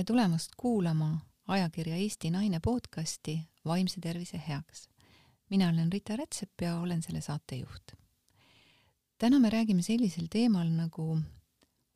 tere 0.00 0.06
tulemast 0.06 0.50
kuulama 0.56 1.18
ajakirja 1.46 1.96
Eesti 1.96 2.30
Naine 2.30 2.60
podcasti 2.64 3.40
Vaimse 3.64 4.00
tervise 4.00 4.42
heaks. 4.48 4.88
mina 5.50 5.68
olen 5.68 5.92
Rita 5.92 6.16
Rätsep 6.16 6.50
ja 6.62 6.78
olen 6.80 7.02
selle 7.02 7.20
saatejuht. 7.20 7.92
täna 9.18 9.38
me 9.38 9.50
räägime 9.50 9.82
sellisel 9.82 10.26
teemal 10.30 10.68
nagu 10.68 11.20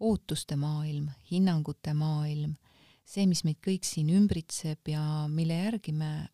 ootuste 0.00 0.56
maailm, 0.56 1.08
hinnangute 1.30 1.94
maailm, 1.94 2.54
see, 3.04 3.26
mis 3.26 3.44
meid 3.44 3.56
kõik 3.66 3.88
siin 3.88 4.10
ümbritseb 4.10 4.88
ja 4.88 5.24
mille 5.28 5.54
järgi 5.54 5.92
me 5.92 6.28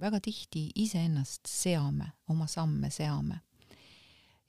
väga 0.00 0.20
tihti 0.20 0.70
iseennast 0.74 1.42
seame, 1.46 2.12
oma 2.28 2.46
samme 2.46 2.90
seame. 2.90 3.40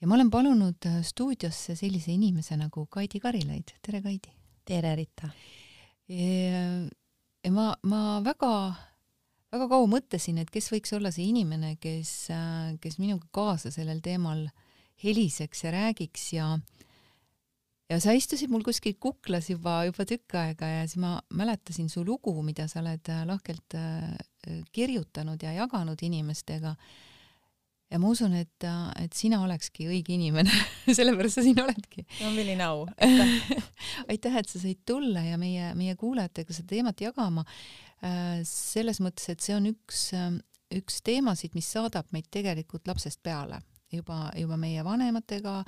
ja 0.02 0.08
ma 0.08 0.16
olen 0.16 0.30
palunud 0.30 0.92
stuudiosse 1.02 1.76
sellise 1.76 2.12
inimese 2.12 2.58
nagu 2.58 2.86
Kaidi 2.86 3.20
Karilaid, 3.20 3.74
tere 3.82 4.02
Kaidi! 4.02 4.30
tere, 4.66 4.96
Rita! 4.96 5.34
Ja 6.12 7.52
ma, 7.54 7.72
ma 7.88 8.02
väga, 8.26 8.52
väga 9.54 9.68
kaua 9.72 9.88
mõtlesin, 9.90 10.42
et 10.42 10.52
kes 10.52 10.72
võiks 10.74 10.94
olla 10.98 11.12
see 11.14 11.30
inimene, 11.32 11.76
kes, 11.82 12.14
kes 12.84 13.00
minuga 13.00 13.28
kaasa 13.34 13.72
sellel 13.74 14.04
teemal 14.04 14.48
heliseks 15.02 15.66
ja 15.66 15.74
räägiks 15.74 16.28
ja 16.36 16.52
ja 17.92 18.00
sa 18.00 18.14
istusid 18.16 18.52
mul 18.52 18.64
kuskil 18.64 18.96
kuklas 19.02 19.50
juba, 19.52 19.82
juba 19.88 20.06
tükk 20.08 20.36
aega 20.40 20.68
ja 20.70 20.84
siis 20.88 21.02
ma 21.02 21.18
mäletasin 21.36 21.90
su 21.92 22.06
lugu, 22.08 22.34
mida 22.46 22.68
sa 22.72 22.80
oled 22.84 23.10
lahkelt 23.28 23.76
äh, 23.76 24.12
kirjutanud 24.72 25.42
ja 25.44 25.56
jaganud 25.58 26.00
inimestega 26.02 26.76
ja 27.92 28.00
ma 28.00 28.12
usun, 28.12 28.34
et, 28.40 28.68
et 29.02 29.14
sina 29.14 29.42
olekski 29.44 29.90
õige 29.92 30.16
inimene 30.16 30.52
sellepärast 30.98 31.40
sa 31.40 31.46
siin 31.46 31.60
oledki. 31.62 32.06
no 32.22 32.32
milline 32.36 32.66
au, 32.66 32.86
aitäh 33.02 33.62
aitäh, 34.32 34.38
et 34.38 34.50
sa 34.50 34.60
said 34.60 34.82
tulla 34.86 35.24
ja 35.26 35.38
meie, 35.38 35.74
meie 35.78 35.96
kuulajatega 36.00 36.54
seda 36.54 36.76
teemat 36.76 37.02
jagama. 37.02 37.46
Selles 38.48 39.02
mõttes, 39.04 39.28
et 39.30 39.44
see 39.44 39.56
on 39.56 39.68
üks, 39.70 40.08
üks 40.74 41.02
teemasid, 41.06 41.54
mis 41.58 41.68
saadab 41.70 42.10
meid 42.16 42.32
tegelikult 42.34 42.88
lapsest 42.90 43.22
peale, 43.24 43.62
juba, 43.94 44.32
juba 44.38 44.58
meie 44.58 44.84
vanematega. 44.86 45.62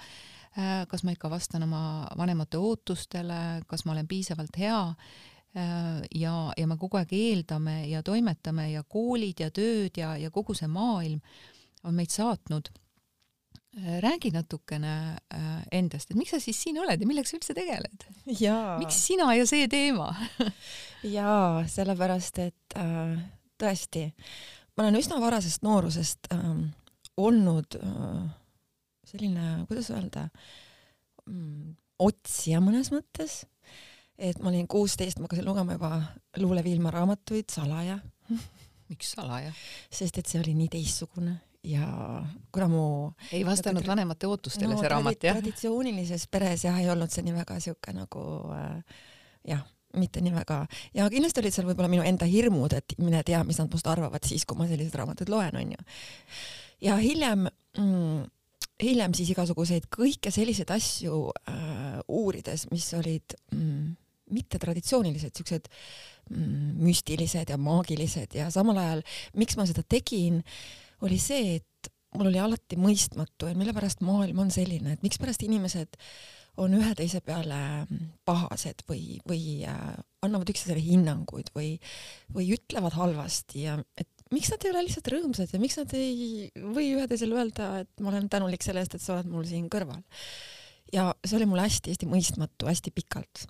Kas 0.89 1.03
ma 1.05 1.13
ikka 1.13 1.29
vastan 1.33 1.65
oma 1.65 2.07
vanemate 2.17 2.59
ootustele, 2.61 3.63
kas 3.67 3.85
ma 3.85 3.95
olen 3.95 4.09
piisavalt 4.09 4.57
hea 4.61 4.81
ja, 5.53 6.33
ja 6.57 6.67
me 6.69 6.77
kogu 6.81 6.97
aeg 6.97 7.13
eeldame 7.13 7.87
ja 7.89 8.03
toimetame 8.05 8.71
ja 8.71 8.83
koolid 8.85 9.41
ja 9.41 9.49
tööd 9.53 9.97
ja, 9.97 10.13
ja 10.17 10.29
kogu 10.33 10.53
see 10.57 10.69
maailm 10.69 11.21
on 11.83 11.95
meid 11.97 12.13
saatnud. 12.13 12.69
Äh, 13.77 13.99
räägi 14.03 14.29
natukene 14.31 15.17
äh, 15.33 15.63
endast, 15.71 16.11
et 16.11 16.17
miks 16.17 16.29
sa 16.35 16.39
siis 16.39 16.59
siin 16.61 16.77
oled 16.77 17.01
ja 17.01 17.07
milleks 17.09 17.31
sa 17.33 17.39
üldse 17.39 17.55
tegeled? 17.57 18.03
miks 18.77 18.99
sina 19.07 19.31
ja 19.33 19.47
see 19.49 19.65
teema 19.65 20.11
jaa, 21.17 21.63
sellepärast 21.65 22.37
et 22.43 22.75
äh, 22.77 23.15
tõesti, 23.57 24.03
ma 24.77 24.85
olen 24.85 24.99
üsna 24.99 25.17
varasest 25.23 25.65
noorusest 25.65 26.29
äh, 26.35 26.51
olnud 27.17 27.79
äh, 27.79 28.19
selline, 29.09 29.63
kuidas 29.71 29.89
öelda 29.89 30.27
mm,, 31.25 31.73
otsija 32.05 32.61
mõnes 32.61 32.93
mõttes. 32.93 33.39
et 34.21 34.37
ma 34.37 34.51
olin 34.53 34.69
kuusteist, 34.69 35.17
ma 35.17 35.25
hakkasin 35.25 35.49
lugema 35.49 35.79
juba 35.79 35.95
Luule 36.37 36.61
Viilma 36.61 36.93
raamatuid 36.93 37.49
Salaja 37.49 37.97
miks 38.93 39.15
salaja? 39.17 39.49
sest 39.89 40.21
et 40.21 40.29
see 40.29 40.41
oli 40.41 40.53
nii 40.61 40.69
teistsugune 40.77 41.39
ja 41.63 41.87
kuna 42.51 42.67
mu 42.67 42.85
ei 43.31 43.45
vastanud 43.45 43.87
vanemate 43.87 44.27
ootustele 44.27 44.73
no, 44.73 44.81
see 44.81 44.91
raamat, 44.91 45.23
jah? 45.23 45.37
traditsioonilises 45.39 46.27
peres 46.31 46.65
jah, 46.67 46.75
ei 46.79 46.89
olnud 46.91 47.11
see 47.11 47.23
nii 47.23 47.35
väga 47.37 47.59
sihuke 47.63 47.93
nagu 47.95 48.25
äh, 48.51 48.99
jah, 49.53 49.63
mitte 49.99 50.21
nii 50.23 50.33
väga 50.35 50.59
ja 50.97 51.07
kindlasti 51.13 51.43
olid 51.43 51.55
seal 51.55 51.69
võib-olla 51.69 51.91
minu 51.93 52.03
enda 52.07 52.27
hirmud, 52.27 52.75
et 52.75 52.97
mine 52.99 53.23
tea, 53.23 53.39
mis 53.47 53.61
nad 53.61 53.71
must 53.71 53.87
arvavad 53.87 54.27
siis, 54.27 54.43
kui 54.45 54.59
ma 54.59 54.67
selliseid 54.67 54.99
raamatuid 54.99 55.31
loen, 55.31 55.55
onju. 55.63 55.87
ja 56.83 56.99
hiljem 56.99 57.47
mm, 57.47 58.21
hiljem 58.83 59.15
siis 59.15 59.31
igasuguseid 59.31 59.87
kõike 59.93 60.35
selliseid 60.35 60.75
asju 60.75 61.25
äh, 61.47 61.99
uurides, 62.11 62.67
mis 62.75 62.91
olid 62.99 63.37
mm, 63.55 63.91
mittetraditsioonilised, 64.35 65.31
siuksed 65.39 65.71
mm, 66.27 66.79
müstilised 66.83 67.55
ja 67.55 67.59
maagilised 67.61 68.35
ja 68.35 68.51
samal 68.51 68.83
ajal, 68.83 69.07
miks 69.39 69.55
ma 69.55 69.69
seda 69.69 69.87
tegin 69.87 70.41
äh,, 70.43 70.71
oli 71.01 71.17
see, 71.21 71.57
et 71.57 71.91
mul 72.17 72.29
oli 72.29 72.39
alati 72.41 72.77
mõistmatu, 72.79 73.49
et 73.49 73.57
mille 73.57 73.73
pärast 73.75 74.03
maailm 74.05 74.43
on 74.45 74.53
selline, 74.53 74.93
et 74.93 75.05
mikspärast 75.05 75.43
inimesed 75.45 75.97
on 76.61 76.73
ühe 76.77 76.91
teise 76.97 77.19
peale 77.25 77.57
pahased 78.27 78.83
või, 78.89 79.17
või 79.29 79.63
äh, 79.65 79.95
annavad 80.25 80.51
üksteisele 80.53 80.83
hinnanguid 80.85 81.49
või, 81.55 81.75
või 82.33 82.51
ütlevad 82.53 82.93
halvasti 82.93 83.65
ja 83.65 83.79
et 83.97 84.09
miks 84.33 84.51
nad 84.53 84.65
ei 84.65 84.73
ole 84.73 84.83
lihtsalt 84.85 85.09
rõõmsad 85.13 85.53
ja 85.53 85.61
miks 85.61 85.79
nad 85.79 85.95
ei 85.97 86.51
või 86.53 86.91
ühe 86.93 87.07
teisele 87.09 87.37
öelda, 87.39 87.71
et 87.83 88.03
ma 88.03 88.11
olen 88.13 88.29
tänulik 88.31 88.65
selle 88.65 88.83
eest, 88.83 88.97
et 88.97 89.03
sa 89.03 89.17
oled 89.17 89.31
mul 89.33 89.47
siin 89.49 89.65
kõrval. 89.73 90.03
ja 90.93 91.09
see 91.25 91.39
oli 91.39 91.49
mulle 91.49 91.65
hästi-hästi 91.65 92.09
mõistmatu 92.09 92.69
hästi 92.69 92.93
pikalt. 92.93 93.47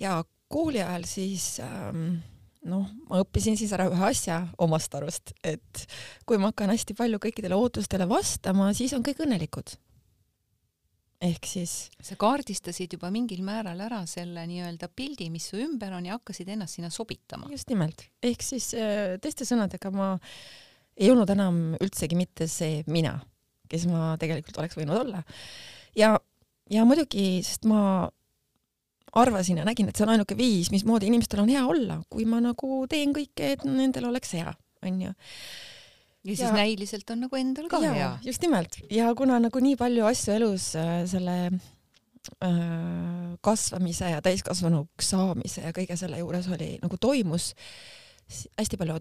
ja 0.00 0.20
kooli 0.52 0.82
ajal 0.84 1.08
siis 1.08 1.56
ähm, 1.64 2.20
noh, 2.68 2.88
ma 3.08 3.22
õppisin 3.22 3.56
siis 3.58 3.72
ära 3.74 3.88
ühe 3.90 4.04
asja 4.06 4.42
omast 4.62 4.94
arust, 4.94 5.34
et 5.44 5.86
kui 6.28 6.38
ma 6.40 6.52
hakkan 6.52 6.72
hästi 6.72 6.96
palju 6.98 7.20
kõikidele 7.22 7.58
ootustele 7.58 8.06
vastama, 8.10 8.70
siis 8.76 8.94
on 8.96 9.04
kõik 9.06 9.24
õnnelikud. 9.26 9.76
ehk 11.22 11.46
siis. 11.46 11.90
sa 12.02 12.16
kaardistasid 12.18 12.96
juba 12.96 13.10
mingil 13.10 13.42
määral 13.46 13.80
ära 13.80 14.02
selle 14.06 14.46
nii-öelda 14.46 14.88
pildi, 14.88 15.30
mis 15.30 15.46
su 15.50 15.60
ümber 15.62 15.92
on 15.94 16.06
ja 16.06 16.18
hakkasid 16.18 16.48
ennast 16.48 16.78
sinna 16.78 16.90
sobitama. 16.90 17.50
just 17.50 17.70
nimelt, 17.70 18.06
ehk 18.22 18.42
siis 18.42 18.72
äh, 18.74 19.18
teiste 19.22 19.46
sõnadega 19.48 19.90
ma 19.94 20.16
ei 20.96 21.10
olnud 21.10 21.30
enam 21.30 21.62
üldsegi 21.80 22.18
mitte 22.18 22.46
see 22.50 22.82
mina, 22.86 23.16
kes 23.70 23.86
ma 23.90 24.16
tegelikult 24.20 24.58
oleks 24.58 24.76
võinud 24.78 24.98
olla. 25.04 25.22
ja, 25.96 26.14
ja 26.70 26.84
muidugi, 26.86 27.42
sest 27.46 27.66
ma 27.66 28.10
arvasin 29.12 29.60
ja 29.60 29.66
nägin, 29.68 29.90
et 29.90 29.98
see 29.98 30.06
on 30.06 30.14
ainuke 30.14 30.36
viis, 30.38 30.70
mismoodi 30.72 31.08
inimestel 31.10 31.42
on 31.42 31.52
hea 31.52 31.62
olla, 31.68 31.98
kui 32.12 32.24
ma 32.28 32.40
nagu 32.42 32.82
teen 32.90 33.12
kõike, 33.16 33.52
et 33.56 33.66
nendel 33.68 34.08
oleks 34.08 34.32
hea, 34.38 34.54
onju. 34.86 35.12
ja 35.12 36.32
siis 36.32 36.46
ja, 36.46 36.52
näiliselt 36.56 37.10
on 37.12 37.24
nagu 37.26 37.38
endal 37.38 37.68
ka 37.72 37.82
ja, 37.84 37.92
hea. 37.98 38.10
just 38.24 38.44
nimelt 38.44 38.78
ja 38.92 39.12
kuna 39.18 39.38
nagu 39.42 39.62
nii 39.62 39.76
palju 39.80 40.08
asju 40.08 40.36
elus 40.38 40.70
äh, 40.80 40.92
selle 41.10 41.36
äh, 41.50 42.52
kasvamise 43.44 44.14
ja 44.14 44.22
täiskasvanuks 44.24 45.12
saamise 45.14 45.66
ja 45.66 45.74
kõige 45.76 45.98
selle 46.00 46.22
juures 46.22 46.48
oli 46.52 46.76
nagu 46.82 47.00
toimus 47.00 47.52
hästi 48.56 48.78
palju 48.80 49.00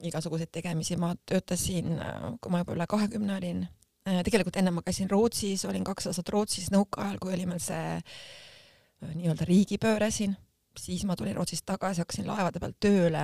igasuguseid 0.00 0.48
tegemisi, 0.48 0.96
ma 0.96 1.12
töötasin, 1.28 1.98
äh, 2.00 2.30
kui 2.42 2.50
ma 2.50 2.64
juba 2.64 2.74
üle 2.74 2.90
kahekümne 2.90 3.36
olin 3.38 3.66
äh,, 4.08 4.24
tegelikult 4.26 4.58
enne 4.58 4.74
ma 4.74 4.82
käisin 4.82 5.10
Rootsis, 5.12 5.68
olin 5.70 5.86
kaks 5.86 6.10
aastat 6.10 6.32
Rootsis 6.34 6.72
nõukaajal, 6.74 7.20
kui 7.22 7.36
oli 7.36 7.46
meil 7.46 7.62
see 7.62 8.00
Äh, 8.00 8.49
nii-öelda 9.08 9.46
riigipööre 9.48 10.10
siin, 10.14 10.36
siis 10.78 11.04
ma 11.08 11.16
tulin 11.16 11.36
Rootsist 11.36 11.66
tagasi, 11.66 12.04
hakkasin 12.04 12.28
laevade 12.28 12.60
peal 12.62 12.74
tööle 12.80 13.22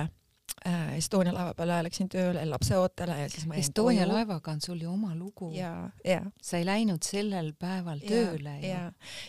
äh, 0.65 0.97
Estonia 0.97 1.33
laeva 1.35 1.53
peale 1.57 1.79
läksin 1.85 2.09
tööle 2.11 2.43
lapseootele 2.49 3.17
ja 3.21 3.29
siis 3.31 3.47
ma 3.49 3.57
Estonia 3.59 4.03
koju. 4.03 4.13
laevaga 4.13 4.53
on 4.53 4.61
sul 4.63 4.81
ju 4.81 4.91
oma 4.91 5.15
lugu. 5.15 5.51
sa 6.41 6.57
ei 6.57 6.65
läinud 6.65 7.03
sellel 7.05 7.53
päeval 7.59 8.01
ja, 8.03 8.09
tööle 8.09 8.55
ju. 8.59 8.69
ja, 8.69 8.85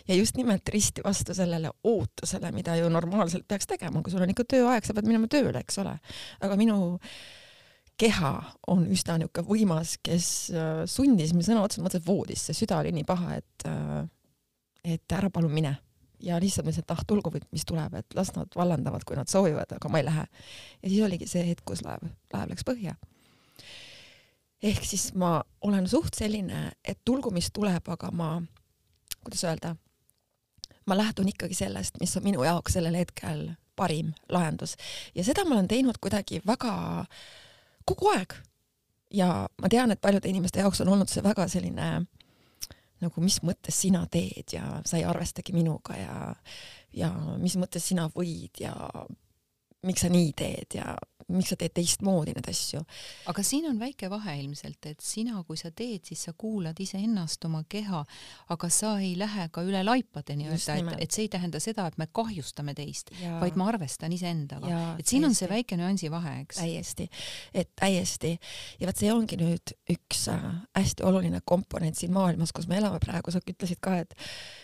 ja 0.09 0.19
just 0.19 0.37
nimelt 0.37 0.69
risti 0.69 1.05
vastu 1.05 1.35
sellele 1.35 1.73
ootusele, 1.85 2.53
mida 2.53 2.77
ju 2.77 2.89
normaalselt 2.93 3.49
peaks 3.49 3.67
tegema, 3.67 4.03
kui 4.03 4.15
sul 4.15 4.25
on 4.25 4.35
ikka 4.35 4.47
tööaeg, 4.57 4.87
sa 4.87 4.97
pead 4.97 5.11
minema 5.11 5.29
tööle, 5.31 5.61
eks 5.61 5.79
ole. 5.85 5.99
aga 6.41 6.57
minu 6.61 6.99
keha 7.99 8.33
on 8.71 8.87
üsna 8.87 9.19
niisugune 9.19 9.49
võimas, 9.49 9.97
kes 10.03 10.31
äh, 10.55 10.87
sundis 10.87 11.35
mind 11.35 11.49
sõna 11.51 11.67
otseses 11.67 11.85
mõttes 11.85 12.07
voodisse, 12.07 12.55
süda 12.55 12.79
oli 12.83 12.95
nii 12.95 13.09
paha, 13.09 13.41
et 13.43 13.69
et 14.89 15.13
ära 15.13 15.29
palun 15.35 15.53
mine 15.53 15.73
ja 16.21 16.39
lihtsalt 16.41 16.67
mõtlesin, 16.67 16.87
et 16.87 16.95
ah, 16.95 17.03
tulgu, 17.07 17.33
mis 17.53 17.67
tuleb, 17.67 17.95
et 18.01 18.17
las 18.17 18.33
nad 18.37 18.51
vallandavad, 18.57 19.05
kui 19.07 19.17
nad 19.19 19.31
soovivad, 19.31 19.77
aga 19.77 19.91
ma 19.93 20.01
ei 20.01 20.07
lähe. 20.07 20.27
ja 20.83 20.89
siis 20.89 21.05
oligi 21.05 21.27
see 21.31 21.45
hetk, 21.47 21.65
kus 21.65 21.83
laev, 21.87 22.09
laev 22.33 22.53
läks 22.53 22.67
põhja. 22.67 22.95
ehk 24.63 24.85
siis 24.85 25.13
ma 25.15 25.43
olen 25.61 25.89
suht 25.89 26.19
selline, 26.19 26.73
et 26.85 27.01
tulgu, 27.05 27.31
mis 27.31 27.51
tuleb, 27.53 27.89
aga 27.89 28.11
ma, 28.11 28.31
kuidas 29.25 29.45
öelda, 29.45 29.77
ma 30.87 30.97
lähtun 30.97 31.29
ikkagi 31.29 31.55
sellest, 31.55 32.01
mis 32.01 32.17
on 32.17 32.27
minu 32.27 32.45
jaoks 32.45 32.79
sellel 32.79 32.97
hetkel 32.99 33.51
parim 33.79 34.13
lahendus 34.29 34.75
ja 35.15 35.25
seda 35.25 35.45
ma 35.47 35.55
olen 35.55 35.69
teinud 35.71 36.01
kuidagi 36.03 36.41
väga 36.47 37.05
kogu 37.87 38.11
aeg. 38.11 38.35
ja 39.15 39.49
ma 39.63 39.69
tean, 39.69 39.91
et 39.91 40.01
paljude 40.01 40.29
inimeste 40.29 40.61
jaoks 40.61 40.81
on 40.81 40.89
olnud 40.89 41.09
see 41.09 41.23
väga 41.23 41.47
selline 41.49 42.07
nagu 43.05 43.23
mis 43.23 43.39
mõttes 43.47 43.81
sina 43.85 44.05
teed 44.11 44.55
ja 44.57 44.81
sa 44.87 44.99
ei 44.99 45.07
arvestagi 45.07 45.55
minuga 45.57 45.97
ja, 45.99 46.19
ja 46.93 47.13
mis 47.39 47.57
mõttes 47.61 47.87
sina 47.91 48.09
võid 48.15 48.63
ja 48.65 48.75
miks 49.87 50.03
sa 50.03 50.11
nii 50.13 50.33
teed 50.37 50.79
ja 50.81 50.97
miks 51.35 51.53
sa 51.53 51.59
teed 51.61 51.75
teistmoodi 51.77 52.33
neid 52.37 52.49
asju. 52.51 52.81
aga 53.31 53.43
siin 53.45 53.69
on 53.69 53.79
väike 53.81 54.09
vahe 54.11 54.37
ilmselt, 54.41 54.87
et 54.91 55.03
sina, 55.05 55.43
kui 55.47 55.59
sa 55.61 55.71
teed, 55.71 56.05
siis 56.09 56.23
sa 56.29 56.33
kuulad 56.33 56.79
iseennast, 56.81 57.45
oma 57.49 57.63
keha, 57.69 58.01
aga 58.55 58.71
sa 58.73 58.95
ei 59.03 59.15
lähe 59.19 59.49
ka 59.53 59.65
üle 59.67 59.83
laipade 59.85 60.37
nii-öelda, 60.39 60.79
et, 60.81 61.05
et 61.05 61.17
see 61.17 61.27
ei 61.27 61.33
tähenda 61.33 61.61
seda, 61.63 61.87
et 61.89 61.99
me 62.01 62.09
kahjustame 62.13 62.75
teist, 62.79 63.13
vaid 63.41 63.59
ma 63.61 63.69
arvestan 63.73 64.15
iseendaga. 64.17 64.97
et 64.99 65.07
siin 65.07 65.23
täiesti. 65.23 65.29
on 65.29 65.39
see 65.41 65.51
väike 65.53 65.81
nüansi 65.81 66.13
vahe, 66.13 66.35
eks. 66.47 66.63
täiesti, 66.63 67.09
et 67.53 67.73
täiesti. 67.77 68.35
ja 68.81 68.89
vot 68.89 69.05
see 69.05 69.13
ongi 69.13 69.41
nüüd 69.41 69.75
üks 69.93 70.27
äh, 70.33 70.49
hästi 70.79 71.05
oluline 71.09 71.43
komponent 71.45 71.99
siin 71.99 72.15
maailmas, 72.17 72.55
kus 72.57 72.69
me 72.71 72.81
elame 72.81 73.01
praegu, 73.05 73.35
sa 73.35 73.43
ütlesid 73.45 73.83
ka, 73.85 73.99
et 74.01 74.17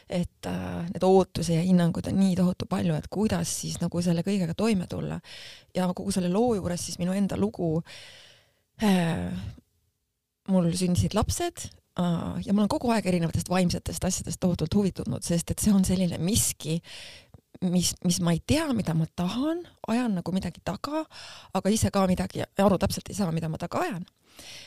et 0.08 0.46
äh, 0.46 0.84
need 0.92 1.04
ootusi 1.04 1.54
ja 1.56 1.62
hinnangud 1.64 2.06
on 2.10 2.18
nii 2.20 2.34
tohutu 2.36 2.66
palju, 2.68 2.96
et 2.96 3.08
kuidas 3.12 3.52
siis 3.62 3.78
nagu 3.80 4.02
selle 4.04 4.24
kõigega 4.26 4.56
toime 4.56 4.86
tulla. 4.90 5.20
ja 5.74 5.88
kogu 5.96 6.12
selle 6.14 6.28
loo 6.30 6.53
loo 6.54 6.60
juures 6.62 6.86
siis 6.86 7.00
minu 7.02 7.14
enda 7.16 7.38
lugu 7.40 7.78
äh,. 8.82 9.32
mul 10.48 10.70
sündisid 10.76 11.14
lapsed 11.16 11.66
äh, 11.98 12.40
ja 12.44 12.52
ma 12.52 12.62
olen 12.62 12.72
kogu 12.72 12.92
aeg 12.92 13.06
erinevatest 13.10 13.50
vaimsetest 13.50 14.04
asjadest 14.04 14.40
tohutult 14.40 14.74
huvitunud, 14.74 15.24
sest 15.24 15.50
et 15.50 15.62
see 15.62 15.72
on 15.72 15.84
selline 15.86 16.18
miski, 16.20 16.80
mis, 17.64 17.94
mis 18.04 18.20
ma 18.20 18.34
ei 18.34 18.42
tea, 18.46 18.66
mida 18.76 18.94
ma 18.96 19.06
tahan, 19.16 19.62
ajan 19.88 20.18
nagu 20.18 20.34
midagi 20.34 20.60
taga, 20.64 21.04
aga 21.54 21.72
ise 21.72 21.90
ka 21.94 22.04
midagi 22.10 22.44
aru 22.44 22.78
täpselt 22.82 23.08
ei 23.08 23.16
saa, 23.16 23.32
mida 23.32 23.48
ma 23.48 23.60
taga 23.60 23.84
ajan. 23.86 24.04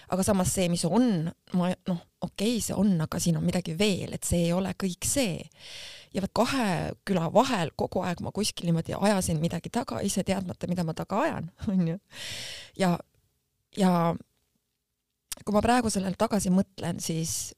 aga 0.10 0.24
samas 0.24 0.54
see, 0.56 0.70
mis 0.72 0.86
on, 0.88 1.28
ma 1.60 1.70
noh, 1.90 2.00
okei 2.24 2.56
okay,, 2.56 2.62
see 2.64 2.76
on, 2.78 2.94
aga 3.04 3.20
siin 3.20 3.38
on 3.38 3.44
midagi 3.46 3.76
veel, 3.78 4.16
et 4.16 4.24
see 4.24 4.46
ei 4.48 4.54
ole 4.56 4.72
kõik 4.80 5.06
see 5.06 5.44
ja 6.14 6.24
vot 6.24 6.34
kahe 6.34 6.68
küla 7.08 7.28
vahel 7.34 7.72
kogu 7.76 8.02
aeg 8.06 8.22
ma 8.26 8.34
kuskil 8.36 8.70
niimoodi 8.70 8.96
ajasin 9.00 9.40
midagi 9.42 9.72
taga, 9.74 10.02
ise 10.06 10.24
teadmata, 10.28 10.70
mida 10.70 10.86
ma 10.88 10.96
taga 10.98 11.22
ajan, 11.26 11.52
onju. 11.74 11.98
ja, 12.80 12.98
ja 13.78 13.94
kui 15.44 15.56
ma 15.56 15.64
praegu 15.64 15.92
sellele 15.94 16.18
tagasi 16.20 16.52
mõtlen, 16.54 17.02
siis, 17.04 17.54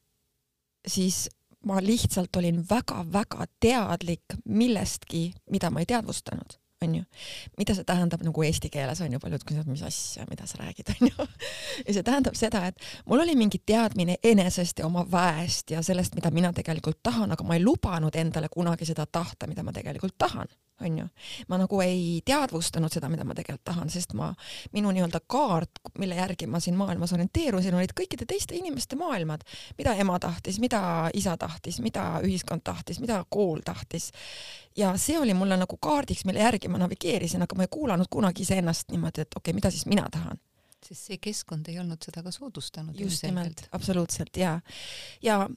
siis 0.87 1.27
ma 1.65 1.81
lihtsalt 1.83 2.35
olin 2.39 2.63
väga-väga 2.69 3.47
teadlik 3.59 4.39
millestki, 4.45 5.29
mida 5.51 5.71
ma 5.73 5.83
ei 5.83 5.89
teadvustanud 5.89 6.59
onju. 6.85 7.03
mida 7.57 7.75
see 7.75 7.83
tähendab 7.83 8.21
nagu 8.23 8.43
eesti 8.43 8.69
keeles 8.71 9.01
onju, 9.03 9.19
paljud 9.19 9.43
küsivad, 9.43 9.67
mis 9.67 9.83
asja, 9.83 10.23
mida 10.29 10.47
sa 10.47 10.61
räägid, 10.61 10.93
onju. 10.95 11.27
ja 11.85 11.95
see 11.97 12.05
tähendab 12.07 12.39
seda, 12.39 12.65
et 12.71 12.87
mul 13.05 13.23
oli 13.25 13.35
mingi 13.39 13.59
teadmine 13.65 14.15
enesest 14.23 14.79
ja 14.79 14.87
oma 14.87 15.03
väest 15.11 15.75
ja 15.75 15.83
sellest, 15.83 16.15
mida 16.15 16.31
mina 16.31 16.53
tegelikult 16.55 17.01
tahan, 17.03 17.35
aga 17.35 17.43
ma 17.43 17.59
ei 17.59 17.63
lubanud 17.63 18.15
endale 18.15 18.47
kunagi 18.51 18.87
seda 18.87 19.05
tahta, 19.05 19.47
mida 19.47 19.63
ma 19.63 19.75
tegelikult 19.75 20.15
tahan 20.17 20.47
onju. 20.81 21.07
ma 21.47 21.57
nagu 21.57 21.81
ei 21.81 22.21
teadvustanud 22.25 22.93
seda, 22.93 23.09
mida 23.09 23.25
ma 23.27 23.35
tegelikult 23.37 23.65
tahan, 23.71 23.89
sest 23.89 24.13
ma, 24.17 24.31
minu 24.75 24.91
nii-öelda 24.95 25.21
kaart, 25.27 25.81
mille 25.99 26.15
järgi 26.15 26.47
ma 26.47 26.59
siin 26.63 26.77
maailmas 26.79 27.13
orienteerusin, 27.13 27.75
olid 27.75 27.93
kõikide 27.97 28.27
teiste 28.29 28.55
inimeste 28.55 28.95
maailmad, 28.99 29.43
mida 29.77 29.95
ema 29.99 30.19
tahtis, 30.19 30.59
mida 30.59 30.81
isa 31.13 31.35
tahtis, 31.37 31.79
mida 31.83 32.05
ühiskond 32.25 32.63
tahtis, 32.63 32.99
mida 33.03 33.23
kool 33.29 33.63
tahtis. 33.65 34.11
ja 34.77 34.93
see 34.97 35.19
oli 35.19 35.33
mulle 35.33 35.57
nagu 35.57 35.77
kaardiks, 35.81 36.25
mille 36.25 36.39
järgi 36.39 36.67
ma 36.67 36.77
navigeerisin, 36.77 37.41
aga 37.43 37.55
ma 37.55 37.65
ei 37.65 37.71
kuulanud 37.71 38.07
kunagi 38.09 38.45
iseennast 38.47 38.91
niimoodi, 38.91 39.21
et 39.21 39.35
okei 39.35 39.51
okay,, 39.51 39.57
mida 39.57 39.71
siis 39.71 39.85
mina 39.85 40.07
tahan 40.11 40.39
sest 40.85 41.09
see 41.09 41.19
keskkond 41.21 41.67
ei 41.69 41.79
olnud 41.81 42.01
seda 42.03 42.23
ka 42.23 42.31
soodustanud. 42.31 42.95
just 42.99 43.23
nimelt, 43.27 43.67
absoluutselt 43.75 44.37
ja, 44.37 44.59
ja, 45.21 45.49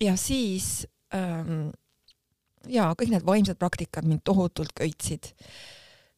ja 0.00 0.16
siis 0.16 0.86
ähm, 1.14 1.72
ja 2.68 2.90
kõik 2.98 3.12
need 3.12 3.26
vaimsed 3.26 3.58
praktikad 3.60 4.06
mind 4.08 4.22
tohutult 4.24 4.74
köitsid, 4.78 5.32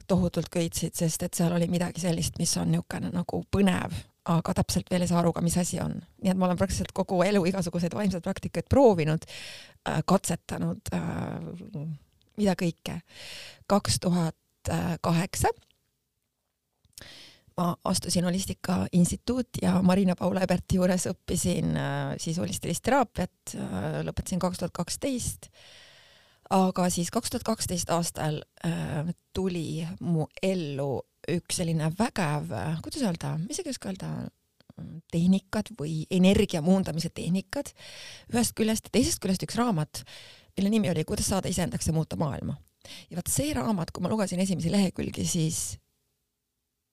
tohutult 0.08 0.50
köitsid, 0.52 0.94
sest 0.96 1.22
et 1.22 1.34
seal 1.34 1.54
oli 1.56 1.68
midagi 1.70 2.02
sellist, 2.04 2.38
mis 2.38 2.52
on 2.60 2.72
niisugune 2.74 3.12
nagu 3.14 3.42
põnev, 3.50 3.96
aga 4.30 4.54
täpselt 4.60 4.90
veel 4.92 5.04
ei 5.04 5.10
saa 5.10 5.20
aru 5.20 5.32
ka, 5.36 5.44
mis 5.44 5.56
asi 5.60 5.80
on. 5.80 5.98
nii 6.22 6.32
et 6.32 6.40
ma 6.40 6.48
olen 6.48 6.60
praktiliselt 6.60 6.94
kogu 6.96 7.22
elu 7.24 7.44
igasuguseid 7.50 7.94
vaimseid 7.96 8.24
praktikaid 8.24 8.68
proovinud 8.70 9.26
äh,, 9.26 10.00
katsetanud 10.06 10.94
äh,, 10.94 11.84
mida 12.36 12.56
kõike. 12.58 13.00
kaks 13.66 14.00
tuhat 14.00 14.36
kaheksa 15.04 15.50
ma 17.56 17.76
astusin 17.84 18.24
Holistika 18.24 18.86
Instituuti 18.92 19.62
ja 19.62 19.82
Marina 19.82 20.16
Paula 20.16 20.42
Eberti 20.42 20.78
juures 20.80 21.06
õppisin 21.10 21.76
äh, 21.78 22.14
siis 22.18 22.38
holistilist 22.42 22.82
teraapiat 22.84 23.54
äh,, 23.54 24.00
lõpetasin 24.06 24.42
kaks 24.42 24.62
tuhat 24.62 24.74
kaksteist 24.74 25.50
aga 26.54 26.86
siis 26.92 27.10
kaks 27.14 27.32
tuhat 27.32 27.46
kaksteist 27.46 27.90
aastal 27.90 28.40
äh, 28.66 29.10
tuli 29.34 29.84
mu 30.00 30.28
ellu 30.42 31.02
üks 31.30 31.60
selline 31.60 31.88
vägev, 31.98 32.50
kuidas 32.84 33.02
öelda, 33.02 33.36
ma 33.40 33.50
isegi 33.50 33.70
ei 33.70 33.76
oska 33.76 33.88
öelda, 33.90 34.10
tehnikad 35.12 35.70
või 35.78 36.02
energia 36.10 36.62
muundamise 36.64 37.10
tehnikad 37.14 37.70
ühest 38.32 38.56
küljest 38.58 38.90
teisest 38.92 39.20
küljest 39.22 39.46
üks 39.46 39.58
raamat, 39.60 40.02
mille 40.58 40.72
nimi 40.72 40.90
oli 40.90 41.04
Kuidas 41.06 41.30
saada 41.30 41.50
iseendaks 41.50 41.86
ja 41.86 41.94
muuta 41.94 42.18
maailma. 42.18 42.56
ja 43.10 43.16
vot 43.16 43.30
see 43.30 43.54
raamat, 43.54 43.92
kui 43.94 44.02
ma 44.02 44.10
lugesin 44.10 44.42
esimesi 44.42 44.72
lehekülgi, 44.72 45.24
siis 45.26 45.78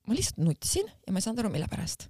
ma 0.08 0.16
lihtsalt 0.18 0.46
nutsin 0.46 0.88
ja 0.88 1.14
ma 1.14 1.20
ei 1.20 1.26
saanud 1.26 1.42
aru, 1.44 1.54
mille 1.54 1.68
pärast 1.72 2.08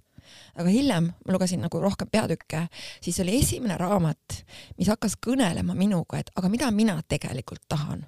aga 0.54 0.68
hiljem 0.68 1.08
ma 1.12 1.34
lugesin 1.34 1.62
nagu 1.64 1.80
rohkem 1.80 2.10
peatükke, 2.12 2.66
siis 3.02 3.20
oli 3.20 3.36
esimene 3.40 3.76
raamat, 3.80 4.42
mis 4.78 4.90
hakkas 4.92 5.16
kõnelema 5.26 5.76
minuga, 5.78 6.20
et 6.20 6.30
aga 6.36 6.50
mida 6.52 6.70
mina 6.74 6.98
tegelikult 7.08 7.64
tahan, 7.68 8.04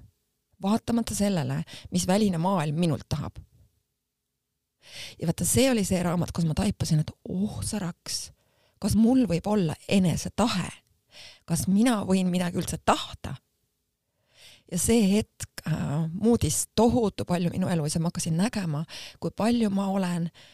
vaatamata 0.63 1.17
sellele, 1.17 1.63
mis 1.93 2.07
väline 2.09 2.39
maailm 2.39 2.79
minult 2.81 3.09
tahab. 3.09 3.39
ja 5.21 5.27
vaata, 5.27 5.45
see 5.49 5.71
oli 5.71 5.85
see 5.85 6.03
raamat, 6.03 6.33
kus 6.33 6.45
ma 6.45 6.55
taipasin, 6.55 7.01
et 7.01 7.13
oh 7.29 7.63
sa 7.65 7.81
raks, 7.83 8.29
kas 8.79 8.97
mul 9.01 9.25
võib 9.29 9.47
olla 9.49 9.77
enesetahe, 9.89 10.69
kas 11.49 11.67
mina 11.69 12.03
võin 12.05 12.29
midagi 12.31 12.61
üldse 12.61 12.79
tahta? 12.85 13.37
Ja 14.73 14.79
see 14.81 15.03
hetk 15.11 15.61
äh, 15.69 16.07
muutis 16.13 16.65
tohutu 16.75 17.27
palju 17.29 17.51
minu 17.53 17.69
elus 17.69 17.95
ja 17.95 18.01
ma 18.01 18.09
hakkasin 18.09 18.37
nägema, 18.37 18.81
kui 19.21 19.31
palju 19.37 19.69
ma 19.71 19.91
olen 19.93 20.25
äh, 20.31 20.54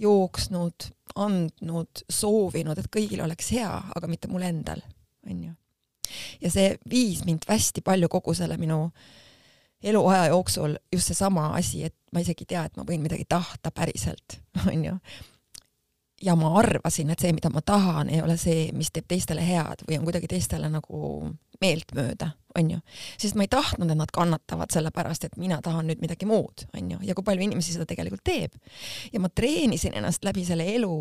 jooksnud, 0.00 0.90
andnud, 1.20 2.04
soovinud, 2.10 2.78
et 2.78 2.90
kõigil 2.92 3.22
oleks 3.24 3.50
hea, 3.54 3.70
aga 3.96 4.10
mitte 4.10 4.30
mul 4.30 4.44
endal, 4.46 4.82
onju. 5.28 5.54
ja 6.40 6.50
see 6.50 6.74
viis 6.90 7.24
mind 7.26 7.46
hästi 7.48 7.84
palju 7.86 8.08
kogu 8.10 8.34
selle 8.34 8.56
minu 8.58 8.88
eluaja 9.82 10.30
jooksul 10.32 10.76
just 10.92 11.10
seesama 11.10 11.50
asi, 11.56 11.84
et 11.84 11.96
ma 12.12 12.22
isegi 12.24 12.44
ei 12.44 12.52
tea, 12.54 12.64
et 12.66 12.76
ma 12.76 12.84
võin 12.88 13.02
midagi 13.02 13.26
tahta 13.28 13.72
päriselt, 13.74 14.40
onju. 14.72 14.96
Ja 16.22 16.36
ma 16.36 16.50
arvasin, 16.58 17.10
et 17.10 17.22
see, 17.22 17.32
mida 17.32 17.50
ma 17.52 17.62
tahan, 17.64 18.10
ei 18.12 18.20
ole 18.22 18.36
see, 18.40 18.68
mis 18.76 18.90
teeb 18.92 19.06
teistele 19.08 19.44
head 19.44 19.84
või 19.88 19.98
on 19.98 20.04
kuidagi 20.08 20.28
teistele 20.28 20.68
nagu 20.72 21.30
meeltmööda, 21.60 22.30
onju. 22.58 22.80
sest 23.20 23.36
ma 23.36 23.44
ei 23.46 23.52
tahtnud, 23.52 23.90
et 23.90 23.98
nad 23.98 24.12
kannatavad 24.12 24.72
sellepärast, 24.72 25.24
et 25.24 25.38
mina 25.40 25.60
tahan 25.64 25.88
nüüd 25.88 26.02
midagi 26.04 26.28
muud, 26.28 26.66
onju, 26.76 27.00
ja 27.06 27.16
kui 27.16 27.24
palju 27.24 27.46
inimesi 27.46 27.76
seda 27.76 27.88
tegelikult 27.88 28.24
teeb. 28.24 28.56
ja 29.12 29.20
ma 29.20 29.28
treenisin 29.28 29.96
ennast 29.96 30.24
läbi 30.24 30.44
selle 30.44 30.68
elu 30.74 30.96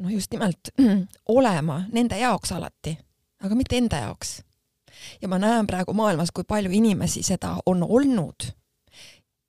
noh, 0.00 0.10
just 0.12 0.32
nimelt 0.32 0.72
olema 1.38 1.82
nende 1.92 2.18
jaoks 2.20 2.52
alati, 2.52 2.96
aga 3.44 3.54
mitte 3.54 3.80
enda 3.80 4.02
jaoks. 4.04 4.40
ja 5.22 5.28
ma 5.28 5.38
näen 5.38 5.66
praegu 5.66 5.92
maailmas, 5.96 6.32
kui 6.32 6.44
palju 6.44 6.70
inimesi 6.72 7.22
seda 7.22 7.56
on 7.66 7.82
olnud. 7.82 8.52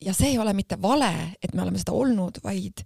ja 0.01 0.13
see 0.13 0.33
ei 0.33 0.39
ole 0.39 0.53
mitte 0.53 0.81
vale, 0.81 1.13
et 1.41 1.53
me 1.53 1.61
oleme 1.61 1.79
seda 1.79 1.91
olnud, 1.91 2.39
vaid 2.43 2.83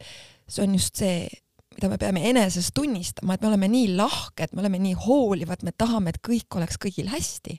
see 0.52 0.66
on 0.66 0.76
just 0.76 1.00
see 1.00 1.30
mida 1.76 1.90
me 1.90 1.98
peame 1.98 2.24
eneses 2.30 2.72
tunnistama, 2.76 3.36
et 3.36 3.44
me 3.44 3.48
oleme 3.48 3.70
nii 3.72 3.94
lahked, 3.96 4.52
me 4.54 4.64
oleme 4.64 4.80
nii 4.84 4.98
hoolivad, 5.06 5.64
me 5.64 5.72
tahame, 5.72 6.12
et 6.12 6.20
kõik 6.28 6.60
oleks 6.60 6.80
kõigil 6.82 7.08
hästi. 7.12 7.56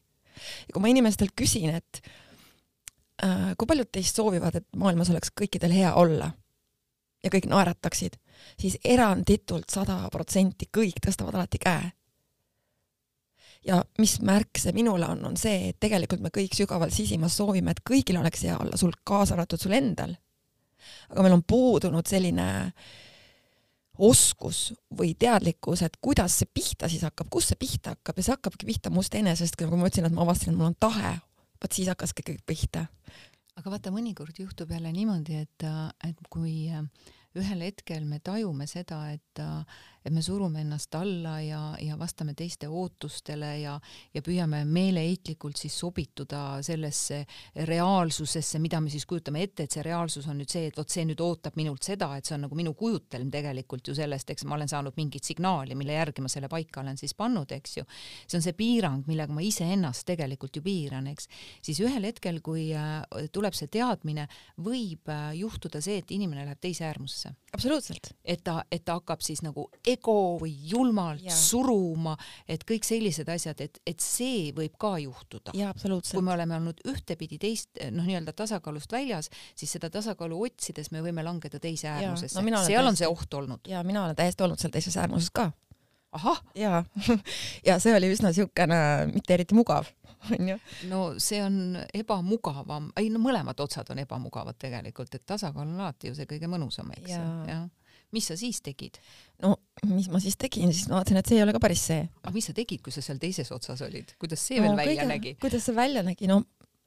ja 0.68 0.74
kui 0.74 0.82
ma 0.82 0.90
inimestelt 0.92 1.32
küsin, 1.36 1.72
et 1.80 2.02
äh, 3.24 3.52
kui 3.56 3.66
paljud 3.66 3.88
teist 3.92 4.16
soovivad, 4.16 4.60
et 4.60 4.68
maailmas 4.76 5.10
oleks 5.10 5.32
kõikidel 5.40 5.72
hea 5.72 5.94
olla 5.94 6.30
ja 7.22 7.30
kõik 7.30 7.48
naerataksid, 7.50 8.18
siis 8.58 8.78
eranditult 8.84 9.70
sada 9.70 10.00
protsenti 10.12 10.68
kõik 10.76 11.00
tõstavad 11.04 11.38
alati 11.38 11.58
käe. 11.62 11.92
ja 13.66 13.78
mis 13.98 14.16
märk 14.20 14.58
see 14.58 14.72
minule 14.74 15.06
on, 15.06 15.24
on 15.24 15.36
see, 15.38 15.68
et 15.70 15.78
tegelikult 15.80 16.20
me 16.20 16.32
kõik 16.34 16.56
sügaval 16.56 16.90
sisimas 16.90 17.36
soovime, 17.38 17.70
et 17.70 17.82
kõigil 17.90 18.18
oleks 18.18 18.42
hea 18.42 18.56
olla, 18.58 18.76
sul 18.76 18.92
kaasa 19.04 19.34
arvatud 19.34 19.60
sul 19.60 19.72
endal. 19.72 20.16
Aga 21.10 21.24
meil 21.24 21.36
on 21.36 21.44
puudunud 21.46 22.08
selline 22.08 22.48
oskus 24.02 24.72
või 24.98 25.12
teadlikkus, 25.18 25.82
et 25.84 25.98
kuidas 26.00 26.38
see 26.40 26.48
pihta 26.48 26.88
siis 26.88 27.04
hakkab, 27.06 27.28
kust 27.30 27.52
see 27.52 27.60
pihta 27.60 27.96
hakkab 27.96 28.18
ja 28.18 28.26
see 28.26 28.34
hakkabki 28.36 28.68
pihta 28.68 28.90
must 28.90 29.14
enesest, 29.14 29.58
kui 29.58 29.68
ma 29.68 29.86
ütlesin, 29.86 30.08
et 30.08 30.16
ma 30.16 30.24
avastasin, 30.24 30.54
et 30.54 30.58
mul 30.58 30.70
on 30.70 30.78
tahe, 30.80 31.14
vot 31.62 31.76
siis 31.76 31.90
hakkaski 31.92 32.24
kõik 32.30 32.44
pihta. 32.48 32.86
aga 33.56 33.74
vaata, 33.74 33.92
mõnikord 33.92 34.38
juhtub 34.40 34.70
jälle 34.72 34.92
niimoodi, 34.92 35.42
et, 35.44 35.66
et 36.08 36.28
kui 36.32 36.72
ühel 37.36 37.66
hetkel 37.68 38.04
me 38.08 38.18
tajume 38.24 38.66
seda, 38.66 39.04
et 39.12 39.44
et 40.04 40.12
me 40.12 40.22
surume 40.22 40.62
ennast 40.62 40.94
alla 40.98 41.38
ja, 41.42 41.60
ja 41.80 41.96
vastame 41.98 42.34
teiste 42.38 42.68
ootustele 42.68 43.52
ja, 43.60 43.76
ja 44.14 44.22
püüame 44.24 44.64
meeleheitlikult 44.66 45.60
siis 45.60 45.76
sobituda 45.78 46.62
sellesse 46.62 47.22
reaalsusesse, 47.68 48.58
mida 48.62 48.80
me 48.80 48.90
siis 48.90 49.06
kujutame 49.06 49.42
ette, 49.46 49.66
et 49.66 49.74
see 49.74 49.84
reaalsus 49.86 50.26
on 50.30 50.40
nüüd 50.40 50.50
see, 50.52 50.66
et 50.70 50.78
vot 50.78 50.88
see 50.88 51.04
nüüd 51.08 51.20
ootab 51.22 51.56
minult 51.60 51.86
seda, 51.86 52.10
et 52.16 52.28
see 52.28 52.36
on 52.36 52.46
nagu 52.46 52.58
minu 52.58 52.74
kujutelm 52.78 53.30
tegelikult 53.32 53.88
ju 53.88 53.96
sellest, 53.96 54.34
eks 54.34 54.46
ma 54.48 54.56
olen 54.58 54.70
saanud 54.70 54.98
mingit 54.98 55.26
signaali, 55.28 55.76
mille 55.78 55.96
järgi 55.96 56.24
ma 56.24 56.30
selle 56.32 56.50
paika 56.52 56.82
olen 56.82 56.98
siis 57.00 57.14
pannud, 57.18 57.52
eks 57.52 57.76
ju. 57.78 57.86
see 58.26 58.38
on 58.38 58.44
see 58.44 58.56
piirang, 58.58 59.06
millega 59.08 59.34
ma 59.34 59.44
iseennast 59.44 60.06
tegelikult 60.08 60.56
ju 60.58 60.64
piiran, 60.64 61.06
eks. 61.12 61.28
siis 61.62 61.80
ühel 61.84 62.06
hetkel, 62.08 62.40
kui 62.44 62.68
äh, 62.76 63.02
tuleb 63.32 63.56
see 63.56 63.70
teadmine, 63.72 64.26
võib 64.62 65.10
äh, 65.12 65.30
juhtuda 65.38 65.82
see, 65.84 66.00
et 66.02 66.10
inimene 66.14 66.46
läheb 66.46 66.60
teise 66.62 66.86
äärmusse. 66.88 67.34
absoluutselt. 67.52 68.12
et 68.24 68.42
ta, 68.44 68.62
et 68.70 68.84
ta 68.84 68.98
hakkab 69.00 69.22
siis 69.24 69.42
nagu 69.42 69.68
ego 69.92 70.16
või 70.40 70.52
julmalt 70.70 71.24
ja. 71.26 71.34
suruma, 71.36 72.14
et 72.48 72.64
kõik 72.68 72.86
sellised 72.86 73.28
asjad, 73.32 73.60
et, 73.64 73.80
et 73.86 74.02
see 74.02 74.50
võib 74.56 74.76
ka 74.80 74.94
juhtuda. 75.02 75.54
kui 76.10 76.24
me 76.24 76.34
oleme 76.34 76.58
olnud 76.58 76.82
ühtepidi 76.88 77.38
teist, 77.42 77.70
noh, 77.94 78.06
nii-öelda 78.06 78.34
tasakaalust 78.36 78.92
väljas, 78.92 79.30
siis 79.58 79.72
seda 79.76 79.90
tasakaalu 79.92 80.40
otsides 80.48 80.92
me 80.92 81.02
võime 81.04 81.24
langeda 81.24 81.60
teise 81.62 81.90
äärmusesse 81.92 82.38
no,. 82.38 82.44
seal 82.62 82.82
täiesti, 82.82 82.88
on 82.88 83.00
see 83.00 83.10
oht 83.10 83.34
olnud. 83.34 83.68
ja 83.68 83.82
mina 83.86 84.04
olen 84.04 84.16
täiesti 84.16 84.46
olnud 84.46 84.62
seal 84.62 84.72
teises 84.74 84.96
äärmuses 84.96 85.30
ka. 85.34 85.50
ahah. 86.12 86.42
ja 86.54 86.84
ja 87.68 87.78
see 87.82 87.94
oli 87.96 88.12
üsna 88.12 88.32
siukene 88.32 88.78
mitte 89.12 89.34
eriti 89.34 89.56
mugav, 89.58 89.90
onju. 90.38 90.58
no 90.90 91.04
see 91.18 91.42
on 91.44 91.78
ebamugavam, 91.94 92.90
ei 92.96 93.10
no 93.12 93.22
mõlemad 93.22 93.60
otsad 93.64 93.90
on 93.94 94.02
ebamugavad 94.02 94.58
tegelikult, 94.58 95.14
et 95.14 95.26
tasakaal 95.26 95.66
on 95.68 95.78
alati 95.80 96.10
ju 96.10 96.18
see 96.18 96.28
kõige 96.30 96.50
mõnusam, 96.50 96.90
eks 96.96 97.14
ju, 97.14 97.22
jah 97.50 97.70
mis 98.12 98.28
sa 98.30 98.36
siis 98.38 98.60
tegid? 98.64 98.98
no 99.42 99.56
mis 99.90 100.08
ma 100.12 100.20
siis 100.22 100.36
tegin, 100.40 100.72
siis 100.72 100.88
ma 100.90 101.00
vaatasin, 101.00 101.20
et 101.20 101.30
see 101.30 101.38
ei 101.40 101.44
ole 101.44 101.54
ka 101.56 101.62
päris 101.62 101.84
see. 101.90 102.06
aga 102.22 102.34
mis 102.34 102.48
sa 102.50 102.56
tegid, 102.56 102.82
kui 102.84 102.94
sa 102.94 103.04
seal 103.04 103.20
teises 103.22 103.52
otsas 103.54 103.82
olid, 103.86 104.14
kuidas 104.22 104.44
see 104.48 104.60
no, 104.60 104.68
veel 104.68 104.80
välja 104.82 105.02
kõige, 105.02 105.10
nägi? 105.14 105.34
kuidas 105.42 105.66
see 105.68 105.76
välja 105.76 106.04
nägi, 106.06 106.30
no 106.30 106.42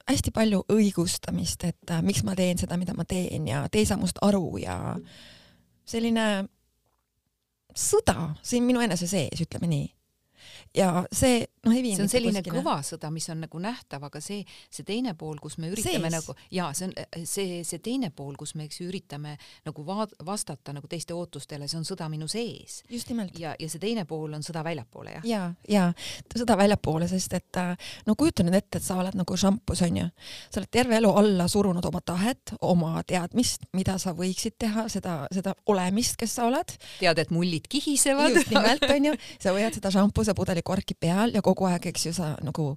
hästi 0.06 0.34
palju 0.34 0.62
õigustamist, 0.70 1.66
et 1.66 1.94
äh, 1.94 2.04
miks 2.06 2.22
ma 2.26 2.36
teen 2.38 2.60
seda, 2.62 2.78
mida 2.78 2.94
ma 2.98 3.08
teen 3.10 3.48
ja 3.50 3.66
tee 3.74 3.86
sa 3.90 3.98
must 3.98 4.22
aru 4.26 4.60
ja 4.62 4.78
selline 5.86 6.46
sõda 7.76 8.36
siin 8.46 8.66
minu 8.68 8.84
enese 8.86 9.10
sees, 9.10 9.42
ütleme 9.42 9.70
nii 9.72 9.88
ja 10.76 11.06
see 11.12 11.44
noh, 11.66 11.74
ei 11.74 11.84
vii 11.84 11.96
see 11.98 12.06
on 12.06 12.12
selline 12.12 12.42
kuskile. 12.42 12.62
kõva 12.62 12.78
sõda, 12.86 13.12
mis 13.14 13.28
on 13.34 13.42
nagu 13.46 13.62
nähtav, 13.62 14.06
aga 14.10 14.22
see, 14.24 14.44
see 14.74 14.88
teine 14.88 15.16
pool, 15.18 15.40
kus 15.42 15.58
me 15.62 15.72
üritame 15.74 16.10
Sees. 16.10 16.18
nagu 16.20 16.36
ja 16.54 16.70
see 16.78 16.90
on 16.90 17.26
see, 17.30 17.62
see 17.68 17.82
teine 17.84 18.12
pool, 18.16 18.36
kus 18.40 18.56
me 18.56 18.68
eks 18.68 18.82
ju 18.82 18.90
üritame 18.90 19.36
nagu 19.66 19.86
vaad, 19.88 20.16
vastata 20.26 20.76
nagu 20.76 20.90
teiste 20.92 21.16
ootustele, 21.16 21.70
see 21.72 21.80
on 21.80 21.88
sõda 21.88 22.10
minu 22.12 22.28
sees. 22.32 22.82
just 22.90 23.10
nimelt. 23.12 23.38
ja, 23.40 23.56
ja 23.60 23.70
see 23.72 23.82
teine 23.82 24.06
pool 24.10 24.34
on 24.38 24.46
sõda 24.46 24.64
väljapoole, 24.66 25.18
jah? 25.18 25.28
ja, 25.28 25.44
ja 25.70 25.88
sõda 26.36 26.58
väljapoole, 26.60 27.08
sest 27.12 27.34
et 27.38 27.62
no 28.06 28.16
kujuta 28.20 28.46
nüüd 28.46 28.58
ette, 28.60 28.80
et 28.80 28.86
sa 28.86 29.00
oled 29.02 29.16
nagu 29.18 29.38
šampus 29.40 29.84
onju, 29.86 30.08
sa 30.50 30.62
oled 30.62 30.72
terve 30.72 30.98
elu 31.00 31.12
alla 31.22 31.48
surunud 31.52 31.86
oma 31.88 32.02
tahet, 32.06 32.56
oma 32.66 33.02
teadmist, 33.08 33.68
mida 33.78 33.98
sa 34.02 34.14
võiksid 34.18 34.58
teha, 34.62 34.88
seda, 34.92 35.18
seda 35.34 35.56
olemist, 35.72 36.18
kes 36.20 36.38
sa 36.38 36.48
oled. 36.50 36.76
tead, 37.00 37.22
et 37.22 37.34
mullid 37.34 37.68
kihisevad. 37.72 38.36
just 38.36 38.52
nimelt 38.54 38.86
onju, 38.90 39.16
sa 39.40 39.56
hoiad 39.56 39.78
seda 39.78 39.92
šampuse 39.94 40.35
pudeli 40.38 40.64
korki 40.66 40.98
peal 41.00 41.34
ja 41.36 41.44
kogu 41.46 41.68
aeg, 41.70 41.90
eks 41.92 42.08
ju, 42.10 42.16
sa 42.16 42.34
nagu 42.46 42.72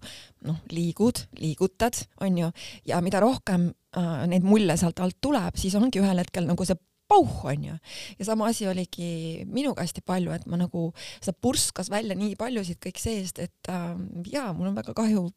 noh, 0.48 0.60
liigud, 0.74 1.24
liigutad, 1.40 1.98
onju, 2.24 2.50
ja 2.88 3.00
mida 3.04 3.22
rohkem 3.24 3.70
äh, 3.96 4.26
neid 4.30 4.46
mulle 4.46 4.78
sealt 4.80 5.00
alt 5.04 5.18
tuleb, 5.20 5.58
siis 5.60 5.76
ongi 5.78 6.02
ühel 6.02 6.22
hetkel 6.22 6.48
nagu 6.48 6.66
see 6.68 6.78
pauh 7.08 7.44
onju. 7.48 7.74
ja 8.18 8.24
sama 8.24 8.50
asi 8.52 8.68
oligi 8.68 9.44
minuga 9.48 9.82
hästi 9.82 10.04
palju, 10.04 10.32
et 10.36 10.46
ma 10.46 10.60
nagu, 10.60 10.90
seda 11.20 11.36
purskas 11.40 11.90
välja 11.90 12.16
nii 12.18 12.36
paljusid 12.36 12.80
kõik 12.84 13.00
seest, 13.00 13.40
et 13.42 13.72
äh, 13.72 13.94
jaa, 14.32 14.52
mul 14.52 14.70
on 14.72 14.76
väga 14.78 14.94
kahju, 14.96 15.28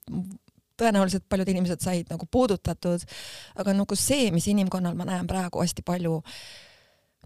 tõenäoliselt 0.82 1.28
paljud 1.30 1.50
inimesed 1.54 1.84
said 1.84 2.12
nagu 2.12 2.28
puudutatud, 2.32 3.06
aga 3.62 3.76
nagu 3.78 3.98
see, 4.00 4.30
mis 4.36 4.50
inimkonnal 4.52 4.98
ma 4.98 5.08
näen 5.08 5.30
praegu 5.30 5.62
hästi 5.64 5.86
palju 5.86 6.20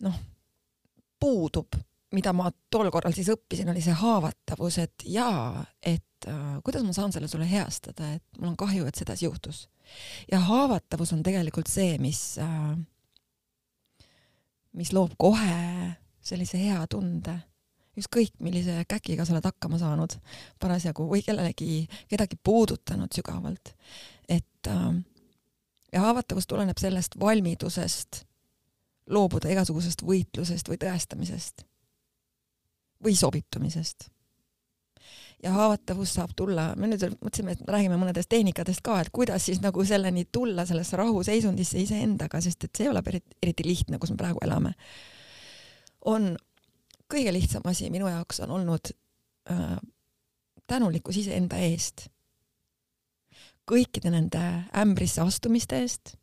noh, 0.05 0.23
puudub 1.21 1.77
mida 2.15 2.33
ma 2.35 2.49
tol 2.71 2.89
korral 2.93 3.13
siis 3.15 3.29
õppisin, 3.33 3.69
oli 3.71 3.83
see 3.83 3.95
haavatavus, 3.99 4.79
et 4.83 5.05
jaa, 5.09 5.63
et 5.83 6.27
äh, 6.29 6.43
kuidas 6.65 6.85
ma 6.87 6.95
saan 6.95 7.13
selle 7.15 7.29
sulle 7.31 7.47
heastada, 7.49 8.15
et 8.17 8.39
mul 8.39 8.53
on 8.53 8.59
kahju, 8.59 8.87
et 8.87 8.99
sedasi 8.99 9.27
juhtus. 9.27 9.65
ja 10.31 10.39
haavatavus 10.47 11.13
on 11.13 11.23
tegelikult 11.23 11.69
see, 11.71 11.97
mis 12.01 12.37
äh,, 12.41 12.77
mis 14.75 14.93
loob 14.93 15.13
kohe 15.17 15.95
sellise 16.25 16.59
hea 16.59 16.79
tunde, 16.91 17.35
ükskõik 17.95 18.33
millise 18.43 18.81
käkiga 18.89 19.23
sa 19.25 19.35
oled 19.35 19.45
hakkama 19.45 19.77
saanud 19.79 20.17
parasjagu 20.59 21.05
või 21.07 21.21
kellelegi, 21.23 21.85
kedagi 22.11 22.39
puudutanud 22.43 23.13
sügavalt. 23.15 23.75
et 24.27 24.71
äh, 24.71 24.95
ja 25.93 26.07
haavatavus 26.07 26.47
tuleneb 26.47 26.81
sellest 26.81 27.19
valmidusest 27.19 28.25
loobuda 29.05 29.51
igasugusest 29.53 30.01
võitlusest 30.03 30.69
või 30.71 30.81
tõestamisest 30.81 31.65
või 33.03 33.15
sobitumisest. 33.15 34.09
ja 35.43 35.51
haavatavus 35.51 36.13
saab 36.15 36.31
tulla, 36.35 36.71
me 36.79 36.87
nüüd 36.87 37.03
mõtlesime, 37.19 37.53
et 37.53 37.67
räägime 37.69 37.97
mõnedest 38.01 38.29
tehnikatest 38.31 38.81
ka, 38.81 38.97
et 39.01 39.11
kuidas 39.13 39.45
siis 39.45 39.59
nagu 39.61 39.83
selleni 39.85 40.25
tulla, 40.31 40.65
sellesse 40.65 40.97
rahuseisundisse 40.97 41.77
iseendaga, 41.83 42.41
sest 42.41 42.63
et 42.65 42.71
see 42.75 42.87
ei 42.87 42.89
ole 42.89 43.03
eriti, 43.05 43.37
eriti 43.43 43.67
lihtne, 43.67 43.99
kus 43.99 44.13
me 44.15 44.17
praegu 44.17 44.41
elame. 44.41 44.73
on 46.05 46.35
kõige 47.13 47.33
lihtsam 47.33 47.61
asi 47.65 47.89
minu 47.89 48.07
jaoks 48.07 48.39
on 48.39 48.51
olnud 48.51 48.93
äh, 49.51 49.77
tänulikkus 50.67 51.17
iseenda 51.17 51.57
eest. 51.57 52.07
kõikide 53.71 54.09
nende 54.13 54.41
ämbrisse 54.77 55.21
astumiste 55.21 55.81
eest 55.81 56.15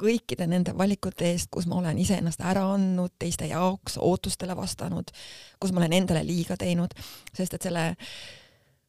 kõikide 0.00 0.46
nende 0.50 0.74
valikute 0.78 1.28
eest, 1.30 1.50
kus 1.54 1.66
ma 1.70 1.78
olen 1.78 1.98
iseennast 1.98 2.40
ära 2.42 2.64
andnud 2.74 3.14
teiste 3.18 3.46
jaoks, 3.50 3.98
ootustele 4.02 4.56
vastanud, 4.56 5.12
kus 5.60 5.72
ma 5.72 5.82
olen 5.82 5.98
endale 6.00 6.24
liiga 6.26 6.56
teinud, 6.60 6.96
sest 7.34 7.54
et 7.54 7.68
selle 7.68 7.92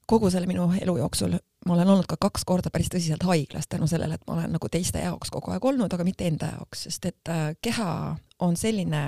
kogu 0.09 0.29
selle 0.29 0.49
minu 0.49 0.69
elu 0.81 0.97
jooksul 0.97 1.37
ma 1.65 1.73
olen 1.73 1.89
olnud 1.89 2.05
ka 2.09 2.17
kaks 2.21 2.45
korda 2.45 2.69
päris 2.69 2.89
tõsiselt 2.93 3.25
haiglas 3.25 3.67
tänu 3.69 3.87
sellele, 3.89 4.17
et 4.17 4.27
ma 4.27 4.37
olen 4.37 4.53
nagu 4.55 4.69
teiste 4.69 5.01
jaoks 5.01 5.31
kogu 5.33 5.53
aeg 5.53 5.65
olnud, 5.65 5.93
aga 5.93 6.05
mitte 6.05 6.27
enda 6.29 6.51
jaoks, 6.53 6.85
sest 6.87 7.09
et 7.09 7.31
äh, 7.33 7.47
keha 7.61 7.89
on 8.45 8.57
selline 8.57 9.05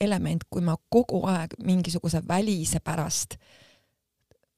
element, 0.00 0.46
kui 0.50 0.64
me 0.64 0.76
kogu 0.88 1.20
aeg 1.28 1.58
mingisuguse 1.64 2.22
välise 2.28 2.80
pärast 2.80 3.36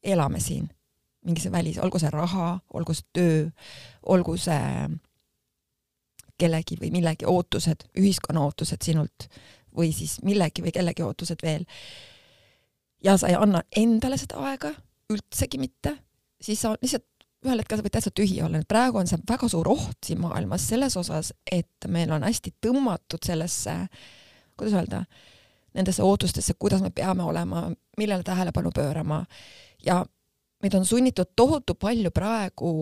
elame 0.02 0.40
siin, 0.40 0.68
mingi 1.26 1.42
see 1.42 1.52
välis, 1.52 1.80
olgu 1.82 1.98
see 1.98 2.12
raha, 2.12 2.52
olgu 2.72 2.94
see 2.94 3.08
töö, 3.16 3.40
olgu 4.14 4.36
see 4.40 4.86
kellegi 6.40 6.78
või 6.80 6.92
millegi 6.94 7.28
ootused, 7.28 7.86
ühiskonna 7.98 8.44
ootused 8.46 8.82
sinult 8.84 9.28
või 9.76 9.92
siis 9.94 10.18
millegi 10.26 10.64
või 10.64 10.72
kellegi 10.74 11.04
ootused 11.06 11.42
veel. 11.42 11.66
ja 13.04 13.16
sa 13.16 13.28
ei 13.28 13.36
anna 13.38 13.62
endale 13.76 14.18
seda 14.18 14.40
aega 14.50 14.74
üldsegi 15.10 15.58
mitte, 15.58 15.96
siis 16.42 16.60
sa 16.60 16.74
lihtsalt 16.82 17.06
ühel 17.46 17.62
hetkel 17.62 17.78
sa 17.78 17.84
võid 17.84 17.94
täitsa 17.94 18.12
tühi 18.12 18.40
olla, 18.44 18.60
et 18.60 18.68
praegu 18.68 19.00
on 19.00 19.08
see 19.08 19.20
väga 19.28 19.48
suur 19.48 19.68
oht 19.72 19.96
siin 20.04 20.20
maailmas 20.20 20.66
selles 20.68 20.96
osas, 21.00 21.32
et 21.50 21.88
meil 21.88 22.12
on 22.12 22.26
hästi 22.26 22.52
tõmmatud 22.60 23.24
sellesse, 23.24 23.76
kuidas 24.60 24.76
öelda, 24.76 25.04
nendesse 25.74 26.04
ootustesse, 26.04 26.54
kuidas 26.58 26.82
me 26.84 26.90
peame 26.92 27.24
olema, 27.24 27.70
millele 27.96 28.26
tähelepanu 28.26 28.72
pöörama. 28.76 29.22
Ja 29.86 30.02
meid 30.62 30.74
on 30.76 30.84
sunnitud 30.84 31.32
tohutu 31.36 31.74
palju 31.74 32.10
praegu 32.10 32.72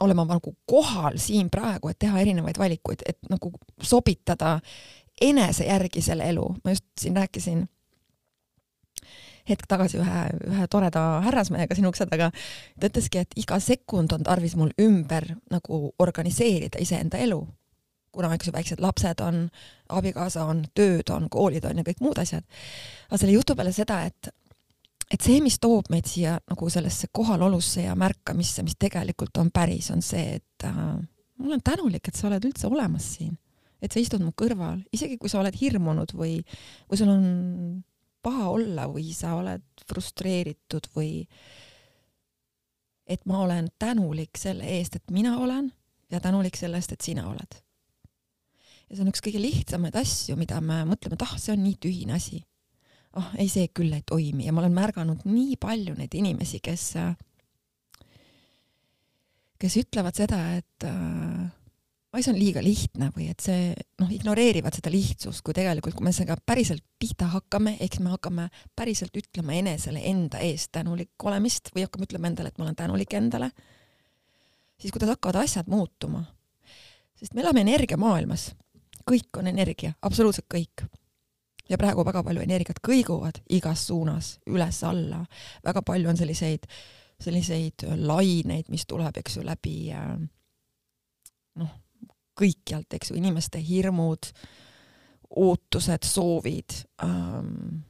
olema 0.00 0.24
nagu 0.28 0.54
kohal 0.66 1.18
siin 1.18 1.50
praegu, 1.50 1.88
et 1.88 1.98
teha 1.98 2.20
erinevaid 2.20 2.58
valikuid, 2.58 3.02
et 3.06 3.18
nagu 3.30 3.52
sobitada 3.82 4.58
enese 5.20 5.66
järgi 5.66 6.02
selle 6.02 6.28
elu. 6.28 6.54
ma 6.64 6.70
just 6.70 6.84
siin 7.00 7.16
rääkisin 7.16 7.66
hetk 9.48 9.68
tagasi 9.68 9.98
ühe, 10.02 10.24
ühe 10.50 10.66
toreda 10.70 11.04
härrasmehega 11.24 11.76
siin 11.76 11.88
ukse 11.88 12.06
taga, 12.06 12.30
ta 12.80 12.90
ütleski, 12.90 13.22
et 13.24 13.38
iga 13.40 13.58
sekund 13.62 14.12
on 14.12 14.26
tarvis 14.26 14.56
mul 14.60 14.74
ümber 14.80 15.30
nagu 15.52 15.88
organiseerida 15.98 16.82
iseenda 16.82 17.18
elu. 17.18 17.46
kuna 18.12 18.32
eks 18.34 18.48
ju 18.48 18.52
väiksed 18.52 18.80
lapsed 18.80 19.20
on, 19.20 19.44
abikaasa 19.94 20.44
on, 20.48 20.64
tööd 20.74 21.10
on, 21.14 21.28
koolid 21.30 21.64
on 21.68 21.78
ja 21.78 21.84
kõik 21.86 22.00
muud 22.00 22.18
asjad. 22.18 22.44
aga 23.08 23.18
selle 23.18 23.32
jutu 23.32 23.56
peale 23.56 23.72
seda, 23.72 24.02
et 24.04 24.30
et 25.10 25.24
see, 25.24 25.40
mis 25.44 25.58
toob 25.62 25.88
meid 25.92 26.08
siia 26.08 26.36
nagu 26.50 26.70
sellesse 26.72 27.08
kohalolusse 27.12 27.86
ja 27.86 27.94
märkamisse, 27.98 28.64
mis 28.66 28.76
tegelikult 28.80 29.40
on 29.40 29.52
päris, 29.54 29.90
on 29.94 30.02
see, 30.04 30.38
et 30.40 30.66
äh, 30.68 30.80
ma 31.38 31.50
olen 31.52 31.64
tänulik, 31.64 32.08
et 32.08 32.18
sa 32.18 32.28
oled 32.28 32.48
üldse 32.48 32.68
olemas 32.68 33.06
siin, 33.16 33.36
et 33.82 33.94
sa 33.94 34.02
istud 34.02 34.24
mu 34.24 34.34
kõrval, 34.36 34.82
isegi 34.92 35.18
kui 35.20 35.30
sa 35.32 35.40
oled 35.42 35.56
hirmunud 35.56 36.12
või, 36.18 36.40
või 36.90 37.00
sul 37.00 37.12
on 37.12 37.24
paha 38.24 38.50
olla 38.50 38.88
või 38.90 39.12
sa 39.14 39.36
oled 39.38 39.64
frustreeritud 39.88 40.90
või 40.96 41.22
et 43.08 43.24
ma 43.24 43.40
olen 43.46 43.70
tänulik 43.80 44.36
selle 44.36 44.66
eest, 44.76 44.98
et 44.98 45.14
mina 45.14 45.38
olen 45.40 45.70
ja 46.12 46.20
tänulik 46.20 46.58
selle 46.58 46.76
eest, 46.80 46.92
et 46.92 47.04
sina 47.04 47.28
oled. 47.30 47.62
ja 48.88 48.96
see 48.96 49.04
on 49.04 49.10
üks 49.12 49.22
kõige 49.24 49.40
lihtsamaid 49.40 49.96
asju, 50.00 50.36
mida 50.40 50.60
me 50.64 50.82
mõtleme, 50.88 51.16
et 51.16 51.24
ah, 51.24 51.34
see 51.40 51.54
on 51.54 51.62
nii 51.64 51.76
tühine 51.80 52.16
asi. 52.16 52.42
Oh,, 53.18 53.28
ei, 53.38 53.50
see 53.52 53.68
küll 53.74 53.92
ei 53.94 54.04
toimi 54.06 54.46
ja 54.46 54.54
ma 54.54 54.62
olen 54.62 54.76
märganud 54.76 55.26
nii 55.28 55.58
palju 55.60 55.96
neid 55.98 56.14
inimesi, 56.14 56.62
kes, 56.64 56.88
kes 59.58 59.78
ütlevad 59.82 60.18
seda, 60.18 60.40
et 60.58 60.86
äh, 60.86 61.48
oi, 62.12 62.22
see 62.22 62.32
on 62.32 62.38
liiga 62.40 62.62
lihtne 62.64 63.10
või 63.14 63.28
et 63.32 63.42
see 63.44 63.72
noh, 64.00 64.10
ignoreerivad 64.12 64.76
seda 64.76 64.92
lihtsust, 64.92 65.42
kui 65.44 65.56
tegelikult, 65.56 65.96
kui 65.98 66.06
me 66.06 66.12
sellega 66.14 66.38
päriselt 66.46 66.84
pihta 67.00 67.28
hakkame, 67.34 67.76
eks 67.84 68.00
me 68.04 68.12
hakkame 68.14 68.48
päriselt 68.78 69.16
ütlema 69.18 69.56
enesele 69.58 70.02
enda 70.08 70.40
eest 70.44 70.72
tänulik 70.76 71.28
olemist 71.28 71.72
või 71.74 71.84
hakkame 71.86 72.08
ütlema 72.08 72.30
endale, 72.30 72.52
et 72.52 72.60
ma 72.60 72.68
olen 72.68 72.78
tänulik 72.78 73.18
endale, 73.18 73.50
siis 74.80 74.94
kuidas 74.94 75.12
hakkavad 75.14 75.42
asjad 75.44 75.68
muutuma. 75.68 76.24
sest 77.18 77.34
me 77.34 77.42
elame 77.42 77.64
energiamaailmas, 77.66 78.52
kõik 79.08 79.40
on 79.40 79.50
energia, 79.50 79.92
absoluutselt 80.02 80.46
kõik. 80.52 80.86
Ja 81.68 81.78
praegu 81.80 82.04
väga 82.06 82.22
palju 82.24 82.44
energiat 82.44 82.80
kõiguvad 82.84 83.42
igas 83.50 83.86
suunas, 83.90 84.36
üles-alla, 84.46 85.24
väga 85.64 85.82
palju 85.82 86.08
on 86.12 86.16
selliseid, 86.20 86.64
selliseid 87.20 87.84
laineid, 87.96 88.70
mis 88.72 88.86
tuleb, 88.86 89.16
eks 89.20 89.38
ju, 89.38 89.44
läbi 89.46 89.76
äh, 89.92 90.16
noh 91.58 91.76
kõikjalt, 92.38 92.94
eks 92.94 93.12
ju, 93.12 93.18
inimeste 93.18 93.60
hirmud, 93.64 94.30
ootused, 95.42 96.06
soovid 96.06 96.76
ähm,, 97.04 97.82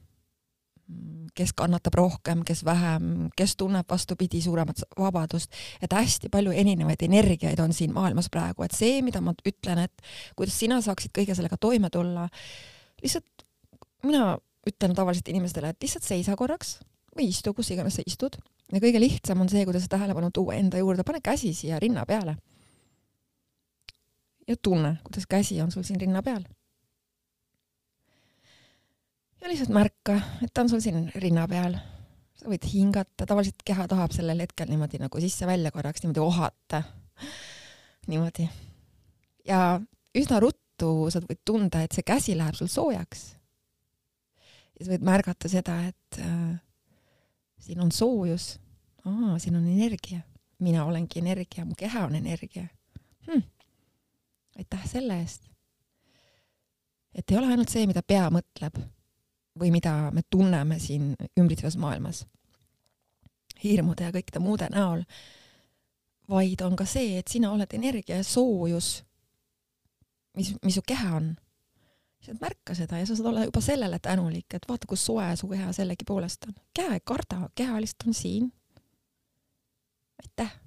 kes 1.37 1.53
kannatab 1.53 1.93
rohkem, 1.99 2.41
kes 2.47 2.63
vähem, 2.65 3.29
kes 3.37 3.53
tunneb 3.59 3.85
vastupidi 3.89 4.41
suuremat 4.41 4.81
vabadust, 4.97 5.53
et 5.81 5.93
hästi 5.93 6.31
palju 6.33 6.51
erinevaid 6.57 7.03
energiaid 7.05 7.61
on 7.61 7.73
siin 7.77 7.93
maailmas 7.93 8.31
praegu, 8.33 8.65
et 8.65 8.73
see, 8.75 9.03
mida 9.05 9.21
ma 9.21 9.35
ütlen, 9.45 9.83
et 9.85 10.09
kuidas 10.35 10.57
sina 10.59 10.81
saaksid 10.81 11.13
kõige 11.15 11.37
sellega 11.37 11.59
toime 11.61 11.93
tulla, 11.93 12.25
lihtsalt 13.03 13.45
mina 14.03 14.37
ütlen 14.67 14.93
tavaliselt 14.95 15.27
inimestele, 15.31 15.71
et 15.71 15.83
lihtsalt 15.83 16.05
seisa 16.05 16.35
korraks 16.39 16.77
või 17.15 17.29
istu, 17.31 17.53
kus 17.53 17.71
iganes 17.73 17.97
sa 17.99 18.05
istud 18.05 18.37
ja 18.71 18.79
kõige 18.79 19.01
lihtsam 19.01 19.41
on 19.41 19.49
see, 19.49 19.65
kuidas 19.65 19.87
tähelepanu 19.89 20.29
tuua 20.33 20.59
enda 20.59 20.77
juurde, 20.77 21.03
pane 21.03 21.23
käsi 21.25 21.53
siia 21.57 21.79
rinna 21.81 22.05
peale 22.05 22.37
ja 24.49 24.55
tunne, 24.61 24.97
kuidas 25.03 25.27
käsi 25.29 25.61
on 25.61 25.71
sul 25.71 25.83
siin 25.83 26.01
rinna 26.01 26.23
peal. 26.23 26.43
ja 29.41 29.47
lihtsalt 29.47 29.69
märka, 29.69 30.19
et 30.43 30.53
ta 30.53 30.61
on 30.61 30.69
sul 30.69 30.81
siin 30.83 31.11
rinna 31.15 31.47
peal. 31.47 31.77
sa 32.39 32.47
võid 32.49 32.65
hingata, 32.73 33.27
tavaliselt 33.27 33.61
keha 33.65 33.87
tahab 33.91 34.15
sellel 34.15 34.39
hetkel 34.39 34.69
niimoodi 34.71 34.99
nagu 35.01 35.21
sisse-välja 35.21 35.71
korraks 35.71 36.03
niimoodi 36.03 36.23
ohata. 36.23 36.83
niimoodi. 38.07 38.49
ja 39.45 39.81
üsna 40.17 40.39
ruttu 40.39 40.93
sa 41.13 41.21
võid 41.21 41.43
tunda, 41.45 41.83
et 41.83 41.93
see 41.93 42.03
käsi 42.03 42.37
läheb 42.37 42.57
sul 42.57 42.71
soojaks. 42.71 43.35
Sa 44.85 44.91
võid 44.93 45.05
märgata 45.05 45.51
seda, 45.51 45.77
et 45.89 46.19
äh, 46.23 46.57
siin 47.59 47.81
on 47.83 47.91
soojus. 47.91 48.57
aa, 49.05 49.37
siin 49.39 49.55
on 49.55 49.67
energia. 49.67 50.21
mina 50.59 50.85
olengi 50.85 51.19
energia, 51.19 51.65
mu 51.65 51.75
keha 51.77 52.05
on 52.05 52.15
energia 52.15 52.67
hm 53.27 53.43
aitäh 54.59 54.85
selle 54.85 55.19
eest. 55.19 55.43
et 57.15 57.31
ei 57.31 57.37
ole 57.37 57.47
ainult 57.47 57.71
see, 57.71 57.87
mida 57.89 58.03
pea 58.05 58.27
mõtleb 58.33 58.79
või 59.59 59.71
mida 59.73 60.11
me 60.15 60.23
tunneme 60.29 60.77
siin 60.79 61.13
ümbritsevas 61.39 61.77
maailmas, 61.79 62.23
hirmude 63.63 64.05
ja 64.05 64.13
kõikide 64.15 64.41
muude 64.43 64.69
näol, 64.71 65.03
vaid 66.29 66.61
on 66.63 66.77
ka 66.79 66.85
see, 66.87 67.17
et 67.19 67.27
sina 67.27 67.51
oled 67.51 67.73
energia 67.75 68.19
ja 68.19 68.27
soojus, 68.27 68.91
mis, 70.37 70.53
mis 70.63 70.77
su 70.77 70.83
keha 70.85 71.15
on. 71.17 71.33
Lihtsalt 72.19 72.41
märka 72.41 72.75
seda 72.75 72.99
ja 72.99 73.05
sa 73.07 73.15
saad 73.15 73.29
olla 73.31 73.45
juba 73.47 73.61
sellele 73.63 73.99
tänulik, 74.03 74.53
et 74.53 74.65
vaata, 74.69 74.87
kui 74.87 74.97
soe 74.97 75.35
su 75.39 75.47
keha 75.47 75.71
sellegipoolest 75.73 76.49
on. 76.49 76.55
keha 76.73 76.93
ei 76.97 77.03
karda, 77.03 77.49
keha 77.55 77.81
lihtsalt 77.81 78.07
on 78.07 78.13
siin. 78.13 78.51
aitäh. 80.23 80.59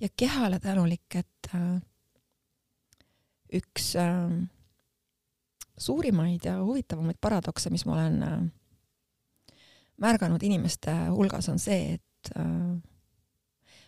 ja 0.00 0.08
kehale 0.16 0.60
tänulik, 0.60 1.14
et 1.14 1.54
äh, 1.54 1.82
üks 3.54 3.94
äh, 3.96 4.48
suurimaid 5.78 6.44
ja 6.44 6.58
huvitavamaid 6.62 7.18
paradokse, 7.20 7.70
mis 7.70 7.86
ma 7.86 7.96
olen 7.98 8.22
äh, 8.22 8.42
märganud 10.00 10.42
inimeste 10.42 10.94
hulgas, 11.10 11.48
on 11.48 11.58
see, 11.58 11.94
et 11.94 12.32
äh, 12.38 12.46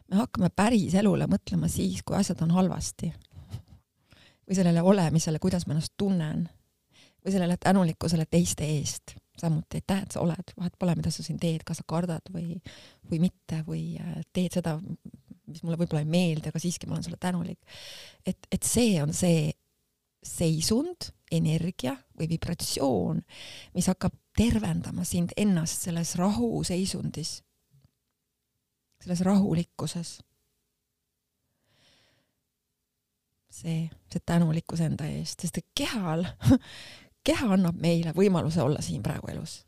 me 0.07 0.21
hakkame 0.21 0.51
päris 0.55 0.95
elule 0.95 1.27
mõtlema 1.31 1.71
siis, 1.71 2.03
kui 2.07 2.17
asjad 2.19 2.43
on 2.47 2.55
halvasti. 2.55 3.13
või 4.47 4.55
sellele 4.55 4.83
olemisele, 4.83 5.39
kuidas 5.43 5.67
ma 5.67 5.75
ennast 5.75 5.97
tunnen. 5.99 6.49
Või 7.27 7.35
sellele 7.35 7.57
tänulikkusele 7.61 8.27
teiste 8.31 8.67
eest. 8.79 9.17
samuti 9.37 9.83
aitäh, 9.83 10.03
et 10.07 10.15
sa 10.15 10.23
oled, 10.25 10.53
vahet 10.57 10.79
pole, 10.79 10.95
mida 10.97 11.11
sa 11.13 11.23
siin 11.23 11.37
teed, 11.37 11.61
kas 11.67 11.83
sa 11.83 11.85
kardad 11.87 12.31
või, 12.33 12.57
või 13.11 13.19
mitte 13.27 13.59
või 13.67 13.83
äh, 14.01 14.23
teed 14.33 14.55
seda, 14.57 14.79
mis 15.47 15.61
mulle 15.63 15.77
võib-olla 15.77 16.01
ei 16.01 16.09
meeldi, 16.09 16.49
aga 16.49 16.63
siiski 16.63 16.89
ma 16.89 16.97
olen 16.97 17.05
sulle 17.05 17.21
tänulik. 17.21 17.59
et, 18.25 18.49
et 18.53 18.63
see 18.65 18.97
on 19.03 19.13
see 19.13 19.51
seisund, 20.27 21.11
energia 21.33 21.97
või 22.19 22.29
vibratsioon, 22.31 23.21
mis 23.75 23.89
hakkab 23.91 24.15
tervendama 24.37 25.05
sind 25.05 25.35
ennast 25.37 25.87
selles 25.87 26.15
rahuseisundis, 26.21 27.41
selles 29.03 29.25
rahulikkuses. 29.27 30.21
see, 33.57 33.87
see 34.13 34.21
tänulikkus 34.29 34.83
enda 34.85 35.07
eest, 35.09 35.41
sest 35.41 35.63
et 35.63 35.69
kehal, 35.79 36.27
keha 37.27 37.53
annab 37.57 37.79
meile 37.83 38.15
võimaluse 38.17 38.63
olla 38.63 38.83
siin 38.85 39.03
praegu 39.05 39.33
elus. 39.33 39.61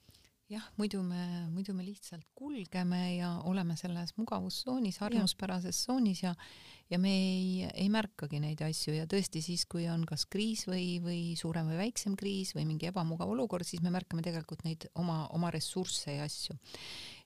Jah, 0.48 0.64
muidu 0.80 1.02
me, 1.04 1.24
muidu 1.52 1.74
me 1.76 1.84
lihtsalt 1.84 2.24
kulgeme 2.38 3.18
ja 3.18 3.34
oleme 3.44 3.76
selles 3.76 4.14
mugavustsoonis, 4.16 5.02
harjumuspärases 5.02 5.82
tsoonis 5.82 6.22
ja 6.24 6.32
ja 6.90 6.98
me 6.98 7.10
ei, 7.12 7.68
ei 7.74 7.88
märkagi 7.92 8.40
neid 8.40 8.62
asju. 8.64 8.94
Ja 8.96 9.06
tõesti 9.10 9.42
siis, 9.44 9.66
kui 9.68 9.86
on 9.92 10.06
kas 10.08 10.24
kriis 10.30 10.64
või, 10.68 10.98
või 11.04 11.20
suurem 11.36 11.68
või 11.68 11.82
väiksem 11.82 12.16
kriis 12.18 12.54
või 12.56 12.64
mingi 12.68 12.88
ebamugav 12.88 13.30
olukord, 13.34 13.68
siis 13.68 13.82
me 13.84 13.92
märkame 13.94 14.24
tegelikult 14.24 14.64
neid 14.64 14.88
oma, 14.98 15.26
oma 15.36 15.52
ressursse 15.54 16.16
ja 16.16 16.26
asju. 16.28 16.56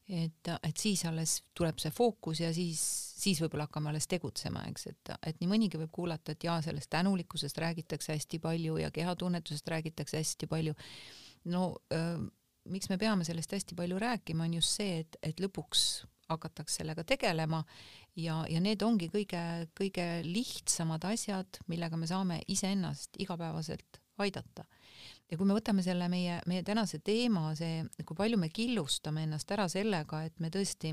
Et, 0.09 0.49
et 0.63 0.77
siis 0.77 1.05
alles 1.09 1.39
tuleb 1.55 1.79
see 1.83 1.93
fookus 1.95 2.43
ja 2.43 2.53
siis, 2.55 2.83
siis 3.23 3.41
võib-olla 3.43 3.69
hakkame 3.69 3.93
alles 3.93 4.09
tegutsema, 4.11 4.65
eks, 4.71 4.87
et, 4.91 5.13
et 5.31 5.41
nii 5.41 5.51
mõnigi 5.51 5.81
võib 5.81 5.93
kuulata, 5.95 6.35
et 6.35 6.45
jaa, 6.45 6.59
sellest 6.65 6.91
tänulikkusest 6.93 7.59
räägitakse 7.63 8.17
hästi 8.17 8.41
palju 8.43 8.79
ja 8.83 8.91
kehatunnetusest 8.91 9.69
räägitakse 9.69 10.19
hästi 10.21 10.47
palju. 10.51 10.75
no 11.45 11.77
öö, 11.93 12.19
miks 12.71 12.89
me 12.91 12.99
peame 12.99 13.25
sellest 13.25 13.53
hästi 13.53 13.75
palju 13.79 13.99
rääkima, 13.99 14.45
on 14.45 14.55
just 14.55 14.77
see, 14.79 15.01
et, 15.03 15.17
et 15.23 15.41
lõpuks 15.41 16.05
hakatakse 16.31 16.81
sellega 16.81 17.05
tegelema 17.05 17.63
ja, 18.17 18.43
ja 18.49 18.61
need 18.63 18.83
ongi 18.87 19.09
kõige-kõige 19.13 20.07
lihtsamad 20.27 21.05
asjad, 21.11 21.61
millega 21.69 21.99
me 21.99 22.09
saame 22.11 22.41
iseennast 22.53 23.19
igapäevaselt 23.23 24.01
aidata. 24.23 24.65
Ja 25.33 25.39
kui 25.41 25.49
me 25.49 25.57
võtame 25.57 25.81
selle 25.85 26.11
meie, 26.13 26.37
meie 26.47 26.63
tänase 26.67 27.01
teema, 27.01 27.55
see, 27.57 27.81
kui 28.05 28.17
palju 28.19 28.37
me 28.41 28.51
killustame 28.53 29.25
ennast 29.25 29.51
ära 29.57 29.65
sellega, 29.73 30.27
et 30.29 30.43
me 30.45 30.53
tõesti 30.53 30.93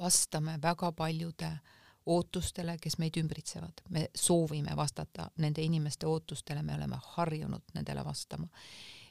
vastame 0.00 0.56
väga 0.62 0.90
paljude 0.98 1.50
ootustele, 2.10 2.74
kes 2.82 2.96
meid 2.98 3.18
ümbritsevad, 3.20 3.84
me 3.94 4.08
soovime 4.16 4.74
vastata 4.76 5.28
nende 5.38 5.62
inimeste 5.62 6.08
ootustele, 6.10 6.64
me 6.66 6.74
oleme 6.74 6.98
harjunud 7.14 7.76
nendele 7.76 8.04
vastama. 8.04 8.48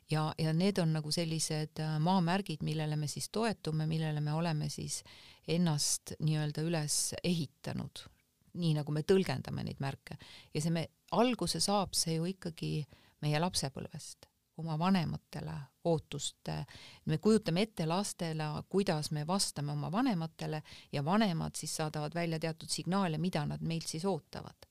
Ja, 0.10 0.34
ja 0.42 0.52
need 0.58 0.80
on 0.82 0.96
nagu 0.98 1.12
sellised 1.14 1.80
äh, 1.80 1.98
maamärgid, 2.02 2.64
millele 2.66 2.98
me 2.98 3.08
siis 3.08 3.30
toetume, 3.30 3.86
millele 3.88 4.24
me 4.26 4.34
oleme 4.34 4.66
siis 4.74 5.04
ennast 5.48 6.16
nii-öelda 6.20 6.66
üles 6.66 6.96
ehitanud, 7.24 8.02
nii 8.58 8.74
nagu 8.82 8.92
me 8.92 9.06
tõlgendame 9.06 9.64
neid 9.68 9.80
märke. 9.80 10.18
Ja 10.54 10.64
see 10.66 10.74
me, 10.74 10.88
alguse 11.14 11.62
saab 11.62 11.94
see 11.94 12.18
ju 12.18 12.26
ikkagi 12.34 12.74
meie 13.22 13.40
lapsepõlvest, 13.40 14.28
oma 14.60 14.78
vanematele 14.80 15.56
ootuste, 15.88 16.66
me 17.06 17.18
kujutame 17.18 17.64
ette 17.68 17.86
lastele, 17.88 18.48
kuidas 18.70 19.12
me 19.12 19.26
vastame 19.28 19.72
oma 19.72 19.92
vanematele 19.92 20.62
ja 20.92 21.06
vanemad 21.06 21.56
siis 21.56 21.76
saadavad 21.76 22.16
välja 22.16 22.40
teatud 22.40 22.70
signaale, 22.70 23.18
mida 23.18 23.46
nad 23.46 23.62
meilt 23.62 23.88
siis 23.88 24.06
ootavad. 24.06 24.68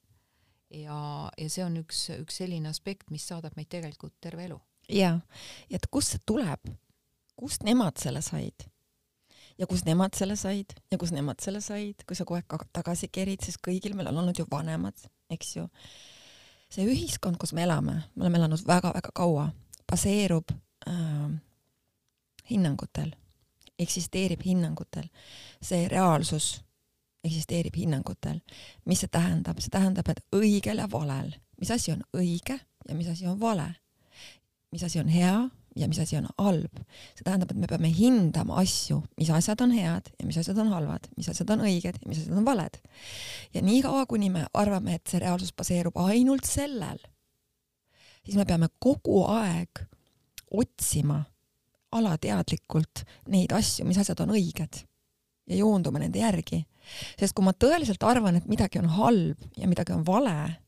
ja, 0.70 1.30
ja 1.38 1.50
see 1.50 1.64
on 1.64 1.78
üks, 1.80 2.08
üks 2.20 2.42
selline 2.42 2.68
aspekt, 2.68 3.10
mis 3.10 3.24
saadab 3.28 3.56
meid 3.56 3.70
tegelikult 3.72 4.18
terve 4.20 4.44
elu. 4.44 4.58
Ja, 4.88 5.18
et 5.70 5.86
kust 5.92 6.14
see 6.14 6.20
tuleb, 6.26 6.68
kust 7.36 7.64
nemad 7.64 7.96
selle 8.00 8.22
said? 8.24 8.68
Ja 9.58 9.66
kus 9.66 9.82
nemad 9.84 10.14
selle 10.14 10.36
said? 10.38 10.76
Ja 10.92 10.98
kus 11.00 11.10
nemad 11.12 11.40
selle 11.42 11.60
said, 11.64 12.04
kui 12.06 12.16
sa 12.16 12.24
kogu 12.28 12.38
aeg 12.38 12.68
tagasi 12.76 13.08
kerid, 13.12 13.42
sest 13.42 13.60
kõigil 13.64 13.96
meil 13.98 14.12
on 14.12 14.20
olnud 14.22 14.38
ju 14.38 14.46
vanemad, 14.50 15.08
eks 15.34 15.56
ju. 15.56 15.66
See 16.70 16.84
ühiskond, 16.84 17.38
kus 17.40 17.52
me 17.56 17.64
elame, 17.64 18.02
me 18.14 18.26
oleme 18.26 18.38
elanud 18.42 18.64
väga-väga 18.66 19.12
kaua, 19.14 19.48
baseerub 19.88 20.52
äh, 20.88 21.30
hinnangutel, 22.50 23.12
eksisteerib 23.78 24.44
hinnangutel. 24.44 25.08
see 25.62 25.88
reaalsus 25.88 26.64
eksisteerib 27.24 27.76
hinnangutel. 27.76 28.40
mis 28.84 29.00
see 29.00 29.08
tähendab? 29.12 29.60
see 29.60 29.70
tähendab, 29.70 30.08
et 30.08 30.24
õigel 30.32 30.78
ja 30.78 30.90
valel 30.90 31.32
mis 31.60 31.70
asi 31.70 31.92
on 31.92 32.02
õige 32.16 32.58
ja 32.88 32.94
mis 32.94 33.08
asi 33.08 33.26
on 33.26 33.40
vale. 33.40 33.74
mis 34.72 34.82
asi 34.84 35.00
on 35.00 35.08
hea 35.08 35.48
ja 35.78 35.88
mis 35.90 36.00
asi 36.02 36.18
on 36.18 36.26
halb. 36.38 36.80
see 37.16 37.24
tähendab, 37.26 37.52
et 37.52 37.60
me 37.60 37.68
peame 37.70 37.90
hindama 37.94 38.58
asju, 38.62 39.00
mis 39.20 39.30
asjad 39.34 39.62
on 39.64 39.72
head 39.76 40.10
ja 40.18 40.26
mis 40.26 40.38
asjad 40.40 40.58
on 40.62 40.72
halvad, 40.74 41.08
mis 41.16 41.28
asjad 41.30 41.50
on 41.54 41.64
õiged 41.68 42.00
ja 42.02 42.10
mis 42.10 42.22
asjad 42.22 42.38
on 42.40 42.48
valed. 42.48 42.80
ja 43.54 43.62
niikaua, 43.62 44.06
kuni 44.10 44.30
me 44.34 44.46
arvame, 44.54 44.98
et 44.98 45.06
see 45.10 45.22
reaalsus 45.22 45.54
baseerub 45.56 45.96
ainult 46.08 46.48
sellel, 46.48 47.00
siis 48.24 48.36
me 48.38 48.46
peame 48.48 48.70
kogu 48.82 49.22
aeg 49.30 49.86
otsima 50.48 51.22
alateadlikult 51.94 53.04
neid 53.32 53.52
asju, 53.56 53.86
mis 53.88 53.98
asjad 54.00 54.20
on 54.24 54.34
õiged 54.36 54.82
ja 55.48 55.56
joonduma 55.56 56.00
nende 56.02 56.20
järgi. 56.20 56.64
sest 57.20 57.34
kui 57.36 57.44
ma 57.44 57.52
tõeliselt 57.52 58.02
arvan, 58.04 58.36
et 58.36 58.48
midagi 58.48 58.80
on 58.80 58.88
halb 58.96 59.60
ja 59.60 59.68
midagi 59.68 59.92
on 59.92 60.04
vale, 60.06 60.58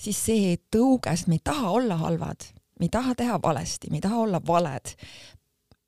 siis 0.00 0.18
see 0.18 0.56
tõuge, 0.72 1.12
sest 1.12 1.28
me 1.28 1.38
ei 1.38 1.44
taha 1.44 1.72
olla 1.76 1.98
halvad, 2.00 2.44
me 2.82 2.88
ei 2.88 2.92
taha 2.92 3.14
teha 3.14 3.38
valesti, 3.42 3.90
me 3.90 4.00
ei 4.00 4.04
taha 4.04 4.24
olla 4.24 4.40
valed, 4.46 4.94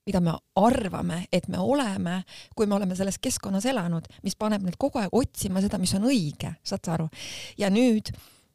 mida 0.07 0.20
me 0.22 0.37
arvame, 0.61 1.24
et 1.33 1.48
me 1.50 1.59
oleme, 1.59 2.20
kui 2.54 2.68
me 2.70 2.76
oleme 2.76 2.94
selles 2.94 3.18
keskkonnas 3.18 3.66
elanud, 3.66 4.07
mis 4.22 4.37
paneb 4.38 4.62
nüüd 4.62 4.78
kogu 4.78 5.00
aeg 5.02 5.16
otsima 5.16 5.62
seda, 5.64 5.80
mis 5.83 5.94
on 5.98 6.07
õige, 6.07 6.54
saad 6.62 6.87
sa 6.87 6.94
aru? 6.94 7.09
ja 7.59 7.72
nüüd, 7.72 8.12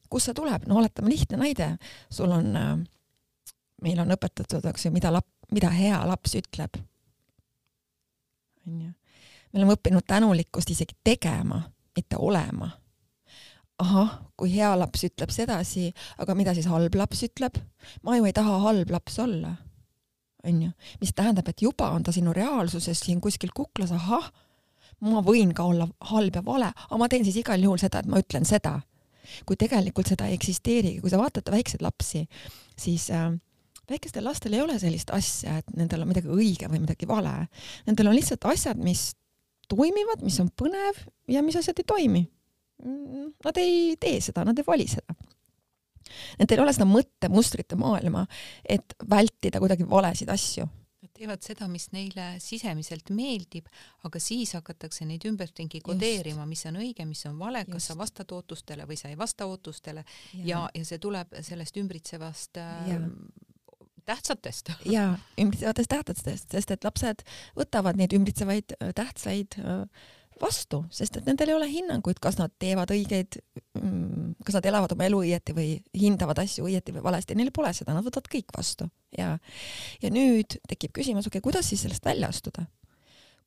kust 0.09 0.29
see 0.29 0.37
tuleb, 0.37 0.69
no 0.69 0.79
oletame 0.79 1.11
lihtne 1.11 1.41
näide, 1.41 1.73
sul 2.13 2.31
on 2.31 2.55
äh, 2.55 2.77
meil 3.83 3.99
on 4.03 4.13
õpetatud, 4.15 4.65
eks 4.71 4.87
ju, 4.87 4.93
mida 4.93 5.11
lap-, 5.13 5.29
mida 5.55 5.71
hea 5.73 5.99
laps 6.07 6.35
ütleb. 6.39 6.79
onju. 8.67 8.91
me 9.51 9.59
oleme 9.59 9.75
õppinud 9.77 10.05
tänulikkust 10.07 10.69
isegi 10.69 10.97
tegema, 11.03 11.61
mitte 11.95 12.19
olema. 12.19 12.69
Ahah, 13.79 14.11
kui 14.39 14.51
hea 14.53 14.69
laps 14.79 15.05
ütleb 15.07 15.31
sedasi, 15.33 15.89
aga 16.19 16.35
mida 16.35 16.53
siis 16.57 16.67
halb 16.71 16.95
laps 16.99 17.23
ütleb? 17.27 17.57
ma 18.03 18.17
ju 18.17 18.27
ei 18.27 18.35
taha 18.35 18.59
halb 18.65 18.91
laps 18.91 19.19
olla. 19.23 19.55
onju, 20.43 20.71
mis 21.01 21.15
tähendab, 21.15 21.47
et 21.51 21.61
juba 21.61 21.89
on 21.95 22.03
ta 22.03 22.11
sinu 22.15 22.33
reaalsuses 22.35 22.99
siin 23.05 23.19
kuskil 23.21 23.51
kuklas, 23.55 23.91
ahah, 23.95 24.29
ma 25.03 25.23
võin 25.23 25.51
ka 25.55 25.63
olla 25.67 25.87
halb 26.11 26.35
ja 26.35 26.43
vale, 26.45 26.71
aga 26.87 26.99
ma 26.99 27.09
teen 27.11 27.25
siis 27.27 27.41
igal 27.41 27.59
juhul 27.59 27.79
seda, 27.81 27.99
et 27.99 28.07
ma 28.11 28.21
ütlen 28.21 28.47
seda 28.47 28.79
kui 29.45 29.57
tegelikult 29.59 30.09
seda 30.09 30.25
ei 30.29 30.37
eksisteerigi, 30.37 31.01
kui 31.03 31.11
sa 31.11 31.19
vaatad 31.21 31.49
väikseid 31.53 31.83
lapsi, 31.85 32.23
siis 32.79 33.09
äh, 33.13 33.29
väikestel 33.89 34.25
lastel 34.25 34.55
ei 34.55 34.63
ole 34.63 34.77
sellist 34.81 35.13
asja, 35.15 35.59
et 35.61 35.71
nendel 35.77 36.03
on 36.03 36.11
midagi 36.11 36.31
õige 36.33 36.69
või 36.71 36.83
midagi 36.83 37.09
vale. 37.09 37.33
Nendel 37.87 38.11
on 38.11 38.17
lihtsalt 38.17 38.45
asjad, 38.49 38.79
mis 38.81 39.11
toimivad, 39.69 40.23
mis 40.25 40.39
on 40.41 40.51
põnev 40.57 41.03
ja 41.29 41.43
mis 41.45 41.57
asjad 41.59 41.81
ei 41.81 41.87
toimi. 41.87 42.23
Nad 42.79 43.59
ei 43.59 43.95
tee 43.99 44.21
seda, 44.23 44.45
nad 44.47 44.59
ei 44.59 44.67
vali 44.67 44.87
seda. 44.87 45.15
Nendel 46.39 46.59
ei 46.59 46.63
ole 46.63 46.73
seda 46.73 46.87
mõttemustrite 46.89 47.77
maailma, 47.79 48.25
et 48.63 48.95
vältida 49.09 49.61
kuidagi 49.61 49.87
valesid 49.89 50.31
asju. 50.33 50.65
Nad 50.99 51.11
teevad 51.15 51.43
seda, 51.45 51.67
mis 51.71 51.89
neile 51.93 52.31
sisemiselt 52.43 53.11
meeldib, 53.15 53.67
aga 54.07 54.21
siis 54.23 54.55
hakatakse 54.57 55.05
neid 55.07 55.27
ümberringi 55.29 55.83
kodeerima, 55.85 56.47
mis 56.49 56.65
on 56.67 56.79
õige, 56.81 57.05
mis 57.07 57.21
on 57.29 57.37
vale, 57.39 57.61
kas 57.69 57.91
sa 57.91 57.97
vastad 57.99 58.31
ootustele 58.35 58.87
või 58.89 58.97
sa 58.99 59.11
ei 59.11 59.19
vasta 59.19 59.47
ootustele. 59.47 60.03
Ja, 60.33 60.45
ja, 60.45 60.63
ja 60.81 60.89
see 60.89 60.99
tuleb 61.03 61.37
sellest 61.45 61.77
ümbritsevast 61.79 62.59
äh, 62.59 62.89
tähtsatest. 64.09 64.73
ja 64.95 65.11
ümbritsevatest 65.39 65.91
tähtsatest, 65.93 66.51
sest 66.51 66.75
et 66.75 66.87
lapsed 66.87 67.23
võtavad 67.57 67.99
neid 67.99 68.15
ümbritsevaid 68.17 68.75
äh, 68.79 68.93
tähtsaid 68.97 69.59
äh, 69.61 69.83
vastu, 70.41 70.81
sest 70.93 71.19
et 71.19 71.27
nendel 71.29 71.51
ei 71.51 71.55
ole 71.57 71.67
hinnanguid, 71.71 72.19
kas 72.23 72.39
nad 72.39 72.53
teevad 72.61 72.91
õigeid, 72.93 73.39
mm, 73.79 74.35
kas 74.45 74.59
nad 74.59 74.67
elavad 74.71 74.93
oma 74.95 75.07
elu 75.07 75.21
õieti 75.25 75.55
või 75.57 75.69
hindavad 75.97 76.41
asju 76.43 76.67
õieti 76.69 76.95
või 76.95 77.05
valesti, 77.05 77.37
neil 77.37 77.51
pole 77.55 77.71
seda, 77.75 77.95
nad 77.95 78.05
võtavad 78.05 78.29
kõik 78.31 78.53
vastu 78.55 78.89
ja, 79.17 79.35
ja 80.03 80.13
nüüd 80.13 80.59
tekib 80.69 80.93
küsimus, 80.95 81.27
okei 81.27 81.39
okay,, 81.39 81.47
kuidas 81.49 81.71
siis 81.71 81.85
sellest 81.87 82.05
välja 82.05 82.31
astuda? 82.31 82.67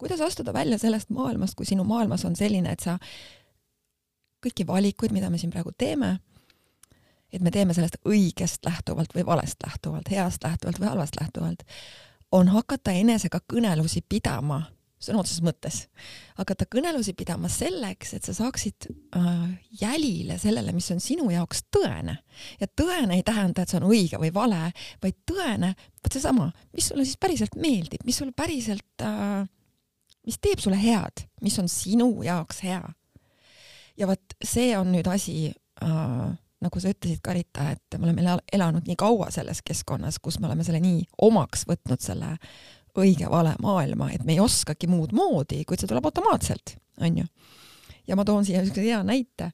kuidas 0.03 0.21
astuda 0.25 0.51
välja 0.51 0.81
sellest 0.83 1.13
maailmast, 1.15 1.55
kui 1.55 1.67
sinu 1.69 1.85
maailmas 1.87 2.25
on 2.27 2.35
selline, 2.35 2.73
et 2.75 2.83
sa 2.83 2.97
kõiki 4.43 4.67
valikuid, 4.67 5.13
mida 5.15 5.29
me 5.31 5.39
siin 5.39 5.53
praegu 5.55 5.71
teeme 5.79 6.17
et 7.33 7.43
me 7.43 7.51
teeme 7.51 7.75
sellest 7.75 7.97
õigest 8.09 8.65
lähtuvalt 8.67 9.15
või 9.17 9.25
valest 9.27 9.63
lähtuvalt, 9.65 10.11
heast 10.11 10.45
lähtuvalt 10.45 10.81
või 10.81 10.91
halvast 10.91 11.17
lähtuvalt, 11.21 11.63
on 12.33 12.49
hakata 12.53 12.93
enesega 12.93 13.41
kõnelusi 13.53 14.03
pidama, 14.09 14.63
sõna 15.03 15.23
otseses 15.23 15.43
mõttes, 15.45 15.79
hakata 16.39 16.67
kõnelusi 16.71 17.15
pidama 17.19 17.51
selleks, 17.53 18.15
et 18.17 18.27
sa 18.27 18.35
saaksid 18.37 18.89
äh, 19.19 19.31
jälile 19.81 20.39
sellele, 20.41 20.75
mis 20.77 20.91
on 20.95 21.03
sinu 21.03 21.29
jaoks 21.33 21.65
tõene. 21.75 22.19
ja 22.61 22.69
tõene 22.69 23.19
ei 23.19 23.25
tähenda, 23.27 23.63
et 23.63 23.73
see 23.73 23.81
on 23.81 23.89
õige 23.91 24.21
või 24.23 24.33
vale, 24.35 24.71
vaid 25.03 25.19
tõene, 25.29 25.75
vot 26.03 26.15
seesama, 26.15 26.51
mis 26.77 26.91
sulle 26.93 27.07
siis 27.09 27.21
päriselt 27.21 27.59
meeldib, 27.59 28.07
mis 28.07 28.21
sulle 28.23 28.35
päriselt 28.37 29.07
äh,, 29.07 29.43
mis 30.27 30.39
teeb 30.39 30.63
sulle 30.63 30.79
head, 30.79 31.27
mis 31.43 31.59
on 31.59 31.69
sinu 31.71 32.15
jaoks 32.27 32.63
hea. 32.63 32.83
ja 33.99 34.07
vot 34.09 34.39
see 34.45 34.73
on 34.79 34.95
nüüd 34.95 35.09
asi 35.11 35.51
äh, 35.83 36.31
nagu 36.63 36.81
sa 36.81 36.93
ütlesid, 36.93 37.21
Karita, 37.25 37.73
et 37.75 37.99
me 37.99 38.07
oleme 38.07 38.37
elanud 38.55 38.87
nii 38.87 38.97
kaua 38.99 39.31
selles 39.35 39.63
keskkonnas, 39.67 40.21
kus 40.23 40.39
me 40.41 40.47
oleme 40.47 40.65
selle 40.67 40.81
nii 40.83 41.03
omaks 41.27 41.67
võtnud, 41.69 42.03
selle 42.03 42.37
õige-vale 42.99 43.55
maailma, 43.63 44.11
et 44.13 44.25
me 44.27 44.37
ei 44.37 44.43
oskagi 44.43 44.89
muud 44.91 45.15
moodi, 45.17 45.63
kuid 45.69 45.81
see 45.81 45.91
tuleb 45.91 46.07
automaatselt, 46.09 46.77
onju. 47.01 47.25
ja 48.09 48.19
ma 48.19 48.27
toon 48.29 48.45
siia 48.45 48.61
niisuguse 48.61 48.85
hea 48.85 49.01
näite, 49.07 49.53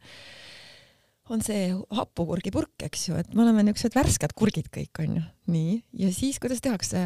on 1.28 1.42
see 1.44 1.68
hapukurgipurk, 1.92 2.86
eks 2.86 3.08
ju, 3.10 3.16
et 3.20 3.34
me 3.36 3.44
oleme 3.44 3.62
niisugused 3.66 3.94
värsked 3.98 4.34
kurgid 4.38 4.70
kõik, 4.74 5.02
onju. 5.04 5.22
nii, 5.52 5.78
ja 6.02 6.10
siis 6.14 6.40
kuidas 6.42 6.62
tehakse 6.64 7.04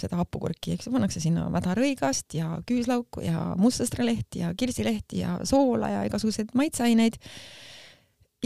seda 0.00 0.20
hapukurki, 0.22 0.74
eks 0.74 0.88
ju, 0.88 0.94
pannakse 0.96 1.22
sinna 1.22 1.46
mädarõigast 1.52 2.34
ja 2.38 2.58
küüslauku 2.68 3.22
ja 3.26 3.52
mustsõstralehti 3.60 4.42
ja 4.44 4.52
kirsilehti 4.58 5.22
ja 5.22 5.38
soola 5.48 5.92
ja 5.94 6.06
igasuguseid 6.08 6.54
maitseaineid 6.58 7.20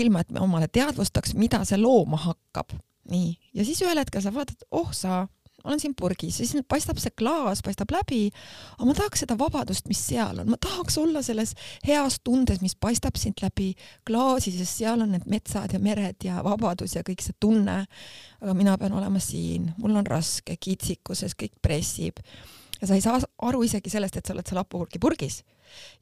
ilma 0.00 0.22
et 0.22 0.32
me 0.32 0.40
omale 0.40 0.68
teadvustaks, 0.72 1.34
mida 1.36 1.62
see 1.68 1.80
looma 1.80 2.20
hakkab. 2.26 2.72
nii, 3.12 3.32
ja 3.58 3.64
siis 3.66 3.80
ühel 3.82 3.98
hetkel 3.98 4.22
sa 4.22 4.30
vaatad, 4.30 4.60
oh 4.70 4.92
sa, 4.94 5.24
olen 5.64 5.80
siin 5.80 5.94
purgis, 5.98 6.38
siis 6.40 6.54
paistab 6.68 7.00
see 7.02 7.12
klaas, 7.18 7.62
paistab 7.64 7.92
läbi, 7.94 8.24
aga 8.76 8.88
ma 8.88 8.96
tahaks 8.98 9.24
seda 9.24 9.36
vabadust, 9.40 9.88
mis 9.90 10.00
seal 10.10 10.42
on, 10.42 10.50
ma 10.52 10.58
tahaks 10.62 10.98
olla 11.02 11.22
selles 11.24 11.54
heas 11.86 12.20
tundes, 12.24 12.62
mis 12.64 12.76
paistab 12.76 13.18
siit 13.20 13.42
läbi 13.44 13.72
klaasi, 14.08 14.54
sest 14.56 14.82
seal 14.82 15.04
on 15.04 15.14
need 15.16 15.28
metsad 15.30 15.74
ja 15.74 15.82
mered 15.82 16.26
ja 16.26 16.42
vabadus 16.44 16.96
ja 16.98 17.04
kõik 17.06 17.24
see 17.24 17.36
tunne. 17.40 17.84
aga 18.42 18.54
mina 18.58 18.74
pean 18.78 18.92
olema 18.92 19.20
siin, 19.22 19.70
mul 19.78 19.96
on 19.96 20.06
raske, 20.06 20.56
kitsikuses 20.60 21.36
kõik 21.38 21.54
pressib 21.62 22.18
ja 22.80 22.86
sa 22.86 22.98
ei 22.98 23.04
saa 23.04 23.20
aru 23.46 23.62
isegi 23.62 23.90
sellest, 23.90 24.18
et 24.18 24.26
sa 24.26 24.34
oled 24.34 24.48
seal 24.48 24.60
hapukurgi 24.60 25.00
purgis 25.02 25.42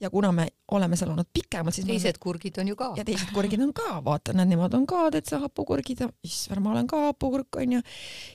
ja 0.00 0.10
kuna 0.10 0.32
me 0.32 0.48
oleme 0.72 0.96
seal 0.96 1.12
olnud 1.12 1.28
pikemalt, 1.32 1.74
siis 1.74 1.86
teised 1.86 2.16
oleme... 2.16 2.22
kurgid 2.22 2.58
on 2.58 2.72
ju 2.72 2.76
ka. 2.76 2.90
ja 2.96 3.04
teised 3.06 3.30
kurgid 3.34 3.62
on 3.62 3.72
ka, 3.76 4.00
vaata, 4.04 4.34
nad 4.36 4.48
nemad 4.50 4.74
on 4.74 4.86
ka 4.88 5.06
täitsa 5.14 5.38
hapukurgid 5.44 6.04
ja 6.04 6.10
issand, 6.26 6.62
ma 6.64 6.72
olen 6.74 6.88
ka 6.90 7.04
hapukurk 7.10 7.60
onju. 7.62 7.82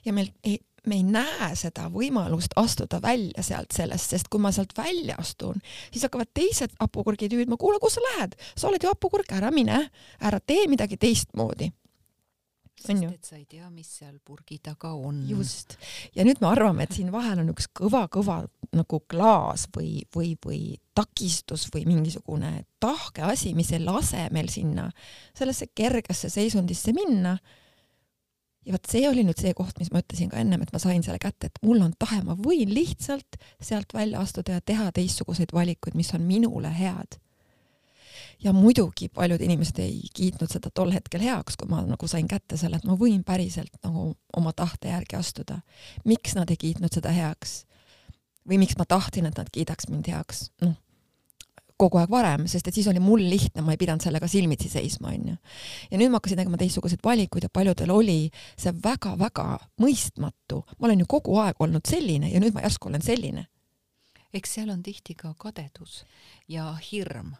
ja 0.05 0.13
meil 0.15 0.31
ei, 0.43 0.59
me 0.89 0.99
ei 0.99 1.05
näe 1.07 1.51
seda 1.59 1.87
võimalust 1.93 2.55
astuda 2.59 3.01
välja 3.03 3.43
sealt 3.45 3.75
sellest, 3.75 4.15
sest 4.15 4.29
kui 4.31 4.41
ma 4.41 4.51
sealt 4.55 4.75
välja 4.77 5.17
astun, 5.21 5.61
siis 5.91 6.05
hakkavad 6.07 6.31
teised 6.33 6.75
hapukurgid 6.79 7.33
hüüdma, 7.33 7.57
kuule, 7.61 7.79
kus 7.83 7.97
sa 7.97 8.05
lähed, 8.11 8.37
sa 8.55 8.69
oled 8.69 8.83
ju 8.83 8.91
hapukurk, 8.91 9.31
ära 9.35 9.51
mine, 9.53 9.87
ära 10.21 10.39
tee 10.39 10.69
midagi 10.71 10.99
teistmoodi 11.01 11.71
sest 12.85 13.05
et 13.07 13.27
sa 13.27 13.37
ei 13.37 13.45
tea, 13.49 13.67
mis 13.73 13.87
seal 13.99 14.17
purgi 14.25 14.59
taga 14.63 14.91
on. 14.93 15.23
just. 15.29 15.77
ja 16.15 16.25
nüüd 16.27 16.41
me 16.43 16.49
arvame, 16.51 16.85
et 16.85 16.95
siin 16.95 17.11
vahel 17.13 17.41
on 17.43 17.51
üks 17.53 17.69
kõva-kõva 17.77 18.43
nagu 18.75 18.99
klaas 19.09 19.67
või, 19.75 20.03
või, 20.15 20.33
või 20.45 20.61
takistus 20.97 21.67
või 21.73 21.85
mingisugune 21.89 22.65
tahke 22.83 23.25
asi, 23.25 23.53
mis 23.57 23.71
ei 23.75 23.83
lase 23.83 24.27
meil 24.35 24.51
sinna 24.51 24.89
sellesse 25.37 25.71
kergesse 25.75 26.29
seisundisse 26.29 26.93
minna. 26.95 27.37
Ja 28.65 28.73
vot 28.73 28.89
see 28.89 29.03
oli 29.09 29.25
nüüd 29.25 29.41
see 29.41 29.53
koht, 29.57 29.77
mis 29.79 29.91
ma 29.93 30.01
ütlesin 30.01 30.31
ka 30.31 30.39
ennem, 30.41 30.63
et 30.65 30.73
ma 30.73 30.81
sain 30.81 31.03
selle 31.05 31.19
kätte, 31.21 31.51
et 31.51 31.61
mul 31.65 31.83
on 31.85 31.93
tahe, 31.99 32.21
ma 32.25 32.37
võin 32.39 32.71
lihtsalt 32.73 33.37
sealt 33.61 33.93
välja 33.93 34.23
astuda 34.23 34.57
ja 34.57 34.65
teha 34.65 34.89
teistsuguseid 34.95 35.53
valikuid, 35.53 35.97
mis 35.97 36.13
on 36.17 36.25
minule 36.25 36.71
head 36.73 37.19
ja 38.43 38.53
muidugi 38.53 39.09
paljud 39.09 39.41
inimesed 39.41 39.79
ei 39.83 40.01
kiitnud 40.13 40.51
seda 40.51 40.69
tol 40.73 40.91
hetkel 40.93 41.23
heaks, 41.23 41.57
kui 41.59 41.69
ma 41.71 41.81
nagu 41.85 42.07
sain 42.09 42.27
kätte 42.27 42.57
selle, 42.59 42.79
et 42.79 42.87
ma 42.87 42.97
võin 42.99 43.23
päriselt 43.25 43.73
nagu 43.83 44.11
oma 44.37 44.53
tahte 44.53 44.91
järgi 44.91 45.17
astuda. 45.19 45.61
miks 46.05 46.35
nad 46.35 46.49
ei 46.49 46.57
kiitnud 46.57 46.93
seda 46.93 47.13
heaks? 47.15 47.63
või 48.45 48.59
miks 48.61 48.77
ma 48.77 48.85
tahtsin, 48.85 49.25
et 49.25 49.37
nad 49.37 49.49
kiidaks 49.49 49.89
mind 49.89 50.09
heaks? 50.11 50.49
noh, 50.61 50.75
kogu 51.77 51.99
aeg 51.99 52.11
varem, 52.11 52.45
sest 52.47 52.69
et 52.69 52.77
siis 52.77 52.87
oli 52.87 53.01
mul 53.03 53.23
lihtne, 53.29 53.63
ma 53.65 53.75
ei 53.75 53.79
pidanud 53.79 54.03
sellega 54.03 54.27
silmitsi 54.31 54.69
seisma, 54.71 55.11
onju. 55.11 55.35
ja 55.91 55.99
nüüd 55.99 56.11
ma 56.11 56.21
hakkasin 56.21 56.39
tegema 56.39 56.59
teistsuguseid 56.61 57.03
valikuid 57.03 57.47
ja 57.47 57.51
paljudel 57.51 57.91
oli 57.91 58.19
see 58.55 58.71
väga-väga 58.83 59.47
mõistmatu. 59.83 60.63
ma 60.79 60.89
olen 60.89 61.03
ju 61.03 61.09
kogu 61.17 61.39
aeg 61.43 61.59
olnud 61.59 61.87
selline 61.87 62.31
ja 62.31 62.39
nüüd 62.43 62.55
ma 62.55 62.63
järsku 62.65 62.89
olen 62.89 63.03
selline. 63.03 63.47
eks 64.33 64.55
seal 64.57 64.71
on 64.71 64.83
tihti 64.83 65.15
ka 65.19 65.33
kadedus 65.37 66.03
ja 66.47 66.71
hirm 66.91 67.35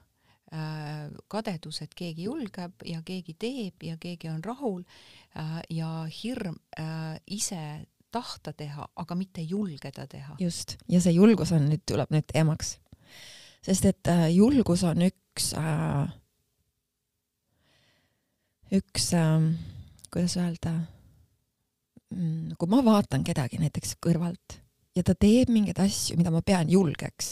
äh, 0.51 1.09
kadedus, 1.27 1.81
et 1.81 1.95
keegi 1.95 2.27
julgeb 2.27 2.85
ja 2.85 3.01
keegi 3.05 3.35
teeb 3.39 3.83
ja 3.83 3.97
keegi 3.97 4.29
on 4.29 4.43
rahul 4.43 4.83
äh, 4.83 5.61
ja 5.69 6.05
hirm 6.23 6.59
äh, 6.79 7.19
ise 7.27 7.85
tahta 8.15 8.53
teha, 8.55 8.87
aga 8.95 9.15
mitte 9.15 9.43
julgeda 9.43 10.07
teha. 10.07 10.37
just, 10.39 10.77
ja 10.91 11.01
see 11.03 11.15
julgus 11.15 11.51
on 11.55 11.67
nüüd, 11.69 11.83
tuleb 11.89 12.11
nüüd 12.15 12.27
teemaks. 12.31 12.77
Sest 13.65 13.87
et 13.89 14.11
äh, 14.11 14.27
julgus 14.35 14.83
on 14.85 15.01
üks 15.07 15.53
äh,, 15.57 16.11
üks 18.77 19.09
äh,, 19.17 19.47
kuidas 20.13 20.37
öelda 20.41 20.75
mm,, 22.13 22.55
kui 22.59 22.69
ma 22.71 22.83
vaatan 22.85 23.25
kedagi 23.25 23.59
näiteks 23.61 23.97
kõrvalt 24.03 24.59
ja 24.95 25.03
ta 25.03 25.15
teeb 25.17 25.51
mingeid 25.53 25.79
asju, 25.83 26.17
mida 26.19 26.31
ma 26.33 26.41
pean 26.45 26.69
julgeks, 26.71 27.31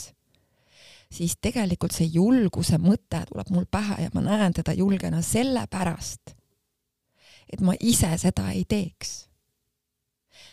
siis 1.13 1.37
tegelikult 1.41 1.95
see 1.95 2.09
julguse 2.11 2.79
mõte 2.81 3.23
tuleb 3.29 3.51
mul 3.53 3.67
pähe 3.71 4.01
ja 4.03 4.13
ma 4.15 4.23
näen 4.25 4.55
teda 4.57 4.75
julgena 4.77 5.21
sellepärast, 5.23 6.33
et 7.53 7.61
ma 7.61 7.77
ise 7.79 8.09
seda 8.19 8.49
ei 8.51 8.65
teeks. 8.65 9.21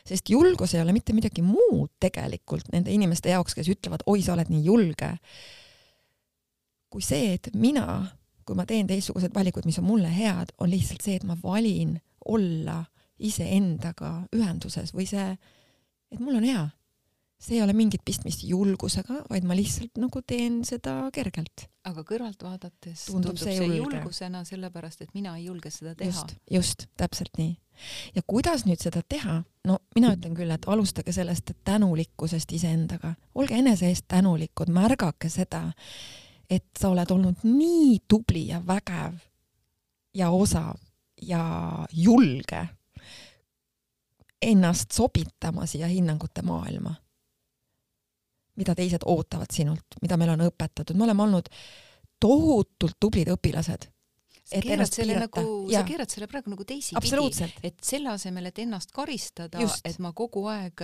Sest 0.07 0.31
julgus 0.33 0.75
ei 0.75 0.83
ole 0.83 0.93
mitte 0.97 1.12
midagi 1.16 1.43
muud 1.45 1.90
tegelikult 2.01 2.71
nende 2.73 2.93
inimeste 2.93 3.33
jaoks, 3.33 3.55
kes 3.57 3.69
ütlevad, 3.73 4.05
oi, 4.09 4.23
sa 4.25 4.35
oled 4.35 4.49
nii 4.53 4.62
julge, 4.64 5.11
kui 6.90 7.05
see, 7.05 7.35
et 7.37 7.50
mina, 7.55 8.03
kui 8.46 8.59
ma 8.59 8.66
teen 8.66 8.88
teistsugused 8.90 9.35
valikud, 9.35 9.66
mis 9.68 9.79
on 9.79 9.87
mulle 9.87 10.11
head, 10.11 10.55
on 10.59 10.70
lihtsalt 10.72 11.07
see, 11.07 11.20
et 11.20 11.26
ma 11.29 11.37
valin 11.42 11.96
olla 12.29 12.83
iseendaga 13.20 14.24
ühenduses 14.37 14.94
või 14.96 15.07
see, 15.09 15.33
et 16.11 16.20
mul 16.20 16.40
on 16.40 16.46
hea 16.48 16.66
see 17.40 17.57
ei 17.57 17.62
ole 17.64 17.72
mingit 17.72 18.03
pistmist 18.05 18.42
julgusega, 18.44 19.22
vaid 19.31 19.46
ma 19.48 19.57
lihtsalt 19.57 19.96
nagu 20.00 20.20
teen 20.26 20.61
seda 20.68 20.96
kergelt. 21.14 21.66
aga 21.88 22.03
kõrvalt 22.05 22.42
vaadates 22.44 23.07
tundub, 23.07 23.31
tundub 23.33 23.40
see, 23.40 23.57
see 23.57 23.68
julge. 23.79 23.96
julgusena 23.96 24.42
sellepärast, 24.44 25.00
et 25.07 25.14
mina 25.16 25.33
ei 25.38 25.46
julge 25.46 25.72
seda 25.72 25.94
teha. 25.96 26.11
just, 26.12 26.35
just, 26.50 26.87
täpselt 27.00 27.40
nii. 27.40 27.55
ja 28.14 28.22
kuidas 28.26 28.66
nüüd 28.68 28.83
seda 28.83 29.00
teha? 29.03 29.40
no 29.64 29.79
mina 29.96 30.12
ütlen 30.16 30.37
küll, 30.37 30.53
et 30.53 30.68
alustage 30.68 31.14
sellest 31.16 31.55
tänulikkusest 31.64 32.53
iseendaga, 32.53 33.14
olge 33.35 33.57
enese 33.57 33.88
eest 33.88 34.05
tänulikud, 34.09 34.68
märgake 34.76 35.33
seda, 35.33 35.70
et 36.50 36.66
sa 36.78 36.90
oled 36.90 37.10
olnud 37.10 37.44
nii 37.46 38.00
tubli 38.08 38.48
ja 38.48 38.60
vägev 38.66 39.20
ja 40.14 40.30
osav 40.30 40.76
ja 41.22 41.44
julge 41.92 42.64
ennast 44.42 44.92
sobitama 44.92 45.66
siia 45.66 45.86
hinnangute 45.86 46.42
maailma 46.42 46.94
mida 48.60 48.74
teised 48.76 49.04
ootavad 49.08 49.52
sinult, 49.52 49.96
mida 50.02 50.18
meil 50.20 50.34
on 50.34 50.44
õpetatud, 50.48 50.96
me 50.96 51.06
oleme 51.06 51.24
olnud 51.24 51.48
tohutult 52.20 52.98
tublid 53.00 53.30
õpilased 53.32 53.88
keerad 54.50 54.92
selle 54.92 55.14
piirata. 55.14 55.40
nagu, 55.40 55.70
sa 55.72 55.82
keerad 55.86 56.10
selle 56.10 56.26
praegu 56.30 56.52
nagu 56.52 56.64
teisipidi, 56.66 57.48
et 57.66 57.78
selle 57.84 58.10
asemel, 58.12 58.50
et 58.50 58.58
ennast 58.64 58.92
karistada, 58.94 59.62
et 59.84 59.98
ma 60.02 60.12
kogu 60.16 60.44
aeg 60.50 60.82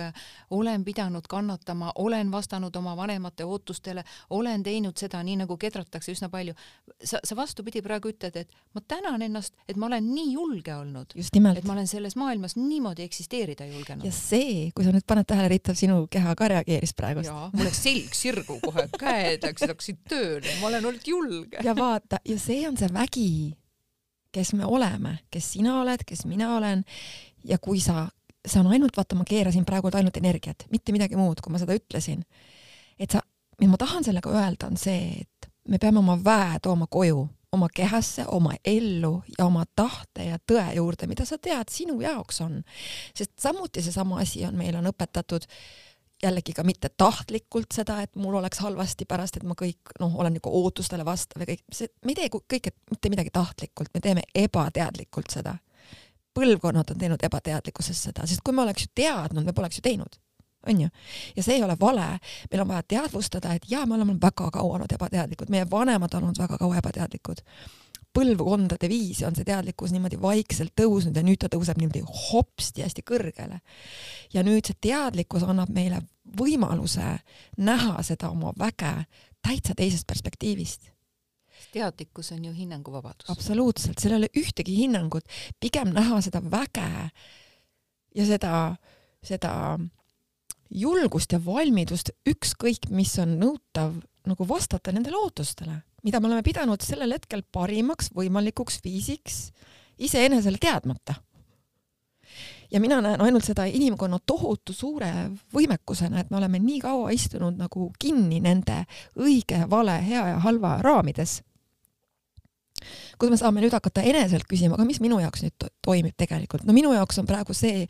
olen 0.55 0.85
pidanud 0.87 1.27
kannatama, 1.29 1.91
olen 2.03 2.31
vastanud 2.31 2.75
oma 2.75 2.95
vanemate 2.97 3.45
ootustele, 3.45 4.03
olen 4.29 4.63
teinud 4.63 4.97
seda 4.97 5.21
nii, 5.23 5.41
nagu 5.43 5.57
kedratakse 5.59 6.15
üsna 6.15 6.29
palju. 6.33 6.55
sa, 7.03 7.19
sa 7.23 7.35
vastupidi 7.35 7.81
praegu 7.85 8.09
ütled, 8.13 8.35
et 8.35 8.55
ma 8.73 8.81
tänan 8.87 9.21
ennast, 9.21 9.53
et 9.67 9.77
ma 9.77 9.85
olen 9.89 10.07
nii 10.13 10.31
julge 10.33 10.75
olnud. 10.75 11.13
et 11.17 11.63
ma 11.65 11.73
olen 11.73 11.87
selles 11.87 12.15
maailmas 12.15 12.55
niimoodi 12.55 13.03
eksisteerida 13.03 13.65
julgenud. 13.65 14.05
ja 14.05 14.11
see, 14.11 14.71
kui 14.75 14.85
sa 14.85 14.95
nüüd 14.95 15.05
paned 15.07 15.27
tähele, 15.27 15.51
Rita, 15.51 15.75
sinu 15.75 16.07
keha 16.11 16.35
ka 16.35 16.47
reageeris 16.55 16.93
praegu. 16.97 17.25
jaa, 17.25 17.49
mul 17.53 17.67
läks 17.67 17.83
selg 17.83 18.17
sirgu 18.17 18.59
kohe, 18.63 18.87
käed 18.99 19.45
läksid, 19.45 19.73
hakkasid 19.73 20.03
tööle, 20.09 20.57
ma 20.61 20.71
olen 20.71 20.91
olnud 20.91 21.07
julge. 21.07 21.63
ja 21.63 21.75
vaata, 21.77 22.21
ja 22.25 22.39
see 22.41 22.67
on 22.69 22.77
see 22.79 22.89
vägi 22.93 23.56
kes 24.31 24.53
me 24.57 24.65
oleme, 24.65 25.17
kes 25.31 25.53
sina 25.53 25.79
oled, 25.81 26.03
kes 26.07 26.25
mina 26.25 26.55
olen 26.57 26.83
ja 27.47 27.57
kui 27.61 27.79
sa, 27.83 28.07
see 28.45 28.59
on 28.61 28.71
ainult, 28.71 28.97
vaata, 28.97 29.17
ma 29.17 29.25
keerasin 29.27 29.65
praegu 29.65 29.91
ainult 29.93 30.17
energiat, 30.17 30.67
mitte 30.71 30.95
midagi 30.95 31.19
muud, 31.19 31.41
kui 31.43 31.53
ma 31.53 31.61
seda 31.61 31.77
ütlesin. 31.77 32.23
et 32.99 33.11
sa, 33.11 33.21
mis 33.61 33.69
ma 33.69 33.77
tahan 33.77 34.03
sellega 34.03 34.31
öelda, 34.33 34.69
on 34.71 34.77
see, 34.77 35.23
et 35.23 35.49
me 35.67 35.79
peame 35.81 35.99
oma 35.99 36.17
väe 36.23 36.59
tooma 36.63 36.87
koju, 36.89 37.27
oma 37.51 37.67
kehasse, 37.73 38.25
oma 38.27 38.53
ellu 38.65 39.21
ja 39.37 39.45
oma 39.45 39.63
tahte 39.75 40.27
ja 40.27 40.37
tõe 40.37 40.65
juurde, 40.75 41.07
mida 41.07 41.25
sa 41.25 41.37
tead, 41.37 41.71
sinu 41.71 42.01
jaoks 42.01 42.41
on. 42.41 42.63
sest 43.15 43.33
samuti 43.39 43.81
seesama 43.81 44.19
asi 44.21 44.45
on, 44.45 44.57
meile 44.59 44.81
on 44.81 44.89
õpetatud 44.91 45.47
äh, 45.47 45.86
jällegi 46.23 46.53
ka 46.53 46.63
mitte 46.63 46.89
tahtlikult 46.89 47.71
seda, 47.73 47.99
et 48.01 48.15
mul 48.15 48.35
oleks 48.39 48.59
halvasti 48.59 49.05
pärast, 49.05 49.37
et 49.37 49.45
ma 49.45 49.55
kõik 49.57 49.93
noh, 49.99 50.15
olen 50.19 50.37
nagu 50.37 50.51
ootustele 50.61 51.05
vastav 51.05 51.43
ja 51.43 51.49
kõik, 51.51 51.63
see, 51.71 51.91
me 52.05 52.13
ei 52.13 52.21
tee 52.21 52.29
kõike 52.33 52.73
mitte 52.91 53.11
midagi 53.13 53.33
tahtlikult, 53.33 53.93
me 53.93 54.01
teeme 54.01 54.25
ebateadlikult 54.35 55.33
seda. 55.33 55.57
põlvkonnad 56.37 56.91
on 56.93 56.97
teinud 57.01 57.23
ebateadlikkuses 57.23 58.03
seda, 58.09 58.25
sest 58.29 58.43
kui 58.45 58.53
me 58.53 58.61
oleks 58.61 58.83
ju 58.85 58.91
teadnud, 58.95 59.45
me 59.45 59.53
poleks 59.57 59.79
ju 59.79 59.81
teinud, 59.81 60.19
onju. 60.67 60.89
ja 61.35 61.43
see 61.43 61.55
ei 61.55 61.63
ole 61.63 61.77
vale, 61.79 62.19
meil 62.51 62.61
on 62.61 62.67
vaja 62.67 62.83
teadvustada, 62.83 63.53
et 63.53 63.65
jaa, 63.69 63.85
me 63.85 63.95
oleme 63.95 64.17
väga 64.21 64.51
kaua 64.53 64.77
olnud 64.77 64.93
ebateadlikud, 64.93 65.49
meie 65.49 65.69
vanemad 65.69 66.13
on 66.13 66.23
olnud 66.23 66.41
väga 66.45 66.57
kaua 66.57 66.77
ebateadlikud 66.81 67.45
põlvkondade 68.17 68.89
viisi 68.89 69.25
on 69.27 69.35
see 69.37 69.45
teadlikkus 69.47 69.93
niimoodi 69.93 70.19
vaikselt 70.21 70.73
tõusnud 70.79 71.17
ja 71.17 71.23
nüüd 71.25 71.39
ta 71.43 71.51
tõuseb 71.53 71.79
niimoodi 71.81 72.03
hopsti 72.07 72.85
hästi 72.85 73.05
kõrgele. 73.05 73.61
ja 74.33 74.43
nüüd 74.43 74.65
see 74.65 74.77
teadlikkus 74.89 75.45
annab 75.45 75.69
meile 75.73 76.01
võimaluse 76.37 77.17
näha 77.57 78.03
seda 78.03 78.31
oma 78.33 78.53
väge 78.57 78.93
täitsa 79.45 79.75
teisest 79.77 80.07
perspektiivist 80.07 80.91
teadlikkus 81.73 82.31
on 82.31 82.45
ju 82.45 82.53
hinnanguvabadus. 82.53 83.29
absoluutselt, 83.29 83.99
seal 83.99 84.13
ei 84.13 84.17
ole 84.17 84.29
ühtegi 84.37 84.75
hinnangut, 84.77 85.25
pigem 85.59 85.89
näha 85.93 86.21
seda 86.21 86.41
väge 86.51 86.89
ja 88.15 88.25
seda, 88.25 88.75
seda 89.25 89.51
julgust 90.69 91.33
ja 91.33 91.39
valmidust, 91.45 92.13
ükskõik 92.29 92.89
mis 92.89 93.13
on 93.21 93.37
nõutav, 93.41 93.97
nagu 94.27 94.47
vastata 94.47 94.93
nendele 94.93 95.17
ootustele 95.17 95.81
mida 96.07 96.21
me 96.23 96.29
oleme 96.29 96.43
pidanud 96.45 96.83
sellel 96.83 97.17
hetkel 97.17 97.41
parimaks 97.51 98.13
võimalikuks 98.15 98.79
viisiks 98.83 99.49
iseenesele 99.99 100.57
teadmata. 100.61 101.15
ja 102.71 102.79
mina 102.79 103.01
näen 103.01 103.21
ainult 103.21 103.43
seda 103.43 103.65
inimkonna 103.65 104.19
tohutu 104.25 104.73
suure 104.73 105.09
võimekusena, 105.55 106.19
et 106.19 106.31
me 106.31 106.37
oleme 106.37 106.59
nii 106.59 106.79
kaua 106.83 107.11
istunud 107.15 107.59
nagu 107.59 107.91
kinni 107.99 108.39
nende 108.43 108.83
õige, 109.19 109.65
vale, 109.69 109.99
hea 110.03 110.23
ja 110.27 110.39
halva 110.43 110.77
raamides 110.83 111.41
kus 113.19 113.31
me 113.31 113.39
saame 113.39 113.63
nüüd 113.63 113.73
hakata 113.75 114.03
eneselt 114.05 114.47
küsima, 114.49 114.77
aga 114.77 114.85
mis 114.87 114.99
minu 115.03 115.19
jaoks 115.21 115.43
nüüd 115.45 115.55
to 115.59 115.69
toimib 115.85 116.15
tegelikult, 116.19 116.65
no 116.67 116.75
minu 116.75 116.93
jaoks 116.95 117.19
on 117.21 117.29
praegu 117.29 117.55
see 117.57 117.85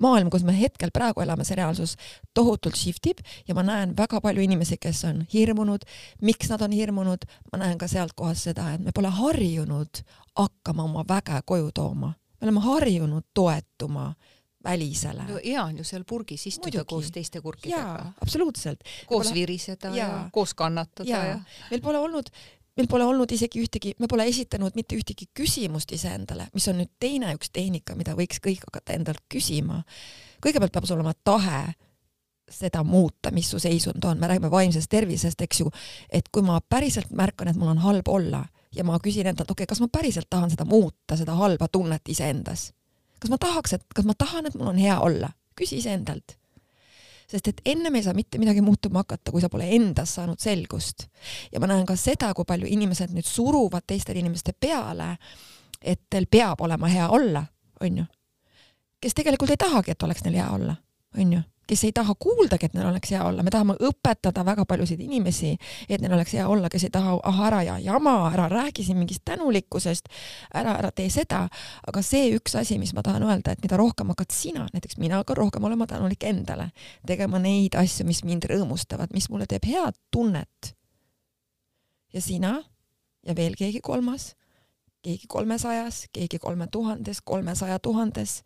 maailm, 0.00 0.30
kus 0.32 0.44
me 0.46 0.54
hetkel 0.56 0.92
praegu 0.94 1.24
elame, 1.24 1.44
see 1.46 1.58
reaalsus 1.58 1.96
tohutult 2.36 2.78
shift 2.78 3.10
ib 3.12 3.22
ja 3.48 3.56
ma 3.58 3.64
näen 3.66 3.94
väga 3.98 4.22
palju 4.24 4.44
inimesi, 4.44 4.80
kes 4.80 5.04
on 5.10 5.22
hirmunud, 5.32 5.86
miks 6.24 6.50
nad 6.52 6.64
on 6.66 6.74
hirmunud, 6.76 7.28
ma 7.52 7.62
näen 7.64 7.78
ka 7.80 7.88
sealt 7.90 8.16
kohast 8.18 8.50
seda, 8.50 8.72
et 8.74 8.84
me 8.84 8.94
pole 8.96 9.12
harjunud 9.20 10.02
hakkama 10.40 10.86
oma 10.86 11.04
väge 11.08 11.40
koju 11.46 11.72
tooma, 11.76 12.14
me 12.40 12.48
oleme 12.48 12.62
harjunud 12.64 13.26
toetuma 13.34 14.12
välisele. 14.64 15.24
no 15.28 15.38
hea 15.44 15.64
on 15.64 15.78
ju 15.78 15.84
seal 15.84 16.04
purgis 16.04 16.46
istuda 16.46 16.68
Muidugi. 16.82 16.88
koos 16.88 17.10
teiste 17.10 17.40
kurkidega. 17.40 18.12
absoluutselt. 18.20 18.80
koos 19.06 19.26
pole... 19.26 19.34
viriseda 19.34 19.88
ja, 19.88 19.96
ja 19.96 20.28
koos 20.32 20.54
kannatada 20.54 21.08
ja, 21.10 21.24
ja. 21.24 21.38
meil 21.70 21.80
pole 21.80 21.98
olnud 21.98 22.28
meil 22.76 22.88
pole 22.90 23.04
olnud 23.04 23.32
isegi 23.34 23.60
ühtegi, 23.62 23.94
me 23.98 24.08
pole 24.10 24.26
esitanud 24.30 24.76
mitte 24.78 24.96
ühtegi 24.98 25.28
küsimust 25.36 25.92
iseendale, 25.92 26.48
mis 26.54 26.68
on 26.70 26.80
nüüd 26.80 26.92
teine 27.02 27.34
üks 27.36 27.52
tehnika, 27.52 27.96
mida 27.98 28.14
võiks 28.18 28.40
kõik 28.42 28.64
hakata 28.68 28.96
endalt 28.96 29.22
küsima. 29.32 29.82
kõigepealt 30.42 30.72
peab 30.72 30.86
sul 30.88 30.98
olema 30.98 31.14
tahe 31.24 31.74
seda 32.50 32.82
muuta, 32.84 33.30
mis 33.30 33.50
su 33.50 33.60
seisund 33.62 34.04
on, 34.04 34.18
me 34.18 34.26
räägime 34.26 34.50
vaimsest 34.50 34.90
tervisest, 34.90 35.40
eks 35.40 35.60
ju, 35.60 35.70
et 36.10 36.28
kui 36.32 36.42
ma 36.42 36.58
päriselt 36.60 37.12
märkan, 37.14 37.48
et 37.48 37.58
mul 37.58 37.70
on 37.70 37.84
halb 37.84 38.08
olla 38.08 38.44
ja 38.74 38.84
ma 38.84 38.98
küsin 39.02 39.28
endalt, 39.30 39.50
okei 39.50 39.64
okay,, 39.64 39.70
kas 39.70 39.82
ma 39.82 39.88
päriselt 39.92 40.30
tahan 40.30 40.50
seda 40.50 40.66
muuta, 40.66 41.16
seda 41.18 41.36
halba 41.38 41.68
tunnet 41.68 42.08
iseendas, 42.08 42.72
kas 43.20 43.30
ma 43.30 43.38
tahaks, 43.38 43.78
et 43.78 43.86
kas 43.94 44.08
ma 44.08 44.18
tahan, 44.18 44.50
et 44.50 44.58
mul 44.58 44.72
on 44.72 44.82
hea 44.82 44.98
olla, 44.98 45.30
küsi 45.58 45.78
iseendalt 45.78 46.39
sest 47.30 47.48
et 47.48 47.60
ennem 47.72 47.94
ei 47.94 48.02
saa 48.02 48.14
mitte 48.16 48.40
midagi 48.42 48.62
muutuma 48.64 49.04
hakata, 49.04 49.30
kui 49.30 49.42
sa 49.42 49.48
pole 49.52 49.68
endas 49.76 50.16
saanud 50.18 50.40
selgust. 50.42 51.06
ja 51.52 51.60
ma 51.60 51.70
näen 51.70 51.86
ka 51.86 51.96
seda, 51.96 52.32
kui 52.34 52.48
palju 52.48 52.66
inimesed 52.70 53.14
nüüd 53.14 53.26
suruvad 53.26 53.86
teistele 53.86 54.18
inimeste 54.18 54.52
peale, 54.52 55.14
et 55.80 56.02
teil 56.10 56.26
peab 56.30 56.60
olema 56.66 56.90
hea 56.90 57.08
olla, 57.08 57.44
onju. 57.80 58.04
kes 59.00 59.14
tegelikult 59.14 59.54
ei 59.54 59.60
tahagi, 59.60 59.94
et 59.94 60.02
oleks 60.02 60.26
neil 60.26 60.42
hea 60.42 60.50
olla, 60.58 60.76
onju 61.18 61.42
kes 61.70 61.84
ei 61.86 61.92
taha 61.94 62.14
kuuldagi, 62.18 62.66
et 62.66 62.72
neil 62.74 62.88
oleks 62.88 63.12
hea 63.14 63.20
olla, 63.22 63.44
me 63.46 63.50
tahame 63.54 63.76
õpetada 63.86 64.42
väga 64.46 64.64
paljusid 64.66 64.98
inimesi, 65.04 65.52
et 65.86 66.02
neil 66.02 66.16
oleks 66.16 66.32
hea 66.34 66.46
olla, 66.50 66.66
kes 66.72 66.88
ei 66.88 66.90
taha, 66.96 67.12
ah 67.30 67.42
ära 67.46 67.60
ja 67.62 67.76
jama, 67.78 68.14
ära 68.32 68.48
räägi 68.50 68.82
siin 68.88 68.98
mingist 68.98 69.22
tänulikkusest, 69.28 70.10
ära, 70.50 70.74
ära 70.80 70.90
tee 70.90 71.06
seda, 71.14 71.44
aga 71.86 72.02
see 72.02 72.32
üks 72.34 72.56
asi, 72.58 72.78
mis 72.82 72.90
ma 72.96 73.04
tahan 73.06 73.22
öelda, 73.28 73.54
et 73.54 73.62
mida 73.62 73.78
rohkem 73.78 74.10
hakkad 74.10 74.34
sina, 74.34 74.66
näiteks 74.74 74.98
mina 74.98 75.20
hakkan 75.20 75.38
rohkem 75.38 75.68
olema 75.68 75.86
tänulik 75.86 76.26
endale, 76.26 76.72
tegema 77.06 77.38
neid 77.38 77.78
asju, 77.78 78.08
mis 78.08 78.24
mind 78.26 78.50
rõõmustavad, 78.50 79.14
mis 79.14 79.30
mulle 79.30 79.46
teeb 79.46 79.70
head 79.70 79.94
tunnet. 80.10 80.74
ja 82.10 82.20
sina 82.20 82.56
ja 83.22 83.36
veel 83.38 83.54
keegi 83.54 83.78
kolmas, 83.78 84.32
keegi 85.06 85.30
kolmesajas, 85.30 86.08
keegi 86.12 86.42
kolme 86.42 86.66
tuhandes, 86.66 87.22
kolmesaja 87.22 87.78
tuhandes, 87.78 88.40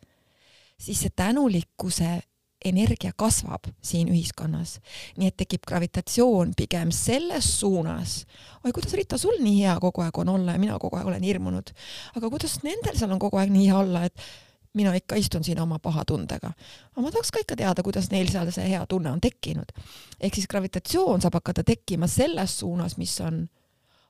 siis 0.77 1.01
see 1.01 1.17
tänulikkuse 1.17 2.21
energia 2.65 3.13
kasvab 3.17 3.69
siin 3.85 4.09
ühiskonnas, 4.13 4.79
nii 5.19 5.29
et 5.31 5.37
tekib 5.43 5.67
gravitatsioon 5.69 6.55
pigem 6.57 6.93
selles 6.95 7.51
suunas. 7.61 8.25
oi, 8.65 8.73
kuidas 8.73 8.95
Rita, 8.97 9.19
sul 9.19 9.37
nii 9.43 9.61
hea 9.65 9.77
kogu 9.81 10.05
aeg 10.05 10.19
on 10.19 10.33
olla 10.37 10.57
ja 10.57 10.63
mina 10.63 10.79
kogu 10.79 10.97
aeg 10.97 11.13
olen 11.13 11.23
hirmunud. 11.23 11.75
aga 12.17 12.31
kuidas 12.31 12.59
nendel 12.63 12.97
seal 12.99 13.13
on 13.13 13.23
kogu 13.23 13.41
aeg 13.41 13.53
nii 13.53 13.69
hea 13.69 13.79
olla, 13.79 14.05
et 14.05 14.27
mina 14.75 14.95
ikka 14.95 15.17
istun 15.17 15.45
siin 15.45 15.61
oma 15.61 15.79
paha 15.79 16.05
tundega. 16.05 16.51
aga 16.93 17.03
ma 17.03 17.11
tahaks 17.11 17.31
ka 17.31 17.43
ikka 17.45 17.57
teada, 17.57 17.83
kuidas 17.83 18.11
neil 18.11 18.31
seal 18.31 18.51
see 18.55 18.69
hea 18.69 18.85
tunne 18.87 19.11
on 19.11 19.21
tekkinud. 19.21 19.73
ehk 20.21 20.35
siis 20.35 20.49
gravitatsioon 20.51 21.23
saab 21.23 21.39
hakata 21.41 21.65
tekkima 21.65 22.07
selles 22.07 22.59
suunas, 22.59 22.97
mis 22.97 23.21
on 23.21 23.45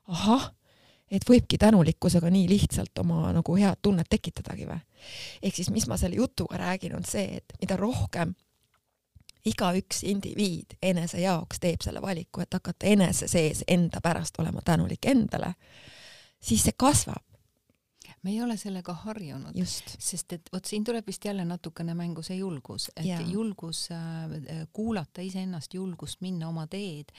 ahah, 0.08 0.50
et 1.10 1.24
võibki 1.28 1.58
tänulikkusega 1.60 2.30
nii 2.30 2.48
lihtsalt 2.48 2.98
oma 2.98 3.32
nagu 3.32 3.56
head 3.56 3.82
tunnet 3.82 4.08
tekitadagi 4.10 4.68
või. 4.68 4.80
ehk 5.42 5.56
siis, 5.56 5.70
mis 5.70 5.86
ma 5.88 5.98
selle 6.00 6.16
jutuga 6.16 6.58
räägin, 6.60 6.96
on 6.96 7.04
see, 7.04 7.42
et 7.42 7.56
mida 7.60 7.76
rohkem 7.76 8.34
igaüks 9.44 10.02
indiviid 10.08 10.78
enese 10.82 11.20
jaoks 11.20 11.60
teeb 11.60 11.84
selle 11.84 12.02
valiku, 12.02 12.40
et 12.40 12.54
hakata 12.54 12.86
enese 12.86 13.28
sees 13.28 13.64
enda 13.68 14.00
pärast 14.00 14.38
olema 14.40 14.64
tänulik 14.64 15.06
endale, 15.10 15.54
siis 16.40 16.64
see 16.64 16.76
kasvab 16.76 17.34
me 18.24 18.30
ei 18.30 18.42
ole 18.42 18.56
sellega 18.56 18.94
harjunud, 19.04 19.56
sest 19.68 20.32
et 20.32 20.48
vot 20.52 20.64
siin 20.64 20.84
tuleb 20.84 21.04
vist 21.06 21.24
jälle 21.28 21.44
natukene 21.44 21.92
mängu 21.94 22.22
see 22.24 22.38
julgus, 22.38 22.88
et 22.96 23.04
ja. 23.04 23.18
julgus 23.20 23.88
äh, 23.92 24.64
kuulata 24.72 25.20
iseennast, 25.20 25.74
julgust 25.76 26.22
minna 26.24 26.48
oma 26.48 26.64
teed, 26.66 27.12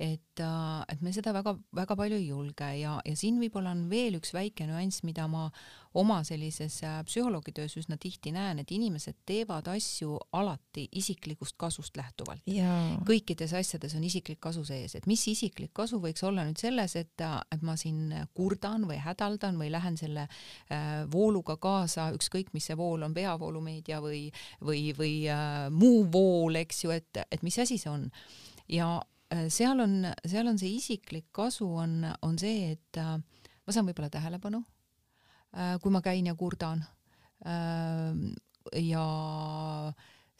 et 0.00 0.40
äh,, 0.40 0.80
et 0.88 1.02
me 1.04 1.12
seda 1.12 1.34
väga-väga 1.36 1.96
palju 1.98 2.16
ei 2.16 2.30
julge 2.30 2.68
ja, 2.80 2.96
ja 3.04 3.16
siin 3.18 3.36
võib-olla 3.42 3.74
on 3.76 3.84
veel 3.90 4.16
üks 4.16 4.32
väike 4.32 4.64
nüanss, 4.68 5.02
mida 5.04 5.26
ma 5.28 5.50
oma 6.00 6.20
sellises 6.24 6.78
äh, 6.86 7.00
psühholoogitöös 7.04 7.74
üsna 7.80 7.98
tihti 8.00 8.32
näen, 8.32 8.62
et 8.62 8.72
inimesed 8.72 9.18
teevad 9.28 9.68
asju 9.68 10.16
alati 10.38 10.86
isiklikust 10.96 11.58
kasust 11.60 11.98
lähtuvalt. 12.00 12.46
kõikides 13.08 13.52
asjades 13.58 13.96
on 13.98 14.06
isiklik 14.06 14.40
kasu 14.40 14.64
sees, 14.64 14.94
et 14.96 15.10
mis 15.10 15.26
isiklik 15.28 15.74
kasu 15.76 16.00
võiks 16.00 16.24
olla 16.24 16.46
nüüd 16.48 16.62
selles, 16.62 16.96
et, 16.96 17.20
äh, 17.26 17.36
et 17.52 17.66
ma 17.66 17.76
siin 17.80 18.14
kurdan 18.34 18.88
või 18.88 19.00
hädaldan 19.04 19.60
või 19.60 19.68
lähen 19.74 20.00
selle 20.00 20.28
äh, 20.70 21.04
vooluga 21.12 21.58
kaasa, 21.60 22.08
ükskõik 22.16 22.54
mis 22.56 22.70
see 22.70 22.78
vool 22.78 23.04
on, 23.04 23.14
peavoolumeedia 23.14 24.00
või, 24.00 24.28
või, 24.64 24.90
või 24.96 25.14
äh, 25.28 25.68
muu 25.74 26.06
vool, 26.12 26.56
eks 26.62 26.84
ju, 26.86 26.96
et, 26.96 27.26
et 27.28 27.42
mis 27.44 27.58
asi 27.60 27.76
see 27.76 27.92
on. 27.92 28.08
ja 28.70 28.94
seal 29.48 29.80
on, 29.80 30.04
seal 30.26 30.48
on 30.50 30.58
see 30.58 30.76
isiklik 30.76 31.28
kasu 31.32 31.68
on, 31.84 32.02
on 32.26 32.38
see, 32.38 32.72
et 32.74 32.98
äh, 32.98 33.16
ma 33.18 33.74
saan 33.74 33.86
võib-olla 33.86 34.10
tähelepanu 34.10 34.64
Äh, 35.50 35.80
kui 35.82 35.90
ma 35.90 35.98
käin 36.02 36.28
ja 36.30 36.36
kurdan. 36.38 36.84
Äh, 37.42 38.14
ja 38.78 39.04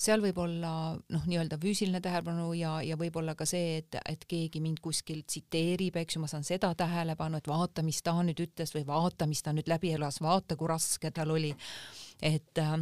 seal 0.00 0.22
võib 0.22 0.38
olla 0.38 0.72
noh, 1.12 1.24
nii-öelda 1.26 1.58
füüsiline 1.60 1.98
tähelepanu 2.00 2.52
ja, 2.54 2.76
ja 2.86 2.96
võib-olla 3.00 3.34
ka 3.36 3.44
see, 3.48 3.80
et, 3.80 3.98
et 4.06 4.22
keegi 4.30 4.62
mind 4.62 4.78
kuskil 4.84 5.24
tsiteerib, 5.26 5.98
eks 5.98 6.16
ju, 6.16 6.22
ma 6.22 6.30
saan 6.30 6.46
seda 6.46 6.70
tähelepanu, 6.78 7.40
et 7.40 7.50
vaata, 7.50 7.82
mis 7.84 7.98
ta 8.06 8.14
nüüd 8.22 8.38
ütles 8.46 8.72
või 8.76 8.86
vaata, 8.86 9.26
mis 9.28 9.42
ta 9.42 9.52
nüüd 9.56 9.68
läbi 9.68 9.90
elas, 9.96 10.20
vaata, 10.22 10.56
kui 10.56 10.70
raske 10.70 11.10
tal 11.16 11.34
oli. 11.34 11.50
et 12.22 12.62
äh, 12.62 12.78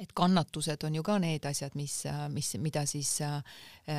et 0.00 0.12
kannatused 0.16 0.84
on 0.86 0.98
ju 0.98 1.04
ka 1.06 1.18
need 1.22 1.46
asjad, 1.48 1.74
mis, 1.78 2.00
mis, 2.34 2.50
mida 2.62 2.84
siis 2.88 3.16
äh, 3.24 3.38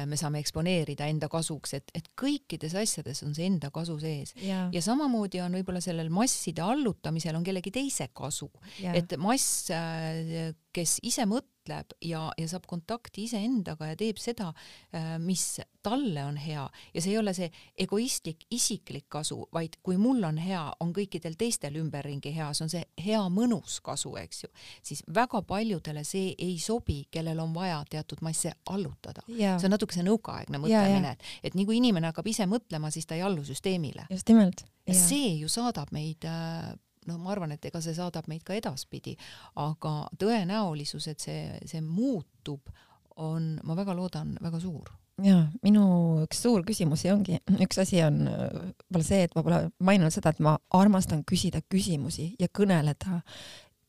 me 0.09 0.19
saame 0.19 0.41
eksponeerida 0.43 1.07
enda 1.11 1.29
kasuks, 1.31 1.75
et, 1.77 1.91
et 1.97 2.11
kõikides 2.19 2.75
asjades 2.81 3.23
on 3.25 3.35
see 3.37 3.47
enda 3.49 3.71
kasu 3.75 3.97
sees. 4.01 4.35
Ja, 4.43 4.65
ja 4.73 4.83
samamoodi 4.83 5.41
on 5.45 5.57
võib-olla 5.59 5.81
sellel 5.83 6.11
masside 6.13 6.63
allutamisel 6.65 7.37
on 7.37 7.45
kellegi 7.47 7.73
teise 7.75 8.09
kasu, 8.13 8.49
et 8.93 9.17
mass, 9.21 9.69
äh, 9.73 10.53
kes 10.75 10.99
ise 11.03 11.27
mõtleb, 11.29 11.54
mõtleb 11.65 11.93
ja, 12.01 12.31
ja 12.37 12.47
saab 12.47 12.65
kontakti 12.67 13.25
iseendaga 13.25 13.87
ja 13.91 13.95
teeb 13.97 14.17
seda, 14.17 14.53
äh, 14.93 15.17
mis 15.19 15.59
talle 15.83 16.23
on 16.25 16.37
hea 16.37 16.65
ja 16.93 17.01
see 17.01 17.11
ei 17.11 17.17
ole 17.17 17.33
see 17.33 17.49
egoistlik 17.77 18.45
isiklik 18.51 19.05
kasu, 19.09 19.47
vaid 19.53 19.77
kui 19.83 19.97
mul 19.97 20.23
on 20.23 20.37
hea, 20.37 20.63
on 20.79 20.93
kõikidel 20.93 21.35
teistel 21.37 21.75
ümberringi 21.75 22.33
hea, 22.35 22.51
see 22.53 22.65
on 22.65 22.69
see 22.69 22.83
hea 23.05 23.21
mõnus 23.29 23.79
kasu, 23.85 24.15
eks 24.17 24.43
ju, 24.43 24.49
siis 24.83 25.03
väga 25.13 25.41
paljudele 25.41 26.03
see 26.03 26.33
ei 26.37 26.57
sobi, 26.59 27.05
kellel 27.11 27.39
on 27.39 27.53
vaja 27.53 27.83
teatud 27.89 28.21
masse 28.21 28.53
allutada. 28.69 29.21
see 29.27 29.67
on 29.67 29.75
natuke 29.75 29.93
see 29.93 30.05
nõukaaegne 30.05 30.61
mõtlemine, 30.61 31.15
et, 31.15 31.29
et 31.43 31.55
nii 31.57 31.65
kui 31.65 31.77
inimene 31.81 32.11
hakkab 32.11 32.27
ise 32.27 32.47
mõtlema, 32.49 32.91
siis 32.91 33.05
ta 33.05 33.15
ei 33.15 33.21
allu 33.25 33.43
süsteemile. 33.45 34.07
just 34.09 34.29
nimelt. 34.29 34.65
see 34.91 35.37
ju 35.39 35.49
saadab 35.49 35.91
meid 35.93 36.25
äh, 36.29 36.73
noh, 37.09 37.19
ma 37.21 37.33
arvan, 37.33 37.55
et 37.55 37.65
ega 37.69 37.81
see 37.83 37.95
saadab 37.97 38.27
meid 38.31 38.43
ka 38.45 38.55
edaspidi, 38.57 39.15
aga 39.61 39.95
tõenäolisus, 40.21 41.07
et 41.11 41.23
see, 41.23 41.47
see 41.69 41.81
muutub, 41.85 42.69
on, 43.21 43.55
ma 43.63 43.77
väga 43.77 43.95
loodan, 43.95 44.35
väga 44.43 44.59
suur. 44.59 44.91
Ja 45.23 45.45
minu 45.63 45.85
üks 46.25 46.41
suur 46.43 46.65
küsimusi 46.67 47.07
ongi, 47.13 47.37
üks 47.63 47.79
asi 47.79 48.01
on 48.03 48.25
võib-olla 48.27 49.05
see, 49.07 49.21
et 49.23 49.35
ma 49.37 49.43
pole 49.45 49.59
maininud 49.87 50.11
seda, 50.11 50.33
et 50.35 50.41
ma 50.43 50.57
armastan 50.75 51.23
küsida 51.27 51.61
küsimusi 51.71 52.33
ja 52.41 52.49
kõneleda 52.51 53.21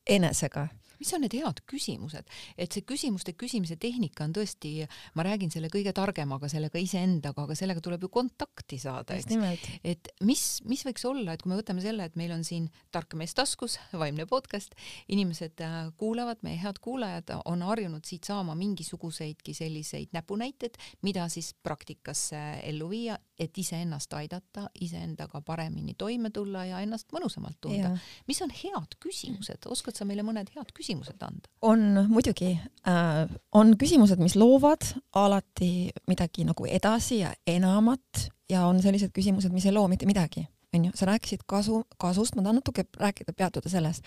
enesega 0.07 0.69
mis 0.99 1.13
on 1.15 1.23
need 1.25 1.35
head 1.37 1.61
küsimused, 1.69 2.29
et 2.57 2.73
see 2.73 2.85
küsimuste 2.87 3.33
küsimise 3.37 3.77
tehnika 3.81 4.25
on 4.27 4.35
tõesti, 4.35 4.73
ma 5.17 5.25
räägin 5.27 5.51
selle 5.53 5.71
kõige 5.73 5.93
targemaga, 5.95 6.49
sellega 6.51 6.81
iseendaga, 6.81 7.45
aga 7.47 7.57
sellega 7.57 7.83
tuleb 7.83 8.07
ju 8.07 8.11
kontakti 8.13 8.79
saada, 8.81 9.17
eks. 9.17 9.37
et 9.83 10.11
mis, 10.25 10.45
mis 10.67 10.83
võiks 10.87 11.05
olla, 11.09 11.35
et 11.35 11.43
kui 11.43 11.51
me 11.51 11.59
võtame 11.59 11.83
selle, 11.83 12.07
et 12.07 12.17
meil 12.19 12.33
on 12.35 12.45
siin 12.47 12.69
Tark 12.93 13.13
mees 13.19 13.35
taskus, 13.37 13.77
vaimne 13.93 14.27
podcast, 14.29 14.75
inimesed 15.13 15.61
äh, 15.65 15.77
kuulavad, 15.99 16.41
meie 16.45 16.59
head 16.61 16.81
kuulajad 16.83 17.35
on 17.45 17.63
harjunud 17.67 18.05
siit 18.07 18.27
saama 18.27 18.55
mingisuguseidki 18.57 19.53
selliseid 19.57 20.13
näpunäiteid, 20.15 20.77
mida 21.05 21.27
siis 21.31 21.53
praktikasse 21.63 22.39
ellu 22.67 22.89
viia, 22.91 23.17
et 23.39 23.57
iseennast 23.57 24.13
aidata, 24.17 24.67
iseendaga 24.81 25.41
paremini 25.45 25.93
toime 25.97 26.29
tulla 26.33 26.65
ja 26.65 26.79
ennast 26.85 27.11
mõnusamalt 27.13 27.59
tunda. 27.61 27.93
mis 28.27 28.41
on 28.41 28.53
head 28.53 28.97
küsimused, 29.03 29.67
oskad 29.69 29.97
sa 29.97 30.05
meile 30.05 30.25
mõned 30.25 30.49
head 30.55 30.73
küsimused 30.73 31.21
anda? 31.21 31.49
on 31.61 32.07
muidugi 32.09 32.55
äh,, 32.87 33.27
on 33.51 33.75
küsimused, 33.77 34.19
mis 34.23 34.35
loovad 34.35 34.89
alati 35.13 35.91
midagi 36.07 36.47
nagu 36.47 36.65
edasi 36.65 37.21
ja 37.21 37.33
enamat 37.47 38.27
ja 38.49 38.65
on 38.67 38.81
sellised 38.81 39.11
küsimused, 39.15 39.51
mis 39.53 39.65
ei 39.65 39.75
loo 39.75 39.87
mitte 39.91 40.07
midagi, 40.09 40.45
onju. 40.75 40.91
sa 40.95 41.05
rääkisid 41.09 41.43
kasu, 41.45 41.83
kasust, 41.97 42.35
ma 42.35 42.41
tahan 42.41 42.61
natuke 42.61 42.85
rääkida, 42.99 43.33
peatuda 43.33 43.69
selles. 43.69 44.01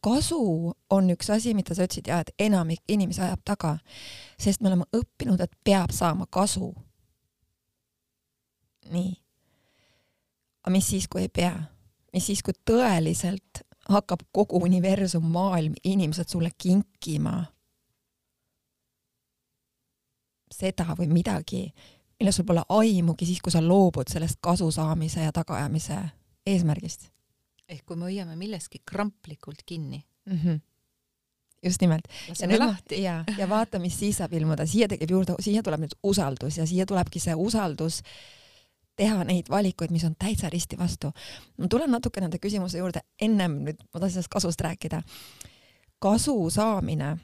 kasu 0.00 0.74
on 0.90 1.10
üks 1.10 1.30
asi, 1.32 1.54
mida 1.54 1.74
sa 1.74 1.86
ütlesid 1.86 2.10
ja 2.10 2.20
et 2.20 2.34
enamik 2.38 2.82
inimesi 2.88 3.22
ajab 3.22 3.44
taga, 3.44 3.76
sest 4.38 4.62
me 4.62 4.72
oleme 4.72 4.88
õppinud, 4.96 5.40
et 5.40 5.52
peab 5.64 5.94
saama 5.94 6.26
kasu. 6.30 6.74
Nii. 8.90 9.14
aga 10.62 10.72
mis 10.72 10.88
siis, 10.88 11.08
kui 11.08 11.22
ei 11.22 11.28
pea? 11.28 11.54
mis 12.14 12.26
siis, 12.26 12.42
kui 12.42 12.54
tõeliselt 12.70 13.64
hakkab 13.88 14.22
kogu 14.32 14.62
universum, 14.64 15.26
maailm, 15.32 15.74
inimesed 15.84 16.30
sulle 16.30 16.50
kinkima 16.58 17.42
seda 20.54 20.94
või 20.96 21.08
midagi, 21.10 21.64
millest 22.20 22.40
sul 22.40 22.46
pole 22.48 22.62
aimugi 22.76 23.26
siis, 23.26 23.40
kui 23.42 23.52
sa 23.52 23.62
loobud 23.64 24.08
sellest 24.10 24.38
kasu 24.44 24.70
saamise 24.72 25.24
ja 25.26 25.32
tagaajamise 25.34 25.98
eesmärgist. 26.46 27.10
ehk 27.68 27.86
kui 27.86 27.96
me 27.96 28.04
hoiame 28.04 28.36
milleski 28.36 28.78
kramplikult 28.90 29.62
kinni 29.66 30.04
mm. 30.26 30.38
-hmm. 30.38 30.60
just 31.62 31.80
nimelt. 31.80 32.08
ja 32.40 32.46
nüüd 32.46 32.96
ja, 33.02 33.24
ja 33.38 33.48
vaata, 33.48 33.78
mis 33.78 33.98
siis 33.98 34.16
saab 34.16 34.32
ilmuda, 34.32 34.66
siia 34.66 34.88
tekib 34.88 35.10
juurde, 35.10 35.34
siia 35.40 35.62
tuleb 35.62 35.80
nüüd 35.80 35.98
usaldus 36.02 36.58
ja 36.58 36.66
siia 36.66 36.86
tulebki 36.86 37.20
see 37.20 37.34
usaldus 37.34 38.00
äh, 38.00 38.43
teha 38.96 39.24
neid 39.24 39.50
valikuid, 39.50 39.90
mis 39.90 40.04
on 40.04 40.16
täitsa 40.18 40.50
risti 40.50 40.78
vastu. 40.78 41.12
ma 41.58 41.68
tulen 41.68 41.90
natuke 41.90 42.20
nende 42.20 42.38
küsimuse 42.38 42.78
juurde, 42.78 43.00
ennem 43.20 43.60
nüüd 43.66 43.80
ma 43.92 44.00
tahan 44.00 44.10
sellest 44.10 44.32
kasust 44.32 44.60
rääkida. 44.60 45.02
kasu 45.98 46.50
saamine 46.50 47.16